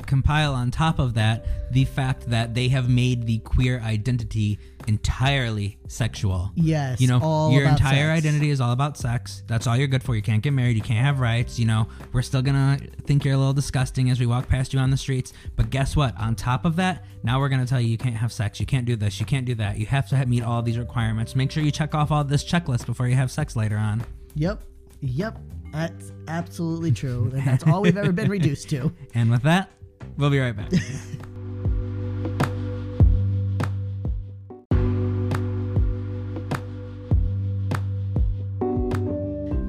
compile 0.07 0.53
on 0.53 0.71
top 0.71 0.97
of 0.99 1.13
that 1.15 1.45
the 1.71 1.85
fact 1.85 2.29
that 2.29 2.53
they 2.53 2.69
have 2.69 2.89
made 2.89 3.25
the 3.25 3.39
queer 3.39 3.79
identity 3.81 4.57
entirely 4.87 5.77
sexual. 5.87 6.51
Yes, 6.55 6.99
You 7.01 7.07
know, 7.07 7.19
all 7.21 7.51
your 7.51 7.65
entire 7.67 8.15
sex. 8.15 8.25
identity 8.25 8.49
is 8.49 8.59
all 8.61 8.71
about 8.71 8.97
sex. 8.97 9.43
That's 9.47 9.67
all 9.67 9.75
you're 9.77 9.87
good 9.87 10.03
for. 10.03 10.15
You 10.15 10.21
can't 10.21 10.41
get 10.41 10.53
married. 10.53 10.75
You 10.75 10.81
can't 10.81 11.03
have 11.05 11.19
rights. 11.19 11.59
You 11.59 11.65
know, 11.65 11.87
we're 12.13 12.21
still 12.21 12.41
gonna 12.41 12.79
think 13.05 13.23
you're 13.25 13.35
a 13.35 13.37
little 13.37 13.53
disgusting 13.53 14.09
as 14.09 14.19
we 14.19 14.25
walk 14.25 14.47
past 14.47 14.73
you 14.73 14.79
on 14.79 14.89
the 14.89 14.97
streets. 14.97 15.33
But 15.55 15.69
guess 15.69 15.95
what? 15.95 16.17
On 16.19 16.35
top 16.35 16.65
of 16.65 16.75
that, 16.77 17.05
now 17.23 17.39
we're 17.39 17.49
gonna 17.49 17.65
tell 17.65 17.79
you 17.81 17.89
you 17.89 17.97
can't 17.97 18.15
have 18.15 18.31
sex. 18.33 18.59
You 18.59 18.65
can't 18.65 18.85
do 18.85 18.95
this. 18.95 19.19
You 19.19 19.25
can't 19.25 19.45
do 19.45 19.55
that. 19.55 19.77
You 19.77 19.85
have 19.87 20.07
to 20.09 20.25
meet 20.25 20.43
all 20.43 20.61
these 20.61 20.77
requirements. 20.77 21.35
Make 21.35 21.51
sure 21.51 21.63
you 21.63 21.71
check 21.71 21.93
off 21.93 22.11
all 22.11 22.23
this 22.23 22.43
checklist 22.43 22.85
before 22.85 23.07
you 23.07 23.15
have 23.15 23.31
sex 23.31 23.55
later 23.55 23.77
on. 23.77 24.03
Yep. 24.35 24.63
Yep. 25.01 25.37
That's 25.73 26.11
absolutely 26.27 26.91
true. 26.91 27.29
And 27.35 27.45
that's 27.45 27.63
all 27.67 27.81
we've 27.81 27.97
ever 27.97 28.11
been 28.11 28.29
reduced 28.29 28.69
to. 28.69 28.91
And 29.13 29.29
with 29.29 29.43
that, 29.43 29.69
we'll 30.17 30.29
be 30.29 30.39
right 30.39 30.55
back. 30.55 30.71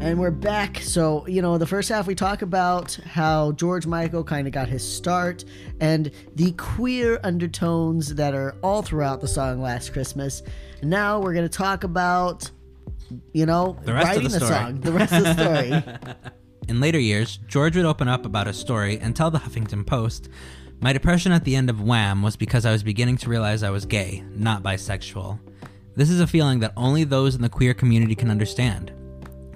And 0.01 0.19
we're 0.19 0.31
back. 0.31 0.79
So, 0.79 1.27
you 1.27 1.43
know, 1.43 1.59
the 1.59 1.67
first 1.67 1.91
half 1.91 2.07
we 2.07 2.15
talk 2.15 2.41
about 2.41 2.95
how 3.05 3.53
George 3.53 3.87
Michael 3.87 4.25
kind 4.25 4.47
of 4.47 4.55
got 4.55 4.67
his 4.69 4.83
start 4.83 5.45
and 5.81 6.11
the 6.35 6.53
queer 6.53 7.21
undertones 7.25 8.15
that 8.15 8.33
are 8.35 8.55
all 8.63 8.81
throughout 8.81 9.21
the 9.21 9.29
song 9.29 9.61
Last 9.61 9.93
Christmas. 9.93 10.43
And 10.81 10.89
now 10.89 11.21
we're 11.21 11.35
going 11.35 11.47
to 11.49 11.55
talk 11.55 11.85
about, 11.85 12.51
you 13.35 13.45
know, 13.45 13.77
The 13.85 13.93
writing 13.93 14.29
the 14.29 14.39
the, 14.39 14.47
song, 14.47 14.81
the 14.81 14.93
rest 14.93 15.13
of 15.13 15.25
the 15.25 15.35
story. 15.35 16.23
In 16.69 16.81
later 16.81 16.99
years, 16.99 17.39
George 17.47 17.77
would 17.77 17.87
open 17.87 18.09
up 18.09 18.27
about 18.27 18.47
a 18.47 18.53
story 18.53 18.99
and 19.01 19.17
tell 19.17 19.31
the 19.31 19.39
Huffington 19.39 19.87
Post, 19.87 20.29
My 20.81 20.93
depression 20.93 21.33
at 21.33 21.45
the 21.45 21.57
end 21.57 21.71
of 21.71 21.81
Wham 21.81 22.23
was 22.23 22.37
because 22.37 22.67
I 22.67 22.73
was 22.73 22.83
beginning 22.83 23.17
to 23.19 23.31
realize 23.31 23.63
I 23.63 23.71
was 23.71 23.87
gay, 23.87 24.23
not 24.35 24.63
bisexual. 24.63 25.41
This 25.97 26.11
is 26.11 26.21
a 26.21 26.27
feeling 26.27 26.61
that 26.61 26.75
only 26.77 27.05
those 27.05 27.35
in 27.35 27.41
the 27.41 27.49
queer 27.49 27.73
community 27.73 28.15
can 28.15 28.31
understand. 28.31 28.93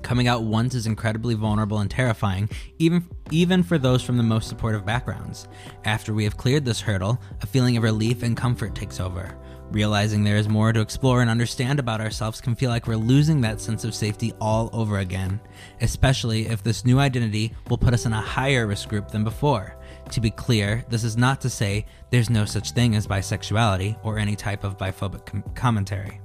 Coming 0.00 0.26
out 0.26 0.44
once 0.44 0.74
is 0.74 0.86
incredibly 0.86 1.34
vulnerable 1.34 1.80
and 1.80 1.90
terrifying, 1.90 2.48
even 2.78 3.06
even 3.30 3.62
for 3.62 3.76
those 3.76 4.02
from 4.02 4.16
the 4.16 4.22
most 4.22 4.48
supportive 4.48 4.84
backgrounds. 4.84 5.46
After 5.84 6.14
we 6.14 6.24
have 6.24 6.38
cleared 6.38 6.64
this 6.64 6.80
hurdle, 6.80 7.20
a 7.42 7.46
feeling 7.46 7.76
of 7.76 7.82
relief 7.82 8.22
and 8.22 8.36
comfort 8.36 8.74
takes 8.74 8.98
over. 8.98 9.36
Realizing 9.72 10.22
there 10.22 10.36
is 10.36 10.50
more 10.50 10.70
to 10.70 10.82
explore 10.82 11.22
and 11.22 11.30
understand 11.30 11.78
about 11.78 12.02
ourselves 12.02 12.42
can 12.42 12.54
feel 12.54 12.68
like 12.68 12.86
we're 12.86 12.96
losing 12.96 13.40
that 13.40 13.58
sense 13.58 13.84
of 13.84 13.94
safety 13.94 14.34
all 14.38 14.68
over 14.74 14.98
again, 14.98 15.40
especially 15.80 16.46
if 16.46 16.62
this 16.62 16.84
new 16.84 16.98
identity 16.98 17.54
will 17.70 17.78
put 17.78 17.94
us 17.94 18.04
in 18.04 18.12
a 18.12 18.20
higher 18.20 18.66
risk 18.66 18.90
group 18.90 19.08
than 19.08 19.24
before. 19.24 19.78
To 20.10 20.20
be 20.20 20.30
clear, 20.30 20.84
this 20.90 21.04
is 21.04 21.16
not 21.16 21.40
to 21.40 21.48
say 21.48 21.86
there's 22.10 22.28
no 22.28 22.44
such 22.44 22.72
thing 22.72 22.94
as 22.94 23.06
bisexuality 23.06 23.98
or 24.04 24.18
any 24.18 24.36
type 24.36 24.62
of 24.62 24.76
biphobic 24.76 25.24
com- 25.24 25.42
commentary. 25.54 26.20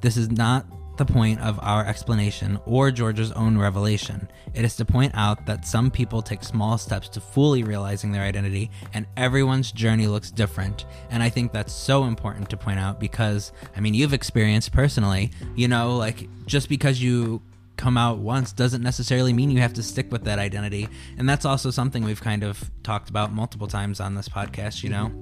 This 0.00 0.16
is 0.16 0.30
not 0.30 0.64
the 0.98 1.04
point 1.04 1.40
of 1.40 1.58
our 1.62 1.86
explanation 1.86 2.58
or 2.66 2.90
George's 2.90 3.32
own 3.32 3.56
revelation. 3.56 4.28
It 4.54 4.64
is 4.64 4.76
to 4.76 4.84
point 4.84 5.12
out 5.14 5.46
that 5.46 5.66
some 5.66 5.90
people 5.90 6.20
take 6.20 6.42
small 6.44 6.76
steps 6.76 7.08
to 7.10 7.20
fully 7.20 7.62
realizing 7.62 8.12
their 8.12 8.22
identity, 8.22 8.70
and 8.92 9.06
everyone's 9.16 9.72
journey 9.72 10.06
looks 10.06 10.30
different. 10.30 10.84
And 11.10 11.22
I 11.22 11.30
think 11.30 11.52
that's 11.52 11.72
so 11.72 12.04
important 12.04 12.50
to 12.50 12.56
point 12.56 12.78
out 12.78 13.00
because, 13.00 13.52
I 13.76 13.80
mean, 13.80 13.94
you've 13.94 14.12
experienced 14.12 14.72
personally, 14.72 15.30
you 15.56 15.68
know, 15.68 15.96
like 15.96 16.28
just 16.46 16.68
because 16.68 17.00
you 17.00 17.40
come 17.76 17.96
out 17.96 18.18
once 18.18 18.52
doesn't 18.52 18.82
necessarily 18.82 19.32
mean 19.32 19.52
you 19.52 19.60
have 19.60 19.74
to 19.74 19.82
stick 19.82 20.10
with 20.10 20.24
that 20.24 20.38
identity. 20.38 20.88
And 21.16 21.28
that's 21.28 21.44
also 21.44 21.70
something 21.70 22.04
we've 22.04 22.20
kind 22.20 22.42
of 22.42 22.70
talked 22.82 23.08
about 23.08 23.32
multiple 23.32 23.68
times 23.68 24.00
on 24.00 24.16
this 24.16 24.28
podcast, 24.28 24.82
you 24.82 24.90
know? 24.90 25.12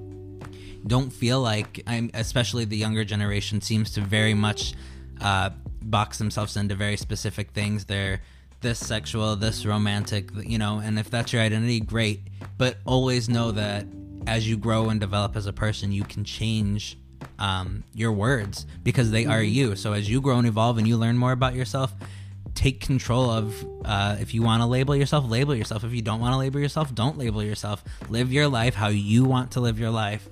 don't 0.85 1.11
feel 1.11 1.41
like 1.41 1.83
I'm 1.85 2.09
especially 2.13 2.65
the 2.65 2.77
younger 2.77 3.03
generation 3.03 3.61
seems 3.61 3.91
to 3.91 4.01
very 4.01 4.33
much 4.33 4.73
uh, 5.21 5.49
box 5.89 6.17
themselves 6.17 6.57
into 6.57 6.75
very 6.75 6.97
specific 6.97 7.51
things. 7.51 7.85
They're 7.85 8.21
this 8.61 8.79
sexual, 8.79 9.35
this 9.35 9.65
romantic, 9.65 10.29
you 10.43 10.57
know, 10.57 10.79
and 10.79 10.97
if 10.97 11.09
that's 11.09 11.31
your 11.31 11.41
identity, 11.41 11.79
great. 11.79 12.21
But 12.57 12.77
always 12.85 13.29
know 13.29 13.51
that 13.51 13.85
as 14.25 14.47
you 14.47 14.57
grow 14.57 14.89
and 14.89 14.99
develop 14.99 15.35
as 15.35 15.45
a 15.45 15.53
person, 15.53 15.91
you 15.91 16.03
can 16.03 16.23
change 16.23 16.97
um, 17.39 17.83
your 17.93 18.11
words 18.11 18.65
because 18.83 19.11
they 19.11 19.25
are 19.25 19.41
you. 19.41 19.75
So 19.75 19.93
as 19.93 20.09
you 20.09 20.21
grow 20.21 20.37
and 20.37 20.47
evolve 20.47 20.77
and 20.77 20.87
you 20.87 20.97
learn 20.97 21.17
more 21.17 21.31
about 21.31 21.55
yourself, 21.55 21.93
take 22.55 22.81
control 22.81 23.29
of 23.29 23.65
uh, 23.85 24.17
if 24.19 24.33
you 24.33 24.41
want 24.41 24.61
to 24.61 24.65
label 24.65 24.95
yourself 24.95 25.29
label 25.29 25.53
yourself 25.53 25.83
if 25.83 25.93
you 25.93 26.01
don't 26.01 26.19
want 26.19 26.33
to 26.33 26.37
label 26.37 26.59
yourself 26.59 26.93
don't 26.95 27.15
label 27.15 27.43
yourself 27.43 27.83
live 28.09 28.33
your 28.33 28.47
life 28.47 28.73
how 28.73 28.87
you 28.87 29.25
want 29.25 29.51
to 29.51 29.59
live 29.59 29.79
your 29.79 29.91
life 29.91 30.27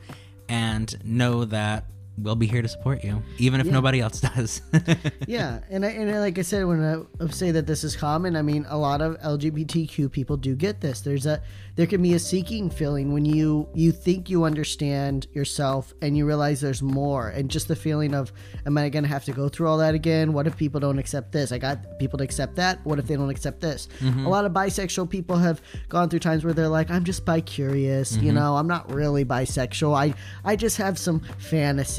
and 0.50 0.98
know 1.06 1.46
that 1.46 1.86
we'll 2.18 2.36
be 2.36 2.48
here 2.48 2.62
to 2.62 2.68
support 2.68 3.04
you 3.04 3.22
even 3.38 3.60
if 3.60 3.66
Yeah. 3.66 3.74
nobody 3.74 4.00
else 4.02 4.22
does 4.36 4.62
yeah, 5.28 5.60
and 5.70 5.86
I, 5.86 5.90
and 5.90 6.12
I- 6.12 6.20
like 6.20 6.40
I 6.40 6.44
said, 6.44 6.66
when 6.66 6.84
I 6.84 7.28
say 7.28 7.52
that 7.52 7.68
this 7.68 7.84
is 7.84 7.96
common, 7.96 8.36
I 8.36 8.42
mean 8.42 8.66
a 8.70 8.78
lot 8.78 9.02
of 9.02 9.20
LGBTQ 9.20 10.12
people 10.12 10.38
do 10.38 10.56
get 10.56 10.82
this. 10.82 11.02
There's 11.02 11.26
a 11.26 11.42
there 11.76 11.86
can 11.86 12.02
be 12.02 12.14
a 12.14 12.20
seeking 12.20 12.70
feeling 12.70 13.12
when 13.12 13.26
you 13.26 13.68
you 13.74 13.92
think 13.92 14.30
you 14.30 14.46
understand 14.46 15.28
yourself 15.34 15.94
and 16.02 16.18
you 16.18 16.26
realize 16.26 16.62
there's 16.62 16.82
more, 16.82 17.30
and 17.30 17.50
just 17.50 17.68
the 17.68 17.76
feeling 17.76 18.14
of, 18.14 18.32
am 18.66 18.78
I 18.78 18.88
going 18.90 19.04
to 19.04 19.10
have 19.10 19.26
to 19.26 19.34
go 19.34 19.50
through 19.50 19.68
all 19.68 19.78
that 19.80 19.94
again? 19.94 20.32
What 20.32 20.48
if 20.48 20.56
people 20.56 20.80
don't 20.80 21.00
accept 21.00 21.32
this? 21.34 21.52
I 21.52 21.58
got 21.58 22.00
people 22.00 22.18
to 22.20 22.24
accept 22.24 22.56
that. 22.56 22.84
What 22.86 22.98
if 22.98 23.08
they 23.08 23.16
don't 23.16 23.30
accept 23.30 23.60
this? 23.60 23.90
Mm-hmm. 24.00 24.26
A 24.26 24.30
lot 24.30 24.46
of 24.46 24.54
bisexual 24.54 25.10
people 25.10 25.38
have 25.38 25.62
gone 25.90 26.10
through 26.10 26.20
times 26.20 26.46
where 26.46 26.54
they're 26.54 26.70
like, 26.70 26.90
I'm 26.90 27.04
just 27.04 27.26
bi 27.26 27.42
curious, 27.42 28.14
you 28.14 28.28
mm-hmm. 28.28 28.36
know, 28.36 28.56
I'm 28.56 28.68
not 28.68 28.92
really 28.92 29.26
bisexual. 29.26 29.96
I 29.96 30.14
I 30.46 30.56
just 30.56 30.78
have 30.78 30.98
some 30.98 31.22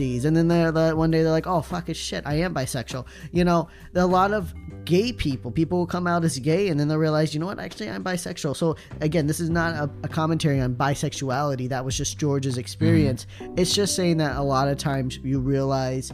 fantasies, 0.07 0.25
and 0.25 0.37
then 0.37 0.49
they're 0.49 0.73
the, 0.73 0.97
one 0.97 1.11
day 1.11 1.23
they're 1.23 1.33
like, 1.33 1.47
oh 1.47 1.61
fuck 1.61 1.89
it, 1.89 1.97
shit, 1.97 2.27
I 2.27 2.35
am 2.35 2.55
bisexual. 2.55 3.07
You 3.33 3.45
know, 3.45 3.69
there 3.93 4.03
are 4.03 4.09
a 4.09 4.11
lot 4.11 4.33
of 4.33 4.55
gay 4.85 5.13
people. 5.13 5.51
People 5.51 5.79
will 5.79 5.87
come 5.87 6.07
out 6.07 6.25
as 6.25 6.39
gay, 6.39 6.69
and 6.69 6.79
then 6.79 6.89
they'll 6.89 6.99
realize, 6.99 7.35
you 7.35 7.41
know 7.41 7.47
what, 7.47 7.59
actually 7.59 7.91
I'm 7.91 8.05
bisexual. 8.05 8.57
So 8.57 8.77
again, 9.01 9.27
this 9.27 9.41
is 9.41 9.51
not 9.51 9.75
a, 9.75 9.91
a 10.05 10.09
commentary 10.09 10.61
on 10.61 10.75
bisexuality. 10.75 11.69
That 11.69 11.85
was 11.85 11.97
just 11.97 12.19
George's 12.19 12.59
experience. 12.59 13.27
It's 13.57 13.75
just 13.75 13.95
saying 13.97 14.19
that 14.19 14.37
a 14.37 14.43
lot 14.43 14.69
of 14.69 14.79
times 14.79 15.19
you 15.19 15.41
realize 15.41 16.13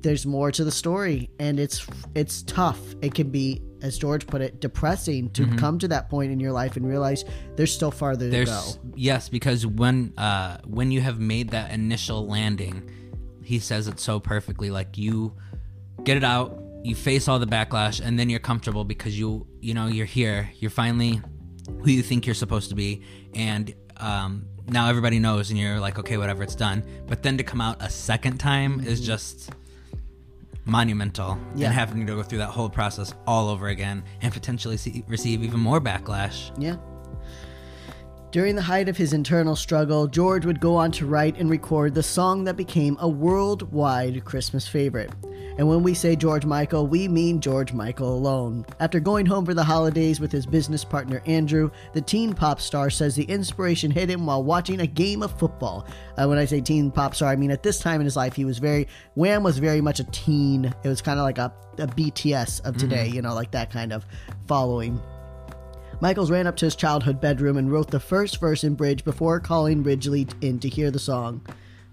there's 0.00 0.26
more 0.26 0.52
to 0.52 0.64
the 0.64 0.72
story, 0.72 1.30
and 1.38 1.58
it's 1.58 1.86
it's 2.14 2.42
tough. 2.42 2.80
It 3.02 3.14
can 3.14 3.30
be. 3.30 3.62
As 3.82 3.98
George 3.98 4.26
put 4.26 4.40
it, 4.40 4.62
depressing 4.62 5.28
to 5.32 5.46
come 5.58 5.78
to 5.80 5.88
that 5.88 6.08
point 6.08 6.32
in 6.32 6.40
your 6.40 6.52
life 6.52 6.78
and 6.78 6.88
realize 6.88 7.22
there's 7.56 7.70
still 7.70 7.90
farther 7.90 8.24
to 8.24 8.30
there's 8.30 8.48
go. 8.48 8.80
yes 8.96 9.28
because 9.28 9.66
when 9.66 10.14
uh 10.16 10.56
when 10.64 10.90
you 10.90 11.02
have 11.02 11.20
made 11.20 11.50
that 11.50 11.70
initial 11.70 12.26
landing 12.26 12.90
he 13.44 13.58
says 13.58 13.88
it 13.88 14.00
so 14.00 14.18
perfectly 14.18 14.70
like 14.70 14.96
you 14.98 15.32
get 16.04 16.16
it 16.16 16.24
out 16.24 16.64
you 16.84 16.94
face 16.94 17.28
all 17.28 17.38
the 17.38 17.46
backlash 17.46 18.00
and 18.04 18.18
then 18.18 18.28
you're 18.28 18.38
comfortable 18.38 18.84
because 18.84 19.18
you 19.18 19.46
you 19.60 19.72
know 19.72 19.86
you're 19.86 20.06
here. 20.06 20.50
You're 20.58 20.70
finally 20.70 21.20
who 21.66 21.90
you 21.90 22.02
think 22.02 22.26
you're 22.26 22.34
supposed 22.34 22.68
to 22.68 22.76
be. 22.76 23.02
And 23.34 23.74
um 23.96 24.46
now 24.68 24.88
everybody 24.88 25.18
knows 25.18 25.50
and 25.50 25.58
you're 25.58 25.80
like 25.80 25.98
okay 25.98 26.18
whatever 26.18 26.42
it's 26.42 26.54
done. 26.54 26.84
But 27.06 27.22
then 27.22 27.38
to 27.38 27.42
come 27.42 27.60
out 27.60 27.82
a 27.82 27.88
second 27.88 28.38
time 28.38 28.80
is 28.80 29.00
just 29.00 29.50
monumental. 30.66 31.38
Yeah. 31.54 31.68
and 31.68 31.74
having 31.74 32.06
to 32.06 32.14
go 32.14 32.22
through 32.22 32.38
that 32.38 32.50
whole 32.50 32.68
process 32.68 33.14
all 33.26 33.48
over 33.48 33.68
again 33.68 34.04
and 34.20 34.30
potentially 34.32 34.76
see, 34.76 35.04
receive 35.08 35.42
even 35.42 35.60
more 35.60 35.80
backlash. 35.80 36.52
Yeah. 36.60 36.76
During 38.34 38.56
the 38.56 38.62
height 38.62 38.88
of 38.88 38.96
his 38.96 39.12
internal 39.12 39.54
struggle, 39.54 40.08
George 40.08 40.44
would 40.44 40.58
go 40.58 40.74
on 40.74 40.90
to 40.90 41.06
write 41.06 41.38
and 41.38 41.48
record 41.48 41.94
the 41.94 42.02
song 42.02 42.42
that 42.42 42.56
became 42.56 42.96
a 42.98 43.08
worldwide 43.08 44.24
Christmas 44.24 44.66
favorite. 44.66 45.12
And 45.56 45.68
when 45.68 45.84
we 45.84 45.94
say 45.94 46.16
George 46.16 46.44
Michael, 46.44 46.88
we 46.88 47.06
mean 47.06 47.40
George 47.40 47.72
Michael 47.72 48.12
alone. 48.12 48.66
After 48.80 48.98
going 48.98 49.24
home 49.24 49.44
for 49.44 49.54
the 49.54 49.62
holidays 49.62 50.18
with 50.18 50.32
his 50.32 50.46
business 50.46 50.84
partner 50.84 51.22
Andrew, 51.26 51.70
the 51.92 52.00
teen 52.00 52.34
pop 52.34 52.60
star 52.60 52.90
says 52.90 53.14
the 53.14 53.22
inspiration 53.22 53.92
hit 53.92 54.10
him 54.10 54.26
while 54.26 54.42
watching 54.42 54.80
a 54.80 54.86
game 54.88 55.22
of 55.22 55.38
football. 55.38 55.86
Uh, 56.18 56.26
when 56.26 56.36
I 56.36 56.44
say 56.44 56.60
teen 56.60 56.90
pop 56.90 57.14
star, 57.14 57.28
I 57.28 57.36
mean 57.36 57.52
at 57.52 57.62
this 57.62 57.78
time 57.78 58.00
in 58.00 58.04
his 58.04 58.16
life, 58.16 58.34
he 58.34 58.44
was 58.44 58.58
very, 58.58 58.88
Wham 59.14 59.44
was 59.44 59.58
very 59.58 59.80
much 59.80 60.00
a 60.00 60.04
teen. 60.10 60.74
It 60.82 60.88
was 60.88 61.00
kind 61.00 61.20
of 61.20 61.22
like 61.22 61.38
a, 61.38 61.54
a 61.78 61.86
BTS 61.86 62.66
of 62.66 62.76
today, 62.78 63.06
you 63.06 63.22
know, 63.22 63.32
like 63.32 63.52
that 63.52 63.70
kind 63.70 63.92
of 63.92 64.04
following. 64.48 65.00
Michaels 66.00 66.30
ran 66.30 66.46
up 66.46 66.56
to 66.56 66.66
his 66.66 66.76
childhood 66.76 67.20
bedroom 67.20 67.56
and 67.56 67.70
wrote 67.70 67.90
the 67.90 68.00
first 68.00 68.40
verse 68.40 68.64
and 68.64 68.76
bridge 68.76 69.04
before 69.04 69.40
calling 69.40 69.82
Ridgeley 69.82 70.28
in 70.40 70.58
to 70.60 70.68
hear 70.68 70.90
the 70.90 70.98
song. 70.98 71.40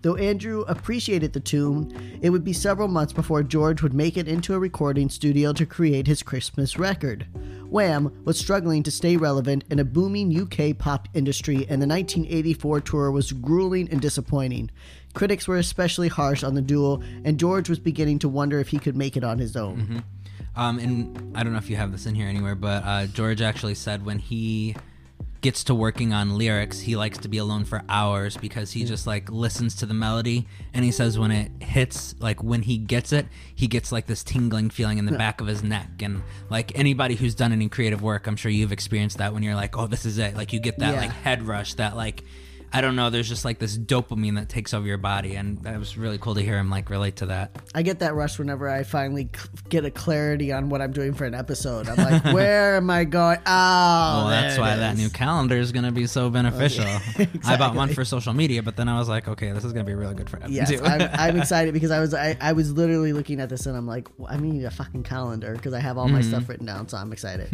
Though 0.01 0.15
Andrew 0.15 0.61
appreciated 0.67 1.33
the 1.33 1.39
tune, 1.39 2.19
it 2.21 2.31
would 2.31 2.43
be 2.43 2.53
several 2.53 2.87
months 2.87 3.13
before 3.13 3.43
George 3.43 3.83
would 3.83 3.93
make 3.93 4.17
it 4.17 4.27
into 4.27 4.55
a 4.55 4.59
recording 4.59 5.09
studio 5.09 5.53
to 5.53 5.65
create 5.65 6.07
his 6.07 6.23
Christmas 6.23 6.79
record. 6.79 7.27
Wham 7.69 8.11
was 8.25 8.39
struggling 8.39 8.81
to 8.83 8.91
stay 8.91 9.15
relevant 9.15 9.63
in 9.69 9.77
a 9.77 9.85
booming 9.85 10.35
UK 10.35 10.75
pop 10.77 11.07
industry, 11.13 11.67
and 11.69 11.81
the 11.81 11.87
1984 11.87 12.81
tour 12.81 13.11
was 13.11 13.31
grueling 13.31 13.89
and 13.91 14.01
disappointing. 14.01 14.71
Critics 15.13 15.47
were 15.47 15.57
especially 15.57 16.07
harsh 16.07 16.43
on 16.43 16.55
the 16.55 16.61
duo, 16.61 17.01
and 17.23 17.39
George 17.39 17.69
was 17.69 17.79
beginning 17.79 18.17
to 18.19 18.29
wonder 18.29 18.59
if 18.59 18.69
he 18.69 18.79
could 18.79 18.97
make 18.97 19.15
it 19.15 19.23
on 19.23 19.37
his 19.37 19.55
own. 19.55 19.77
Mm-hmm. 19.77 19.99
Um, 20.55 20.79
and 20.79 21.37
I 21.37 21.43
don't 21.43 21.53
know 21.53 21.59
if 21.59 21.69
you 21.69 21.77
have 21.77 21.91
this 21.91 22.05
in 22.05 22.15
here 22.15 22.27
anywhere, 22.27 22.55
but 22.55 22.83
uh, 22.83 23.05
George 23.07 23.41
actually 23.41 23.75
said 23.75 24.05
when 24.05 24.19
he 24.19 24.75
gets 25.39 25.63
to 25.63 25.73
working 25.73 26.13
on 26.13 26.37
lyrics, 26.37 26.79
he 26.81 26.95
likes 26.95 27.17
to 27.17 27.27
be 27.27 27.37
alone 27.39 27.65
for 27.65 27.81
hours 27.89 28.37
because 28.37 28.71
he 28.73 28.83
just 28.85 29.07
like 29.07 29.31
listens 29.31 29.73
to 29.75 29.87
the 29.87 29.93
melody 29.93 30.45
and 30.71 30.85
he 30.85 30.91
says 30.91 31.17
when 31.17 31.31
it 31.31 31.51
hits 31.63 32.13
like 32.19 32.43
when 32.43 32.61
he 32.61 32.77
gets 32.77 33.11
it, 33.11 33.25
he 33.55 33.65
gets 33.67 33.91
like 33.91 34.05
this 34.05 34.23
tingling 34.23 34.69
feeling 34.69 34.97
in 34.99 35.05
the 35.05 35.17
back 35.17 35.41
of 35.41 35.47
his 35.47 35.63
neck 35.63 35.89
and 36.01 36.21
like 36.49 36.77
anybody 36.77 37.15
who's 37.15 37.33
done 37.33 37.51
any 37.51 37.69
creative 37.69 38.03
work, 38.03 38.27
I'm 38.27 38.35
sure 38.35 38.51
you've 38.51 38.71
experienced 38.71 39.17
that 39.17 39.33
when 39.33 39.41
you're 39.41 39.55
like, 39.55 39.75
"Oh, 39.77 39.87
this 39.87 40.05
is 40.05 40.19
it." 40.19 40.35
Like 40.35 40.53
you 40.53 40.59
get 40.59 40.77
that 40.79 40.93
Yeah. 40.93 41.01
like 41.01 41.11
head 41.11 41.41
rush, 41.41 41.73
that 41.75 41.95
like 41.95 42.23
I 42.73 42.79
don't 42.81 42.95
know, 42.95 43.09
there's 43.09 43.27
just 43.27 43.43
like 43.43 43.59
this 43.59 43.77
dopamine 43.77 44.35
that 44.35 44.47
takes 44.47 44.73
over 44.73 44.87
your 44.87 44.97
body 44.97 45.35
and 45.35 45.57
that 45.63 45.77
was 45.77 45.97
really 45.97 46.17
cool 46.17 46.35
to 46.35 46.41
hear 46.41 46.57
him 46.57 46.69
like 46.69 46.89
relate 46.89 47.17
to 47.17 47.25
that. 47.27 47.51
I 47.75 47.81
get 47.81 47.99
that 47.99 48.15
rush 48.15 48.39
whenever 48.39 48.69
I 48.69 48.83
finally 48.83 49.29
get 49.67 49.83
a 49.83 49.91
clarity 49.91 50.53
on 50.53 50.69
what 50.69 50.81
I'm 50.81 50.93
doing 50.93 51.13
for 51.13 51.25
an 51.25 51.33
episode. 51.35 51.89
I'm 51.89 51.97
like, 51.97 52.23
where 52.33 52.77
am 52.77 52.89
I 52.89 53.03
going? 53.03 53.39
Oh, 53.45 53.45
Well, 53.45 54.27
that's 54.29 54.55
it 54.55 54.59
why 54.61 54.77
that 54.77 54.95
new 54.95 55.09
calendar 55.09 55.57
is 55.57 55.73
going 55.73 55.83
to 55.83 55.91
be 55.91 56.07
so 56.07 56.29
beneficial. 56.29 56.85
I 57.45 57.57
bought 57.57 57.75
one 57.75 57.89
for 57.93 58.05
social 58.05 58.31
media, 58.33 58.63
but 58.63 58.77
then 58.77 58.87
I 58.87 58.97
was 58.97 59.09
like, 59.09 59.27
okay, 59.27 59.51
this 59.51 59.65
is 59.65 59.73
going 59.73 59.85
to 59.85 59.89
be 59.89 59.95
really 59.95 60.15
good 60.15 60.29
for 60.29 60.37
Evan 60.37 60.53
Yes, 60.53 60.69
too. 60.69 60.81
I'm, 60.83 61.09
I'm 61.13 61.37
excited 61.37 61.73
because 61.73 61.91
I 61.91 61.99
was 61.99 62.13
I, 62.13 62.37
I 62.39 62.53
was 62.53 62.71
literally 62.71 63.11
looking 63.11 63.41
at 63.41 63.49
this 63.49 63.65
and 63.65 63.75
I'm 63.75 63.85
like, 63.87 64.07
I 64.29 64.37
need 64.37 64.63
a 64.63 64.71
fucking 64.71 65.03
calendar 65.03 65.53
because 65.55 65.73
I 65.73 65.79
have 65.81 65.97
all 65.97 66.07
my 66.07 66.21
Mm-hmm. 66.21 66.29
stuff 66.29 66.47
written 66.49 66.67
down, 66.67 66.87
so 66.87 66.97
I'm 66.97 67.11
excited. 67.11 67.51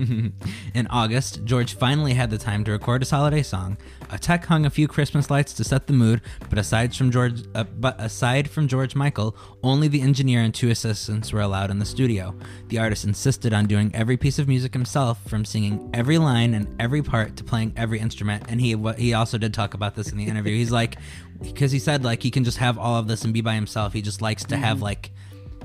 In 0.73 0.87
August, 0.91 1.43
George 1.45 1.73
finally 1.73 2.13
had 2.13 2.29
the 2.29 2.37
time 2.37 2.63
to 2.65 2.71
record 2.71 3.01
his 3.01 3.09
holiday 3.09 3.41
song. 3.41 3.77
A 4.11 4.19
tech 4.19 4.45
hung 4.45 4.65
a 4.65 4.69
few 4.69 4.87
Christmas 4.87 5.06
lights 5.15 5.53
to 5.53 5.63
set 5.63 5.87
the 5.87 5.93
mood, 5.93 6.21
but 6.49 6.57
aside 6.57 6.95
from 6.95 7.11
George, 7.11 7.43
uh, 7.55 7.63
but 7.63 7.99
aside 7.99 8.49
from 8.49 8.67
George 8.67 8.95
Michael, 8.95 9.35
only 9.63 9.87
the 9.87 10.01
engineer 10.01 10.41
and 10.41 10.53
two 10.53 10.69
assistants 10.69 11.33
were 11.33 11.41
allowed 11.41 11.71
in 11.71 11.79
the 11.79 11.85
studio. 11.85 12.35
The 12.67 12.79
artist 12.79 13.05
insisted 13.05 13.53
on 13.53 13.65
doing 13.65 13.91
every 13.93 14.17
piece 14.17 14.39
of 14.39 14.47
music 14.47 14.73
himself, 14.73 15.23
from 15.29 15.45
singing 15.45 15.89
every 15.93 16.17
line 16.17 16.53
and 16.53 16.67
every 16.79 17.01
part 17.01 17.35
to 17.37 17.43
playing 17.43 17.73
every 17.75 17.99
instrument. 17.99 18.45
And 18.47 18.61
he 18.61 18.75
he 18.97 19.13
also 19.13 19.37
did 19.37 19.53
talk 19.53 19.73
about 19.73 19.95
this 19.95 20.11
in 20.11 20.17
the 20.17 20.25
interview. 20.25 20.55
He's 20.55 20.71
like, 20.71 20.97
because 21.41 21.71
he 21.71 21.79
said 21.79 22.03
like 22.03 22.23
he 22.23 22.31
can 22.31 22.43
just 22.43 22.57
have 22.57 22.77
all 22.77 22.97
of 22.97 23.07
this 23.07 23.23
and 23.23 23.33
be 23.33 23.41
by 23.41 23.55
himself. 23.55 23.93
He 23.93 24.01
just 24.01 24.21
likes 24.21 24.43
to 24.45 24.57
have 24.57 24.81
like 24.81 25.11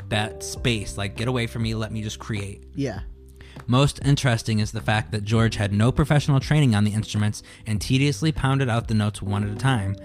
that 0.09 0.43
space, 0.43 0.99
like 0.99 1.17
get 1.17 1.29
away 1.29 1.47
from 1.47 1.63
me, 1.63 1.75
let 1.75 1.91
me 1.93 2.03
just 2.03 2.19
create. 2.19 2.65
Yeah. 2.75 3.01
Most 3.73 4.01
interesting 4.05 4.59
is 4.59 4.73
the 4.73 4.83
fact 4.83 5.13
that 5.13 5.25
George 5.25 5.57
had 5.57 5.73
no 5.73 5.91
professional 5.91 6.41
training 6.41 6.75
on 6.75 6.85
the 6.85 6.93
instruments 6.93 7.43
and 7.67 7.81
tediously 7.81 8.31
pounded 8.31 8.69
out 8.69 8.87
the 8.87 8.93
notes 8.93 9.23
one 9.23 9.49
at 9.49 9.57
a 9.57 9.59
time. 9.59 9.97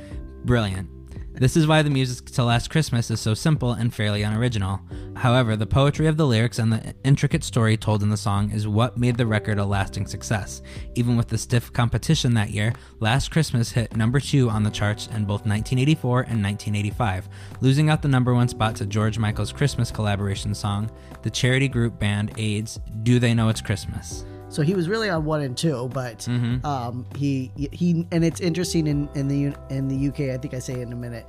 Brilliant. 0.45 0.97
This 1.40 1.56
is 1.56 1.68
why 1.68 1.84
the 1.84 1.92
music 1.92 2.26
to 2.32 2.44
Last 2.44 2.72
Christmas 2.72 3.12
is 3.12 3.20
so 3.20 3.36
simple 3.36 3.74
and 3.74 3.94
fairly 3.94 4.24
unoriginal. 4.24 4.82
However, 5.16 5.56
the 5.56 5.68
poetry 5.68 6.08
of 6.08 6.18
the 6.18 6.26
lyrics 6.26 6.58
and 6.58 6.74
the 6.74 6.96
intricate 7.04 7.44
story 7.44 7.78
told 7.78 8.02
in 8.02 8.10
the 8.10 8.18
song 8.18 8.50
is 8.50 8.68
what 8.68 8.98
made 8.98 9.18
the 9.18 9.28
record 9.28 9.60
a 9.60 9.66
lasting 9.66 10.08
success. 10.08 10.64
Even 10.96 11.16
with 11.16 11.28
the 11.28 11.38
stiff 11.38 11.72
competition 11.72 12.34
that 12.34 12.50
year, 12.50 12.74
Last 13.00 13.30
Christmas 13.30 13.72
hit 13.72 13.96
number 13.96 14.20
two 14.20 14.50
on 14.50 14.64
the 14.64 14.72
charts 14.72 15.06
in 15.08 15.26
both 15.26 15.46
1984 15.46 16.22
and 16.22 16.44
1985, 16.44 17.30
losing 17.62 17.92
out 17.92 18.02
the 18.02 18.08
number 18.08 18.34
one 18.34 18.48
spot 18.48 18.76
to 18.78 18.88
George 18.88 19.20
Michael's 19.20 19.54
Christmas 19.54 19.92
collaboration 19.92 20.56
song, 20.56 20.90
the 21.22 21.30
charity 21.30 21.68
group 21.68 22.00
Band 22.00 22.34
Aid's 22.38 22.80
Do 23.04 23.20
They 23.20 23.36
Know 23.36 23.50
It's 23.50 23.62
Christmas? 23.62 24.26
So 24.50 24.62
he 24.62 24.74
was 24.74 24.88
really 24.88 25.10
on 25.10 25.26
one 25.26 25.41
and 25.41 25.58
two, 25.58 25.89
but 25.93 26.20
Mm-hmm. 26.20 26.66
um, 26.66 27.06
he 27.16 27.52
he 27.56 28.06
and 28.12 28.24
it's 28.24 28.39
interesting 28.39 28.88
in 28.88 29.10
in 29.14 29.28
the 29.28 29.54
in 29.70 29.88
the 29.88 30.08
UK. 30.08 30.34
I 30.34 30.38
think 30.38 30.54
I 30.54 30.60
say 30.60 30.82
in 30.82 30.91
a 30.93 30.95
minute. 30.95 31.26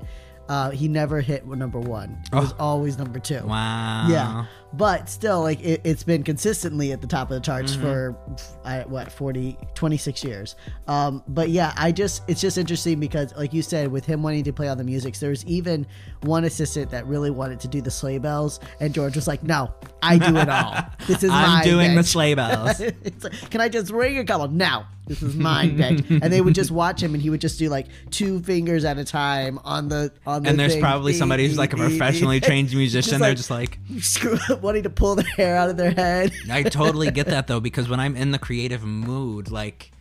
Uh, 0.49 0.70
he 0.70 0.88
never 0.88 1.20
hit 1.20 1.46
number 1.46 1.78
one. 1.78 2.18
It 2.32 2.36
was 2.36 2.55
always 2.59 2.96
number 2.99 3.18
two. 3.18 3.40
Oh. 3.44 3.49
Wow. 3.49 4.07
Yeah, 4.09 4.46
but 4.72 5.09
still, 5.09 5.42
like 5.42 5.61
it, 5.61 5.80
it's 5.84 6.03
been 6.03 6.22
consistently 6.22 6.92
at 6.92 7.01
the 7.01 7.07
top 7.07 7.30
of 7.30 7.34
the 7.34 7.40
charts 7.40 7.72
Mm-hmm. 7.72 7.82
for 7.82 8.16
I, 8.64 8.80
what 8.84 9.12
40, 9.12 9.57
26 9.74 10.24
years. 10.24 10.57
Um, 10.86 11.22
but 11.28 11.51
yeah, 11.51 11.72
I 11.76 11.92
just 11.92 12.22
it's 12.28 12.40
just 12.40 12.57
interesting 12.59 12.99
because, 13.01 13.34
like 13.36 13.53
you 13.53 13.61
said, 13.62 13.90
with 13.92 14.07
him 14.07 14.22
wanting 14.22 14.44
to 14.44 14.53
play 14.53 14.68
all 14.68 14.76
the 14.76 14.84
music, 14.84 15.18
there's 15.18 15.44
even 15.46 15.86
one 16.22 16.44
assistant 16.44 16.90
that 16.92 17.07
really 17.07 17.30
wanted 17.30 17.61
to 17.61 17.68
do 17.68 17.80
the 17.82 17.90
sleigh 17.90 18.18
bells, 18.18 18.61
and 18.80 18.94
George 18.94 19.16
was 19.16 19.26
like, 19.28 19.42
"No, 19.42 19.72
I 20.03 20.16
do 20.18 20.36
it 20.36 20.49
all. 20.49 20.74
This 21.07 21.22
is 21.22 21.30
I'm 21.30 21.49
my 21.59 21.62
doing 21.62 21.94
the 21.94 22.03
sleigh 22.05 22.34
bells. 22.34 22.80
It's 22.80 23.24
like, 23.24 23.51
Can 23.51 23.61
I 23.61 23.68
just 23.68 23.90
ring 23.90 24.18
a 24.18 24.24
couple? 24.24 24.49
No, 24.49 24.84
this 25.07 25.22
is 25.22 25.34
my 25.36 25.66
bitch. 25.68 26.20
and 26.22 26.30
they 26.32 26.40
would 26.42 26.55
just 26.55 26.70
watch 26.82 27.03
him, 27.03 27.14
and 27.14 27.22
he 27.22 27.30
would 27.30 27.40
just 27.40 27.59
do 27.59 27.68
like 27.70 27.86
two 28.11 28.40
fingers 28.40 28.84
at 28.84 28.99
a 28.99 29.05
time 29.05 29.59
on 29.64 29.88
the 29.88 30.12
on 30.26 30.38
the. 30.43 30.51
and 30.51 30.59
there's 30.59 30.72
thing. 30.72 30.82
probably 30.82 31.12
somebody 31.12 31.47
who's 31.47 31.59
like 31.59 31.72
a 31.72 31.76
professionally 31.89 32.41
trained 32.41 32.72
musician. 32.72 33.20
They're 33.20 33.34
just 33.34 33.51
like, 33.51 33.78
screw 34.01 34.39
wanting 34.61 34.84
to 34.84 34.91
pull 34.91 35.14
their 35.14 35.26
hair 35.26 35.57
out 35.57 35.70
of 35.70 35.76
their 35.76 35.93
head. 35.93 36.32
I 36.51 36.62
totally 36.62 37.11
get 37.11 37.26
that 37.26 37.47
though, 37.47 37.61
because 37.61 37.89
when 37.89 38.01
I'm 38.01 38.16
in 38.16 38.30
the 38.30 38.39
creative 38.39 38.84
mood, 38.84 39.51
like, 39.51 39.93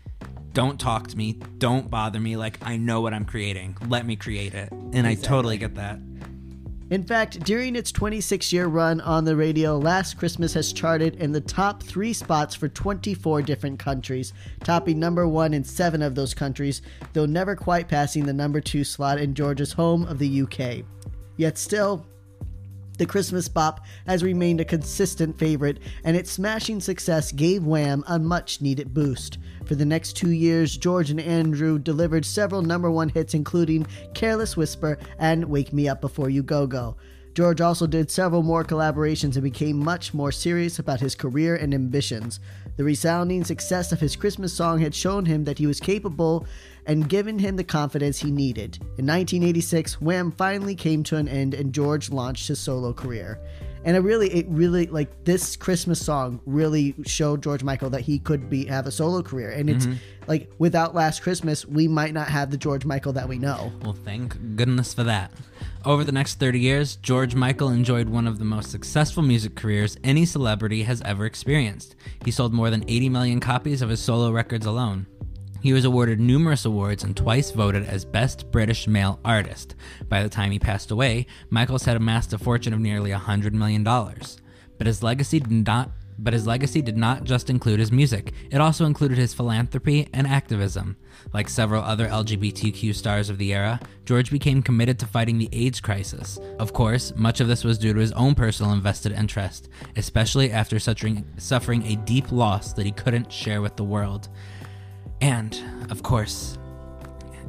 don't 0.54 0.80
talk 0.80 1.08
to 1.08 1.18
me, 1.18 1.34
don't 1.58 1.90
bother 1.90 2.20
me. 2.20 2.36
Like, 2.36 2.58
I 2.62 2.78
know 2.78 3.02
what 3.02 3.14
I'm 3.14 3.26
creating. 3.26 3.78
Let 3.88 4.06
me 4.06 4.16
create 4.16 4.54
it. 4.54 4.72
And 4.72 5.06
I 5.06 5.16
totally 5.16 5.58
get 5.58 5.76
that. 5.76 6.00
In 6.90 7.04
fact, 7.04 7.42
during 7.44 7.76
its 7.76 7.92
26 7.92 8.54
year 8.54 8.68
run 8.68 9.02
on 9.02 9.26
the 9.26 9.36
radio, 9.36 9.78
Last 9.78 10.18
Christmas 10.18 10.54
has 10.54 10.72
charted 10.72 11.16
in 11.16 11.34
the 11.34 11.42
top 11.42 11.84
three 11.84 12.14
spots 12.14 12.56
for 12.56 12.70
24 12.70 13.42
different 13.42 13.78
countries, 13.78 14.32
topping 14.64 14.98
number 14.98 15.28
one 15.28 15.54
in 15.54 15.66
seven 15.66 16.02
of 16.02 16.16
those 16.16 16.34
countries, 16.34 16.82
though 17.12 17.26
never 17.26 17.58
quite 17.58 17.90
passing 17.90 18.26
the 18.26 18.32
number 18.32 18.62
two 18.62 18.86
slot 18.86 19.20
in 19.20 19.34
Georgia's 19.34 19.74
home 19.74 20.06
of 20.06 20.18
the 20.18 20.44
UK. 20.44 20.86
Yet 21.36 21.58
still, 21.58 22.06
the 22.98 23.06
Christmas 23.06 23.48
bop 23.48 23.86
has 24.06 24.24
remained 24.24 24.62
a 24.62 24.66
consistent 24.66 25.38
favorite, 25.38 25.80
and 26.04 26.16
its 26.16 26.32
smashing 26.32 26.80
success 26.80 27.32
gave 27.32 27.64
Wham 27.64 28.04
a 28.08 28.20
much 28.20 28.62
needed 28.62 28.94
boost. 28.94 29.38
For 29.66 29.76
the 29.76 29.86
next 29.86 30.14
two 30.14 30.32
years, 30.32 30.78
George 30.78 31.10
and 31.12 31.20
Andrew 31.20 31.78
delivered 31.78 32.26
several 32.26 32.62
number 32.62 32.90
one 32.90 33.10
hits, 33.10 33.34
including 33.34 33.86
Careless 34.14 34.56
Whisper 34.56 34.98
and 35.20 35.46
Wake 35.46 35.74
Me 35.74 35.88
Up 35.88 36.02
Before 36.02 36.30
You 36.30 36.44
Go 36.44 36.68
Go. 36.68 36.96
George 37.38 37.62
also 37.62 37.86
did 37.86 38.10
several 38.10 38.42
more 38.42 38.64
collaborations 38.64 39.36
and 39.36 39.44
became 39.44 39.78
much 39.78 40.12
more 40.12 40.32
serious 40.32 40.80
about 40.80 41.00
his 41.00 41.14
career 41.14 41.56
and 41.56 41.72
ambitions. 41.72 42.40
The 42.78 42.84
resounding 42.84 43.44
success 43.44 43.92
of 43.92 44.00
his 44.00 44.16
Christmas 44.16 44.52
song 44.52 44.80
had 44.80 44.96
shown 44.96 45.24
him 45.24 45.44
that 45.44 45.60
he 45.60 45.68
was 45.68 45.80
capable 45.80 46.48
and 46.88 47.08
given 47.08 47.38
him 47.38 47.56
the 47.56 47.64
confidence 47.64 48.18
he 48.18 48.32
needed. 48.32 48.78
In 48.98 49.06
1986, 49.06 50.02
Wham 50.02 50.32
finally 50.32 50.74
came 50.74 51.04
to 51.04 51.18
an 51.18 51.28
end 51.28 51.54
and 51.54 51.74
George 51.74 52.10
launched 52.10 52.48
his 52.48 52.58
solo 52.58 52.92
career. 52.92 53.40
And 53.88 53.96
it 53.96 54.02
really, 54.02 54.28
it 54.34 54.46
really 54.50 54.88
like 54.88 55.24
this 55.24 55.56
Christmas 55.56 56.06
song 56.06 56.42
really 56.46 56.94
showed 57.06 57.42
George 57.42 57.64
Michael 57.64 57.90
that 57.92 58.02
he 58.02 58.20
could 58.20 58.50
be 58.50 58.66
have 58.66 58.86
a 58.86 58.92
solo 58.92 59.22
career. 59.22 59.50
And 59.50 59.70
it's 59.70 59.86
mm-hmm. 59.86 59.98
like 60.28 60.52
without 60.58 60.94
Last 60.94 61.22
Christmas, 61.22 61.66
we 61.66 61.88
might 61.88 62.14
not 62.14 62.28
have 62.28 62.52
the 62.52 62.58
George 62.58 62.84
Michael 62.84 63.14
that 63.14 63.30
we 63.30 63.38
know. 63.38 63.72
Well, 63.82 63.94
thank 63.94 64.58
goodness 64.58 64.94
for 64.94 65.06
that. 65.06 65.32
Over 65.86 66.04
the 66.04 66.12
next 66.12 66.38
30 66.38 66.60
years, 66.60 66.98
George 66.98 67.34
Michael 67.34 67.70
enjoyed 67.70 68.10
one 68.10 68.28
of 68.28 68.40
the 68.40 68.46
most 68.46 68.72
successful 68.72 69.24
music 69.24 69.56
careers 69.56 69.96
any 70.04 70.26
celebrity 70.26 70.84
has 70.84 71.02
ever 71.04 71.26
experienced. 71.26 71.96
He 72.26 72.32
sold 72.32 72.54
more 72.54 72.70
than 72.70 72.84
80 72.90 73.08
million 73.08 73.40
copies 73.40 73.82
of 73.82 73.88
his 73.88 74.02
solo 74.02 74.32
records 74.32 74.66
alone. 74.66 75.08
He 75.68 75.74
was 75.74 75.84
awarded 75.84 76.22
numerous 76.22 76.64
awards 76.64 77.04
and 77.04 77.14
twice 77.14 77.52
voted 77.52 77.84
as 77.84 78.06
Best 78.06 78.50
British 78.52 78.88
Male 78.88 79.20
Artist. 79.26 79.76
By 80.08 80.24
the 80.24 80.30
time 80.30 80.52
he 80.52 80.60
passed 80.60 80.92
away, 80.92 81.28
Michaels 81.50 81.84
had 81.84 81.98
amassed 81.98 82.32
a 82.32 82.38
fortune 82.38 82.72
of 82.72 82.80
nearly 82.80 83.12
$100 83.12 83.52
million. 83.52 83.84
But 83.84 84.88
his 84.88 85.04
legacy 85.04 85.42
did 85.42 85.68
not 85.68 85.92
but 86.18 86.34
his 86.34 86.48
legacy 86.48 86.82
did 86.82 86.98
not 86.98 87.26
just 87.26 87.50
include 87.50 87.80
his 87.80 87.92
music, 87.92 88.32
it 88.50 88.62
also 88.62 88.86
included 88.86 89.18
his 89.18 89.34
philanthropy 89.34 90.08
and 90.14 90.26
activism. 90.26 90.96
Like 91.34 91.50
several 91.50 91.84
other 91.84 92.08
LGBTQ 92.08 92.96
stars 92.96 93.30
of 93.30 93.38
the 93.38 93.54
era, 93.54 93.80
George 94.06 94.32
became 94.32 94.64
committed 94.64 94.98
to 95.00 95.06
fighting 95.06 95.38
the 95.38 95.50
AIDS 95.52 95.82
crisis. 95.82 96.40
Of 96.58 96.72
course, 96.72 97.14
much 97.16 97.42
of 97.42 97.48
this 97.50 97.64
was 97.64 97.78
due 97.78 97.94
to 97.94 98.00
his 98.00 98.14
own 98.14 98.36
personal 98.36 98.72
invested 98.72 99.12
interest, 99.12 99.70
especially 99.98 100.50
after 100.50 100.80
suffering, 100.80 101.26
suffering 101.38 101.86
a 101.86 101.98
deep 101.98 102.32
loss 102.32 102.72
that 102.74 102.86
he 102.86 102.92
couldn't 102.94 103.32
share 103.32 103.62
with 103.62 103.76
the 103.76 103.84
world. 103.84 104.30
And, 105.22 105.60
of 105.90 106.04
course, 106.04 106.58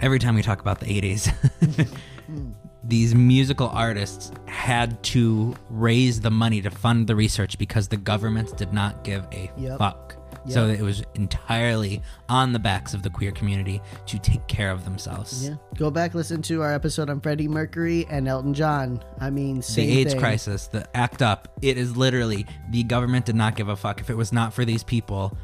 every 0.01 0.19
time 0.19 0.35
we 0.35 0.43
talk 0.43 0.61
about 0.61 0.81
the 0.81 0.87
80s, 0.87 1.89
these 2.85 3.15
musical 3.15 3.69
artists 3.69 4.33
had 4.47 5.03
to 5.03 5.55
raise 5.69 6.21
the 6.21 6.31
money 6.31 6.63
to 6.63 6.71
fund 6.71 7.07
the 7.07 7.17
research 7.17 7.59
because 7.59 7.89
the 7.89 7.97
governments 7.97 8.53
did 8.53 8.73
not 8.73 9.05
give 9.05 9.25
a 9.33 9.51
Yep. 9.59 9.79
fuck. 9.79 10.15
So 10.47 10.67
it 10.67 10.81
was 10.81 11.03
entirely 11.15 12.01
on 12.31 12.55
the 12.55 12.59
backs 12.59 12.95
of 12.95 13.03
the 13.03 13.11
queer 13.11 13.33
community 13.33 13.83
to 14.07 14.19
take 14.19 14.47
care 14.47 14.71
of 14.71 14.83
themselves. 14.87 15.47
Yeah. 15.47 15.57
Go 15.77 15.91
back, 15.91 16.15
listen 16.15 16.41
to 16.43 16.63
our 16.63 16.73
episode 16.73 17.11
on 17.11 17.21
Freddie 17.21 17.49
Mercury 17.49 18.07
and 18.09 18.27
Elton 18.27 18.55
John. 18.55 19.03
I 19.21 19.29
mean, 19.29 19.57
The 19.75 19.83
AIDS 19.83 20.13
thing. 20.13 20.21
crisis, 20.21 20.67
the 20.69 20.89
ACT 20.97 21.21
UP, 21.21 21.49
it 21.61 21.77
is 21.77 21.99
literally 21.99 22.47
the 22.71 22.83
government 22.85 23.27
did 23.27 23.35
not 23.37 23.57
give 23.57 23.69
a 23.69 23.77
fuck. 23.77 24.01
If 24.01 24.09
it 24.09 24.17
was 24.17 24.33
not 24.33 24.55
for 24.55 24.65
these 24.65 24.83
people, 24.83 25.37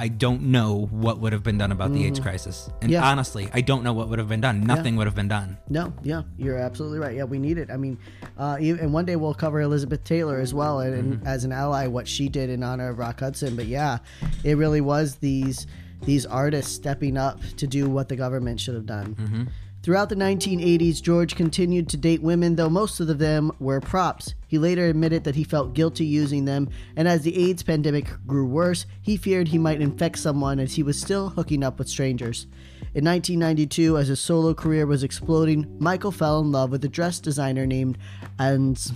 I 0.00 0.08
don't 0.08 0.42
know 0.42 0.86
what 0.90 1.18
would 1.18 1.32
have 1.32 1.42
been 1.42 1.58
done 1.58 1.72
about 1.72 1.92
the 1.92 2.06
AIDS 2.06 2.20
crisis. 2.20 2.66
And 2.66 2.74
Mm-hmm. 2.84 2.90
Yeah. 2.92 3.10
honestly, 3.10 3.48
I 3.52 3.60
don't 3.62 3.82
know 3.82 3.92
what 3.92 4.08
would 4.08 4.18
have 4.20 4.28
been 4.28 4.40
done. 4.40 4.62
Nothing 4.64 4.94
would 4.96 5.06
have 5.08 5.16
been 5.16 5.26
done. 5.28 5.58
No, 5.68 5.92
yeah, 6.04 6.22
you're 6.36 6.56
absolutely 6.56 7.00
right. 7.00 7.16
Yeah, 7.16 7.24
we 7.24 7.38
need 7.38 7.58
it. 7.58 7.68
I 7.70 7.76
mean, 7.76 7.98
uh, 8.38 8.56
and 8.60 8.92
one 8.92 9.04
day 9.06 9.16
we'll 9.16 9.34
cover 9.34 9.60
Elizabeth 9.60 10.04
Taylor 10.04 10.38
as 10.38 10.54
well, 10.54 10.80
and, 10.80 10.94
and 10.94 11.26
as 11.26 11.44
an 11.44 11.50
ally, 11.52 11.86
what 11.88 12.06
she 12.06 12.28
did 12.28 12.48
in 12.48 12.62
honor 12.62 12.90
of 12.90 12.98
Rock 12.98 13.20
Hudson. 13.20 13.56
But 13.56 13.66
yeah, 13.66 13.98
it 14.44 14.56
really 14.56 14.80
was 14.80 15.16
these 15.16 15.66
these 16.02 16.24
artists 16.24 16.72
stepping 16.72 17.16
up 17.16 17.40
to 17.56 17.66
do 17.66 17.90
what 17.90 18.08
the 18.08 18.14
government 18.14 18.60
should 18.60 18.74
have 18.74 18.86
done. 18.86 19.50
Throughout 19.88 20.10
the 20.10 20.16
1980s, 20.16 21.00
George 21.00 21.34
continued 21.34 21.88
to 21.88 21.96
date 21.96 22.20
women, 22.20 22.56
though 22.56 22.68
most 22.68 23.00
of 23.00 23.16
them 23.16 23.50
were 23.58 23.80
props. 23.80 24.34
He 24.46 24.58
later 24.58 24.84
admitted 24.84 25.24
that 25.24 25.34
he 25.34 25.44
felt 25.44 25.72
guilty 25.72 26.04
using 26.04 26.44
them, 26.44 26.68
and 26.94 27.08
as 27.08 27.22
the 27.22 27.34
AIDS 27.48 27.62
pandemic 27.62 28.10
grew 28.26 28.44
worse, 28.44 28.84
he 29.00 29.16
feared 29.16 29.48
he 29.48 29.56
might 29.56 29.80
infect 29.80 30.18
someone 30.18 30.60
as 30.60 30.74
he 30.74 30.82
was 30.82 31.00
still 31.00 31.30
hooking 31.30 31.64
up 31.64 31.78
with 31.78 31.88
strangers. 31.88 32.46
In 32.92 33.02
1992, 33.02 33.96
as 33.96 34.08
his 34.08 34.20
solo 34.20 34.52
career 34.52 34.84
was 34.84 35.02
exploding, 35.02 35.78
Michael 35.80 36.12
fell 36.12 36.40
in 36.40 36.52
love 36.52 36.70
with 36.70 36.84
a 36.84 36.88
dress 36.88 37.18
designer 37.18 37.64
named 37.64 37.96
Ans- 38.38 38.92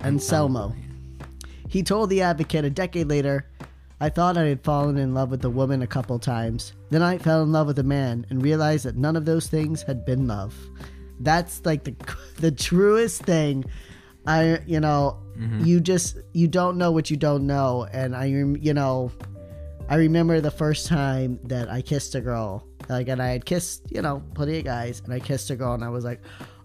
Anselmo. 0.00 0.76
He 1.66 1.82
told 1.82 2.08
The 2.08 2.22
Advocate 2.22 2.64
a 2.64 2.70
decade 2.70 3.08
later, 3.08 3.48
I 4.00 4.10
thought 4.10 4.36
I 4.36 4.44
had 4.44 4.62
fallen 4.62 4.98
in 4.98 5.14
love 5.14 5.30
with 5.30 5.44
a 5.44 5.50
woman 5.50 5.80
a 5.80 5.86
couple 5.86 6.18
times. 6.18 6.74
Then 6.90 7.02
I 7.02 7.16
fell 7.16 7.42
in 7.42 7.52
love 7.52 7.66
with 7.66 7.78
a 7.78 7.84
man 7.84 8.26
and 8.28 8.42
realized 8.42 8.84
that 8.84 8.96
none 8.96 9.16
of 9.16 9.24
those 9.24 9.46
things 9.46 9.82
had 9.82 10.04
been 10.04 10.26
love. 10.26 10.54
That's 11.20 11.64
like 11.64 11.84
the 11.84 11.94
the 12.36 12.50
truest 12.50 13.22
thing. 13.22 13.64
I 14.26 14.60
you 14.66 14.80
know, 14.80 15.18
mm-hmm. 15.38 15.64
you 15.64 15.80
just 15.80 16.18
you 16.34 16.46
don't 16.46 16.76
know 16.76 16.92
what 16.92 17.10
you 17.10 17.16
don't 17.16 17.46
know 17.46 17.86
and 17.90 18.14
I 18.14 18.26
you 18.26 18.74
know, 18.74 19.12
I 19.88 19.96
remember 19.96 20.40
the 20.42 20.50
first 20.50 20.86
time 20.86 21.40
that 21.44 21.70
I 21.70 21.80
kissed 21.80 22.14
a 22.14 22.20
girl. 22.20 22.66
Like 22.90 23.08
and 23.08 23.22
I 23.22 23.28
had 23.28 23.46
kissed, 23.46 23.90
you 23.90 24.02
know, 24.02 24.22
plenty 24.34 24.58
of 24.58 24.64
guys 24.64 25.00
and 25.04 25.12
I 25.12 25.20
kissed 25.20 25.48
a 25.48 25.56
girl 25.56 25.72
and 25.72 25.82
I 25.82 25.88
was 25.88 26.04
like, 26.04 26.20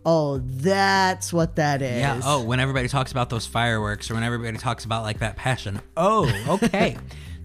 "Oh, 0.05 0.39
that's 0.39 1.31
what 1.33 1.55
that 1.57 1.81
is." 1.81 1.99
Yeah. 1.99 2.21
Oh, 2.23 2.43
when 2.43 2.59
everybody 2.59 2.87
talks 2.87 3.11
about 3.11 3.29
those 3.29 3.45
fireworks 3.45 4.09
or 4.09 4.15
when 4.15 4.23
everybody 4.23 4.57
talks 4.57 4.85
about 4.85 5.03
like 5.03 5.19
that 5.19 5.35
passion. 5.35 5.81
Oh, 5.97 6.29
okay. 6.63 6.97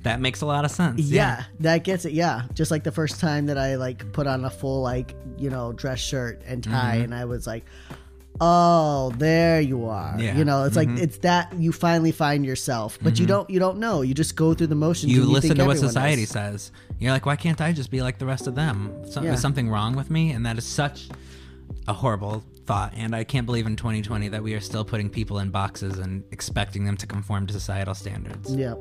that 0.03 0.21
makes 0.21 0.41
a 0.41 0.47
lot 0.47 0.65
of 0.65 0.71
sense. 0.71 1.01
Yeah, 1.01 1.45
that 1.61 1.83
gets 1.85 2.05
it. 2.05 2.13
Yeah, 2.13 2.43
just 2.55 2.71
like 2.71 2.85
the 2.85 2.93
first 2.93 3.21
time 3.21 3.47
that 3.47 3.59
I 3.59 3.75
like 3.77 4.13
put 4.13 4.27
on 4.27 4.45
a 4.45 4.51
full 4.51 4.83
like 4.83 5.15
you 5.39 5.51
know 5.51 5.73
dress 5.73 5.99
shirt 6.01 6.43
and 6.47 6.63
tie, 6.63 6.97
Mm-hmm. 6.97 7.05
and 7.05 7.15
I 7.15 7.25
was 7.25 7.47
like, 7.47 7.65
"Oh, 8.41 9.13
there 9.19 9.61
you 9.61 9.87
are." 9.87 10.15
Yeah. 10.19 10.31
Mm-hmm. 10.31 10.39
You 10.39 10.45
know, 10.45 10.65
it's 10.65 10.77
like 10.77 10.89
it's 10.91 11.19
that 11.19 11.53
you 11.59 11.73
finally 11.73 12.13
find 12.13 12.45
yourself, 12.47 12.99
but 13.03 13.19
you 13.19 13.27
don't 13.27 13.49
you 13.51 13.59
don't 13.59 13.79
know. 13.79 14.03
You 14.03 14.15
just 14.15 14.37
go 14.37 14.55
through 14.55 14.69
the 14.69 14.75
motions. 14.75 15.13
You 15.13 15.23
and 15.23 15.31
listen 15.31 15.51
think 15.51 15.61
to 15.61 15.67
what 15.67 15.79
society 15.79 16.23
is. 16.23 16.31
says. 16.31 16.73
You're 16.99 17.13
like, 17.13 17.27
why 17.27 17.37
can't 17.37 17.61
I 17.61 17.73
just 17.73 17.91
be 17.91 18.01
like 18.01 18.19
the 18.19 18.25
rest 18.27 18.47
of 18.47 18.55
them? 18.55 18.91
So, 19.11 19.21
Yeah. 19.23 19.35
Is 19.35 19.43
something 19.43 19.69
wrong 19.69 19.97
with 19.97 20.09
me? 20.11 20.31
And 20.31 20.47
that 20.47 20.57
is 20.57 20.65
such 20.65 21.09
a 21.89 21.93
horrible 21.93 22.45
thought. 22.67 22.93
And 22.97 23.15
I 23.15 23.25
can't 23.25 23.47
believe 23.47 23.67
in 23.67 23.77
2020 23.77 24.29
that 24.29 24.43
we 24.43 24.55
are 24.55 24.61
still 24.61 24.85
putting 24.85 25.09
people 25.09 25.39
in 25.39 25.51
boxes 25.51 25.99
and 25.99 26.25
expecting 26.33 26.85
them 26.85 26.97
to 26.99 27.07
conform 27.07 27.47
to 27.47 27.53
societal 27.53 27.95
standards. 27.95 28.55
Yep. 28.55 28.79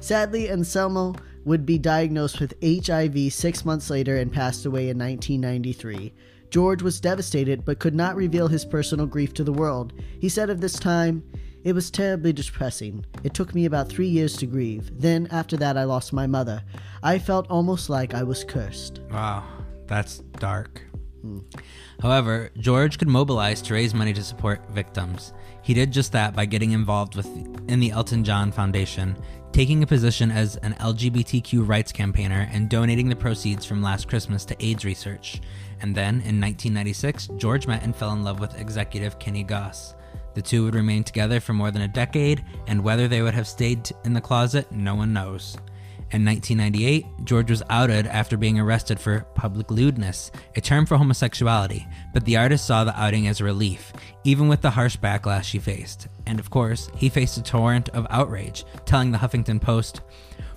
Sadly, 0.00 0.50
Anselmo 0.50 1.14
would 1.44 1.66
be 1.66 1.78
diagnosed 1.78 2.40
with 2.40 2.54
HIV 2.62 3.32
six 3.32 3.64
months 3.64 3.90
later 3.90 4.16
and 4.16 4.32
passed 4.32 4.64
away 4.66 4.88
in 4.88 4.98
1993. 4.98 6.12
George 6.50 6.82
was 6.82 7.00
devastated 7.00 7.64
but 7.64 7.78
could 7.78 7.94
not 7.94 8.16
reveal 8.16 8.48
his 8.48 8.64
personal 8.64 9.06
grief 9.06 9.32
to 9.34 9.44
the 9.44 9.52
world. 9.52 9.92
He 10.20 10.28
said 10.28 10.50
of 10.50 10.60
this 10.60 10.78
time, 10.78 11.22
It 11.62 11.74
was 11.74 11.90
terribly 11.90 12.32
depressing. 12.32 13.04
It 13.22 13.34
took 13.34 13.54
me 13.54 13.66
about 13.66 13.90
three 13.90 14.08
years 14.08 14.36
to 14.38 14.46
grieve. 14.46 14.90
Then, 14.98 15.28
after 15.30 15.58
that, 15.58 15.76
I 15.76 15.84
lost 15.84 16.12
my 16.12 16.26
mother. 16.26 16.62
I 17.02 17.18
felt 17.18 17.46
almost 17.50 17.90
like 17.90 18.14
I 18.14 18.22
was 18.22 18.44
cursed. 18.44 19.00
Wow, 19.10 19.44
that's 19.86 20.18
dark. 20.38 20.82
However, 22.00 22.50
George 22.58 22.98
could 22.98 23.08
mobilize 23.08 23.60
to 23.62 23.74
raise 23.74 23.94
money 23.94 24.12
to 24.12 24.22
support 24.22 24.70
victims. 24.70 25.32
He 25.62 25.74
did 25.74 25.92
just 25.92 26.12
that 26.12 26.34
by 26.34 26.46
getting 26.46 26.72
involved 26.72 27.16
with 27.16 27.26
in 27.68 27.80
the 27.80 27.90
Elton 27.90 28.24
John 28.24 28.50
Foundation, 28.50 29.16
taking 29.52 29.82
a 29.82 29.86
position 29.86 30.30
as 30.30 30.56
an 30.56 30.74
LGBTQ 30.74 31.66
rights 31.68 31.92
campaigner 31.92 32.48
and 32.52 32.68
donating 32.68 33.08
the 33.08 33.16
proceeds 33.16 33.66
from 33.66 33.82
Last 33.82 34.08
Christmas 34.08 34.44
to 34.46 34.64
AIDS 34.64 34.84
research. 34.84 35.40
And 35.80 35.94
then, 35.94 36.14
in 36.22 36.40
1996, 36.40 37.28
George 37.36 37.66
met 37.66 37.82
and 37.82 37.94
fell 37.94 38.12
in 38.12 38.22
love 38.22 38.40
with 38.40 38.58
executive 38.58 39.18
Kenny 39.18 39.42
Goss. 39.42 39.94
The 40.34 40.42
two 40.42 40.64
would 40.64 40.74
remain 40.74 41.02
together 41.02 41.40
for 41.40 41.52
more 41.52 41.70
than 41.70 41.82
a 41.82 41.88
decade, 41.88 42.44
and 42.66 42.82
whether 42.82 43.08
they 43.08 43.22
would 43.22 43.34
have 43.34 43.48
stayed 43.48 43.90
in 44.04 44.14
the 44.14 44.20
closet, 44.20 44.70
no 44.70 44.94
one 44.94 45.12
knows. 45.12 45.56
In 46.12 46.24
1998, 46.24 47.24
George 47.24 47.50
was 47.50 47.62
outed 47.70 48.08
after 48.08 48.36
being 48.36 48.58
arrested 48.58 48.98
for 48.98 49.20
public 49.36 49.70
lewdness, 49.70 50.32
a 50.56 50.60
term 50.60 50.84
for 50.84 50.96
homosexuality, 50.96 51.86
but 52.12 52.24
the 52.24 52.36
artist 52.36 52.66
saw 52.66 52.82
the 52.82 53.00
outing 53.00 53.28
as 53.28 53.40
a 53.40 53.44
relief, 53.44 53.92
even 54.24 54.48
with 54.48 54.60
the 54.60 54.70
harsh 54.70 54.96
backlash 54.96 55.44
she 55.44 55.60
faced. 55.60 56.08
And 56.26 56.40
of 56.40 56.50
course, 56.50 56.90
he 56.96 57.08
faced 57.08 57.36
a 57.36 57.42
torrent 57.42 57.90
of 57.90 58.08
outrage, 58.10 58.64
telling 58.86 59.12
the 59.12 59.18
Huffington 59.18 59.60
Post, 59.60 60.00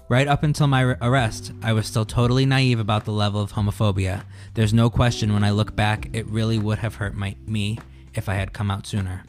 Right 0.10 0.28
up 0.28 0.44
until 0.44 0.68
my 0.68 0.84
arrest, 1.02 1.54
I 1.62 1.74
was 1.74 1.88
still 1.88 2.06
totally 2.06 2.46
naive 2.46 2.80
about 2.80 3.06
the 3.06 3.12
level 3.12 3.40
of 3.40 3.54
homophobia. 3.54 4.24
There's 4.54 4.74
no 4.74 4.90
question 4.90 5.34
when 5.34 5.44
I 5.44 5.52
look 5.52 5.76
back, 5.76 6.10
it 6.14 6.28
really 6.28 6.58
would 6.58 6.80
have 6.80 6.96
hurt 6.96 7.16
my, 7.16 7.36
me 7.48 7.80
if 8.14 8.28
I 8.28 8.34
had 8.34 8.54
come 8.54 8.70
out 8.70 8.86
sooner. 8.86 9.24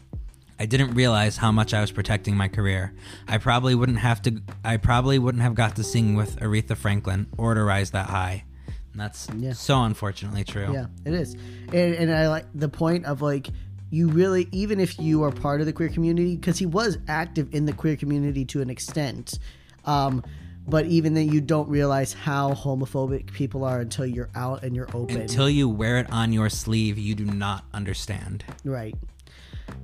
I 0.59 0.67
didn't 0.67 0.95
realize 0.95 1.37
how 1.37 1.51
much 1.51 1.75
I 1.75 1.81
was 1.81 1.91
protecting 1.91 2.37
my 2.37 2.49
career. 2.49 2.95
I 3.27 3.39
probably 3.39 3.75
wouldn't 3.75 3.99
have 3.99 4.23
to 4.23 4.41
I 4.65 4.77
probably 4.77 5.19
wouldn't 5.19 5.43
have 5.43 5.55
got 5.55 5.77
to 5.77 5.85
sing 5.85 6.15
with 6.15 6.37
Aretha 6.37 6.77
Franklin 6.77 7.27
or 7.37 7.55
to 7.55 7.63
rise 7.63 7.91
that 7.91 8.09
high. 8.09 8.45
And 8.93 9.01
that's 9.01 9.29
Yeah. 9.37 9.53
so 9.53 9.83
unfortunately 9.83 10.45
true. 10.45 10.73
Yeah, 10.73 10.87
it 11.05 11.15
is, 11.15 11.35
and, 11.35 11.75
and 11.95 12.15
I 12.15 12.29
like 12.29 12.47
the 12.55 12.69
point 12.69 13.07
of 13.07 13.23
like 13.23 13.49
you 13.91 14.09
really, 14.09 14.49
even 14.53 14.81
if 14.81 14.99
you 14.99 15.23
are 15.25 15.31
part 15.31 15.61
of 15.61 15.67
the 15.67 15.73
queer 15.73 15.89
community, 15.89 16.37
because 16.37 16.59
he 16.59 16.67
was 16.67 16.99
active 17.07 17.55
in 17.55 17.65
the 17.65 17.73
queer 17.73 17.97
community 17.97 18.45
to 18.47 18.61
an 18.61 18.71
extent, 18.71 19.39
um, 19.85 20.23
but 20.67 20.87
even 20.87 21.15
then 21.15 21.29
you 21.29 21.41
don't 21.41 21.69
realize 21.69 22.13
how 22.13 22.53
homophobic 22.55 23.33
people 23.33 23.65
are 23.65 23.81
until 23.81 24.07
you're 24.07 24.31
out 24.35 24.63
and 24.65 24.75
you're 24.75 24.89
open. 24.95 25.21
Until 25.21 25.49
you 25.51 25.69
wear 25.69 25.99
it 25.99 26.11
on 26.11 26.33
your 26.33 26.49
sleeve, 26.49 26.99
you 26.99 27.15
do 27.15 27.25
not 27.25 27.67
understand. 27.73 28.45
Right. 28.65 28.95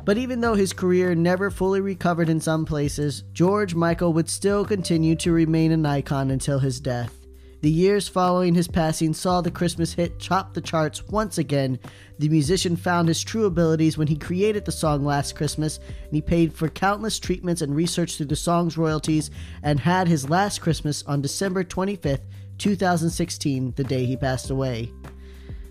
But 0.04 0.18
even 0.18 0.40
though 0.40 0.54
his 0.54 0.72
career 0.72 1.14
never 1.14 1.50
fully 1.50 1.80
recovered 1.80 2.28
in 2.28 2.40
some 2.40 2.64
places, 2.64 3.24
George 3.32 3.74
Michael 3.74 4.12
would 4.12 4.28
still 4.28 4.64
continue 4.64 5.14
to 5.16 5.32
remain 5.32 5.72
an 5.72 5.86
icon 5.86 6.30
until 6.30 6.58
his 6.58 6.80
death. 6.80 7.20
The 7.62 7.70
years 7.70 8.08
following 8.08 8.54
his 8.54 8.68
passing 8.68 9.12
saw 9.12 9.42
the 9.42 9.50
Christmas 9.50 9.92
hit 9.92 10.18
top 10.18 10.54
the 10.54 10.62
charts 10.62 11.06
once 11.08 11.36
again. 11.36 11.78
The 12.18 12.30
musician 12.30 12.74
found 12.74 13.08
his 13.08 13.22
true 13.22 13.44
abilities 13.44 13.98
when 13.98 14.08
he 14.08 14.16
created 14.16 14.64
the 14.64 14.72
song 14.72 15.04
Last 15.04 15.36
Christmas, 15.36 15.76
and 15.76 16.14
he 16.14 16.22
paid 16.22 16.54
for 16.54 16.70
countless 16.70 17.18
treatments 17.18 17.60
and 17.60 17.76
research 17.76 18.16
through 18.16 18.26
the 18.26 18.36
song's 18.36 18.78
royalties, 18.78 19.30
and 19.62 19.78
had 19.78 20.08
his 20.08 20.30
last 20.30 20.62
Christmas 20.62 21.02
on 21.02 21.20
December 21.20 21.62
25th, 21.62 22.22
2016, 22.56 23.74
the 23.76 23.84
day 23.84 24.06
he 24.06 24.16
passed 24.16 24.48
away. 24.48 24.90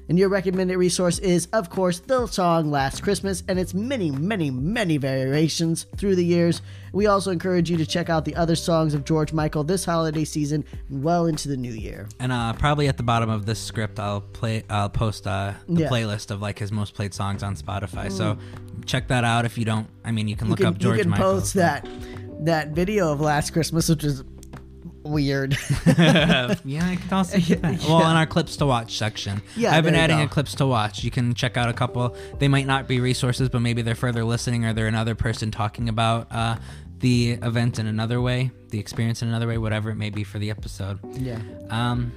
And 0.10 0.18
your 0.18 0.28
recommended 0.30 0.76
resource 0.76 1.20
is, 1.20 1.48
of 1.54 1.70
course, 1.70 2.00
the 2.00 2.26
song 2.26 2.72
Last 2.72 3.04
Christmas 3.04 3.44
and 3.48 3.60
its 3.60 3.76
many, 3.76 4.10
many, 4.10 4.50
many 4.50 4.98
variations 4.98 5.86
through 5.98 6.16
the 6.16 6.26
years. 6.26 6.64
We 6.94 7.06
also 7.06 7.30
encourage 7.30 7.70
you 7.70 7.78
to 7.78 7.86
check 7.86 8.10
out 8.10 8.26
the 8.26 8.36
other 8.36 8.56
songs 8.56 8.96
of 8.96 9.06
George 9.06 9.34
Michael 9.34 9.64
this 9.64 9.86
holiday 9.86 10.26
season 10.26 10.66
and 10.90 11.04
well 11.04 11.28
into 11.28 11.48
the 11.48 11.56
new 11.58 11.72
year. 11.72 12.08
And 12.20 12.32
uh, 12.32 12.54
probably 12.54 12.88
at 12.88 12.98
the 12.98 13.04
bottom 13.04 13.30
of 13.30 13.46
this 13.46 13.60
script, 13.60 14.00
I'll 14.00 14.22
play. 14.22 14.64
I'll 14.68 14.90
post 14.90 15.28
uh, 15.28 15.54
the 15.68 15.82
Yeah. 15.82 15.88
Mm. 15.88 15.92
playlist 15.92 16.32
of 16.32 16.42
like 16.42 16.58
his 16.58 16.72
most 16.72 16.96
played 16.96 17.14
songs 17.14 17.44
on 17.44 17.56
Spotify. 17.56 18.12
So 18.12 18.38
check 18.88 19.10
that 19.10 19.24
out 19.24 19.46
if 19.46 19.60
you 19.60 19.66
don't. 19.66 19.88
I 20.04 20.12
mean, 20.12 20.28
you 20.28 20.36
can 20.36 20.48
You 20.48 20.52
look 20.52 20.58
can, 20.58 20.68
up 20.70 20.78
George 20.80 20.98
you 20.98 21.04
can 21.04 21.12
Michael. 21.12 21.34
post 21.36 21.54
that 21.54 21.88
that 22.42 22.70
video 22.70 23.12
of 23.12 23.22
Last 23.22 23.52
Christmas, 23.54 23.88
which 23.88 24.04
is 24.04 24.24
weird. 25.04 25.58
yeah, 25.86 26.56
I 26.66 26.98
could 27.02 27.14
also 27.14 27.38
that. 27.38 27.86
Well, 27.88 28.00
in 28.10 28.18
our 28.18 28.26
clips 28.26 28.58
to 28.58 28.66
watch 28.66 28.98
section, 28.98 29.42
Yeah, 29.56 29.76
I've 29.76 29.84
been 29.84 29.96
adding 29.96 30.22
a 30.22 30.28
clips 30.28 30.56
to 30.56 30.66
watch. 30.66 31.04
You 31.04 31.12
can 31.12 31.34
check 31.34 31.58
out 31.58 31.70
a 31.70 31.74
couple. 31.74 32.16
They 32.40 32.48
might 32.48 32.68
not 32.68 32.88
be 32.88 33.00
resources, 33.00 33.50
but 33.50 33.62
maybe 33.62 33.82
they're 33.82 33.96
further 33.96 34.24
listening, 34.24 34.66
or 34.66 34.74
they're 34.74 34.88
another 34.88 35.16
person 35.16 35.52
talking 35.52 35.90
about 35.90 36.32
uh, 36.32 36.58
the 37.00 37.32
event 37.42 37.80
in 37.80 37.88
another 37.88 38.22
way, 38.22 38.52
the 38.70 38.80
experience 38.80 39.22
in 39.22 39.28
another 39.28 39.48
way, 39.48 39.58
whatever 39.58 39.90
it 39.90 39.96
may 39.96 40.10
be 40.10 40.24
for 40.24 40.40
the 40.40 40.50
episode. 40.50 41.00
yeah. 41.18 41.40
Um, 41.70 42.12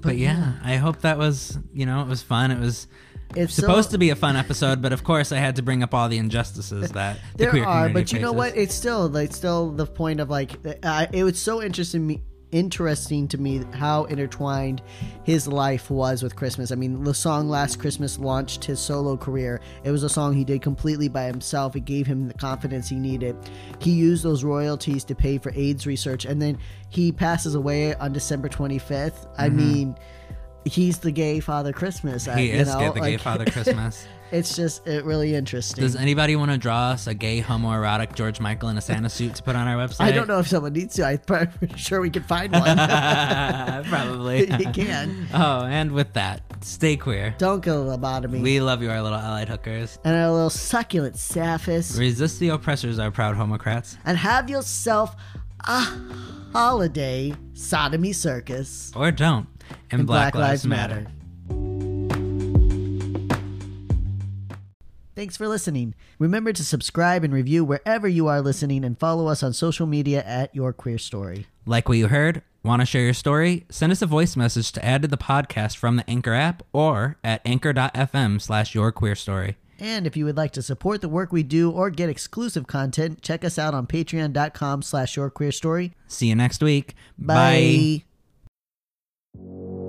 but 0.00 0.16
yeah, 0.18 0.54
I 0.62 0.76
hope 0.76 1.00
that 1.00 1.18
was 1.18 1.58
you 1.72 1.84
know 1.86 2.02
it 2.02 2.08
was 2.08 2.22
fun. 2.22 2.50
It 2.50 2.60
was 2.60 2.86
It's 3.34 3.54
supposed 3.54 3.88
so- 3.88 3.92
to 3.92 3.98
be 3.98 4.10
a 4.10 4.16
fun 4.16 4.36
episode, 4.36 4.80
but 4.80 4.92
of 4.92 5.04
course 5.04 5.32
I 5.32 5.38
had 5.38 5.56
to 5.56 5.62
bring 5.62 5.82
up 5.82 5.92
all 5.94 6.08
the 6.08 6.18
injustices 6.18 6.90
that 6.92 7.18
the 7.32 7.38
there 7.44 7.50
queer 7.50 7.64
are, 7.64 7.88
but 7.88 8.12
you 8.12 8.20
know 8.20 8.32
what? 8.32 8.56
It's 8.56 8.74
still 8.74 9.08
like 9.08 9.32
still 9.34 9.70
the 9.70 9.86
point 9.86 10.20
of 10.20 10.30
like 10.30 10.52
uh, 10.82 11.06
it 11.12 11.24
was 11.24 11.38
so 11.40 11.62
interesting 11.62 12.06
me 12.06 12.22
interesting 12.52 13.26
to 13.26 13.36
me 13.38 13.62
how 13.74 14.04
intertwined 14.04 14.80
his 15.24 15.48
life 15.48 15.90
was 15.90 16.22
with 16.22 16.36
Christmas. 16.36 16.70
I 16.70 16.76
mean, 16.76 17.02
the 17.02 17.12
song 17.12 17.48
Last 17.48 17.80
Christmas 17.80 18.18
launched 18.20 18.64
his 18.64 18.78
solo 18.78 19.16
career. 19.16 19.60
It 19.82 19.90
was 19.90 20.04
a 20.04 20.08
song 20.08 20.32
he 20.32 20.44
did 20.44 20.62
completely 20.62 21.08
by 21.08 21.24
himself. 21.24 21.74
It 21.74 21.84
gave 21.84 22.06
him 22.06 22.28
the 22.28 22.34
confidence 22.34 22.88
he 22.88 22.96
needed. 22.96 23.36
He 23.80 23.90
used 23.90 24.22
those 24.22 24.44
royalties 24.44 25.02
to 25.04 25.14
pay 25.14 25.38
for 25.38 25.52
AIDS 25.56 25.86
research 25.86 26.24
and 26.24 26.40
then 26.40 26.56
he 26.88 27.10
passes 27.10 27.56
away 27.56 27.94
on 27.96 28.12
December 28.12 28.48
25th. 28.48 29.26
I 29.36 29.48
Mm-hmm. 29.48 29.56
mean, 29.56 29.96
he's 30.66 30.98
the 30.98 31.10
gay 31.12 31.40
Father 31.40 31.72
Christmas. 31.72 32.28
I- 32.28 32.38
He 32.40 32.50
uh, 32.50 32.54
you 32.56 32.60
is 32.60 32.68
know, 32.68 32.78
gay, 32.80 32.86
the 32.88 33.00
gay 33.00 33.12
like, 33.12 33.20
Father 33.20 33.44
Christmas. 33.50 34.06
It's 34.32 34.56
just 34.56 34.84
it 34.88 35.04
really 35.04 35.36
interesting. 35.36 35.84
Does 35.84 35.94
anybody 35.94 36.34
want 36.34 36.50
to 36.50 36.58
draw 36.58 36.88
us 36.90 37.06
a 37.06 37.14
gay 37.14 37.40
homoerotic 37.40 38.16
George 38.16 38.40
Michael 38.40 38.68
in 38.70 38.76
a 38.76 38.80
Santa 38.80 39.08
suit 39.08 39.36
to 39.36 39.42
put 39.44 39.54
on 39.54 39.68
our 39.68 39.76
website? 39.86 40.00
I 40.00 40.10
don't 40.10 40.26
know 40.26 40.40
if 40.40 40.48
someone 40.48 40.72
needs 40.72 40.96
to. 40.96 41.04
I'm 41.06 41.18
pretty 41.26 41.76
sure 41.76 42.00
we 42.00 42.10
can 42.10 42.24
find 42.24 42.50
one. 42.52 42.76
Probably. 43.88 44.50
you 44.50 44.70
can. 44.72 45.28
Oh, 45.32 45.64
and 45.66 45.92
with 45.92 46.12
that, 46.14 46.42
stay 46.64 46.96
queer. 46.96 47.36
Don't 47.38 47.62
go 47.62 47.84
to 47.84 47.96
lobotomy. 47.96 48.42
We 48.42 48.60
love 48.60 48.82
you, 48.82 48.90
our 48.90 49.00
little 49.00 49.16
allied 49.18 49.48
hookers. 49.48 49.98
and 50.04 50.16
our 50.16 50.30
little 50.32 50.50
succulent 50.50 51.14
sapphis. 51.14 51.96
Resist 51.96 52.40
the 52.40 52.48
oppressors, 52.48 52.98
our 52.98 53.12
proud 53.12 53.36
homocrats. 53.36 53.96
and 54.04 54.18
have 54.18 54.50
yourself 54.50 55.14
a 55.68 55.86
holiday 56.52 57.32
sodomy 57.54 58.12
circus. 58.12 58.92
Or 58.96 59.10
don't. 59.12 59.46
And, 59.90 60.06
Black, 60.06 60.34
Lives, 60.34 60.66
Matter. 60.66 61.06
Thanks 65.14 65.36
for 65.36 65.48
listening. 65.48 65.94
Remember 66.18 66.52
to 66.52 66.62
subscribe 66.62 67.24
and 67.24 67.32
review 67.32 67.64
wherever 67.64 68.06
you 68.06 68.26
are 68.26 68.42
listening 68.42 68.84
and 68.84 68.98
follow 68.98 69.28
us 69.28 69.42
on 69.42 69.54
social 69.54 69.86
media 69.86 70.22
at 70.22 70.54
Your 70.54 70.74
Queer 70.74 70.98
Story. 70.98 71.46
Like 71.64 71.88
what 71.88 71.96
you 71.96 72.08
heard? 72.08 72.42
Want 72.62 72.82
to 72.82 72.86
share 72.86 73.02
your 73.02 73.14
story? 73.14 73.64
Send 73.70 73.92
us 73.92 74.02
a 74.02 74.06
voice 74.06 74.36
message 74.36 74.72
to 74.72 74.84
add 74.84 75.00
to 75.02 75.08
the 75.08 75.16
podcast 75.16 75.76
from 75.76 75.96
the 75.96 76.10
Anchor 76.10 76.34
app 76.34 76.62
or 76.72 77.16
at 77.24 77.40
anchor.fm 77.46 78.42
slash 78.42 78.74
your 78.74 78.92
queer 78.92 79.14
story. 79.14 79.56
And 79.78 80.06
if 80.06 80.16
you 80.16 80.24
would 80.24 80.36
like 80.36 80.52
to 80.52 80.62
support 80.62 81.00
the 81.00 81.08
work 81.08 81.32
we 81.32 81.42
do 81.42 81.70
or 81.70 81.90
get 81.90 82.08
exclusive 82.08 82.66
content, 82.66 83.22
check 83.22 83.44
us 83.44 83.58
out 83.58 83.72
on 83.72 83.86
patreon.com 83.86 84.82
slash 84.82 85.16
your 85.16 85.30
queer 85.30 85.52
story. 85.52 85.94
See 86.08 86.26
you 86.26 86.34
next 86.34 86.62
week. 86.62 86.94
Bye 87.18 88.04
you 89.38 89.85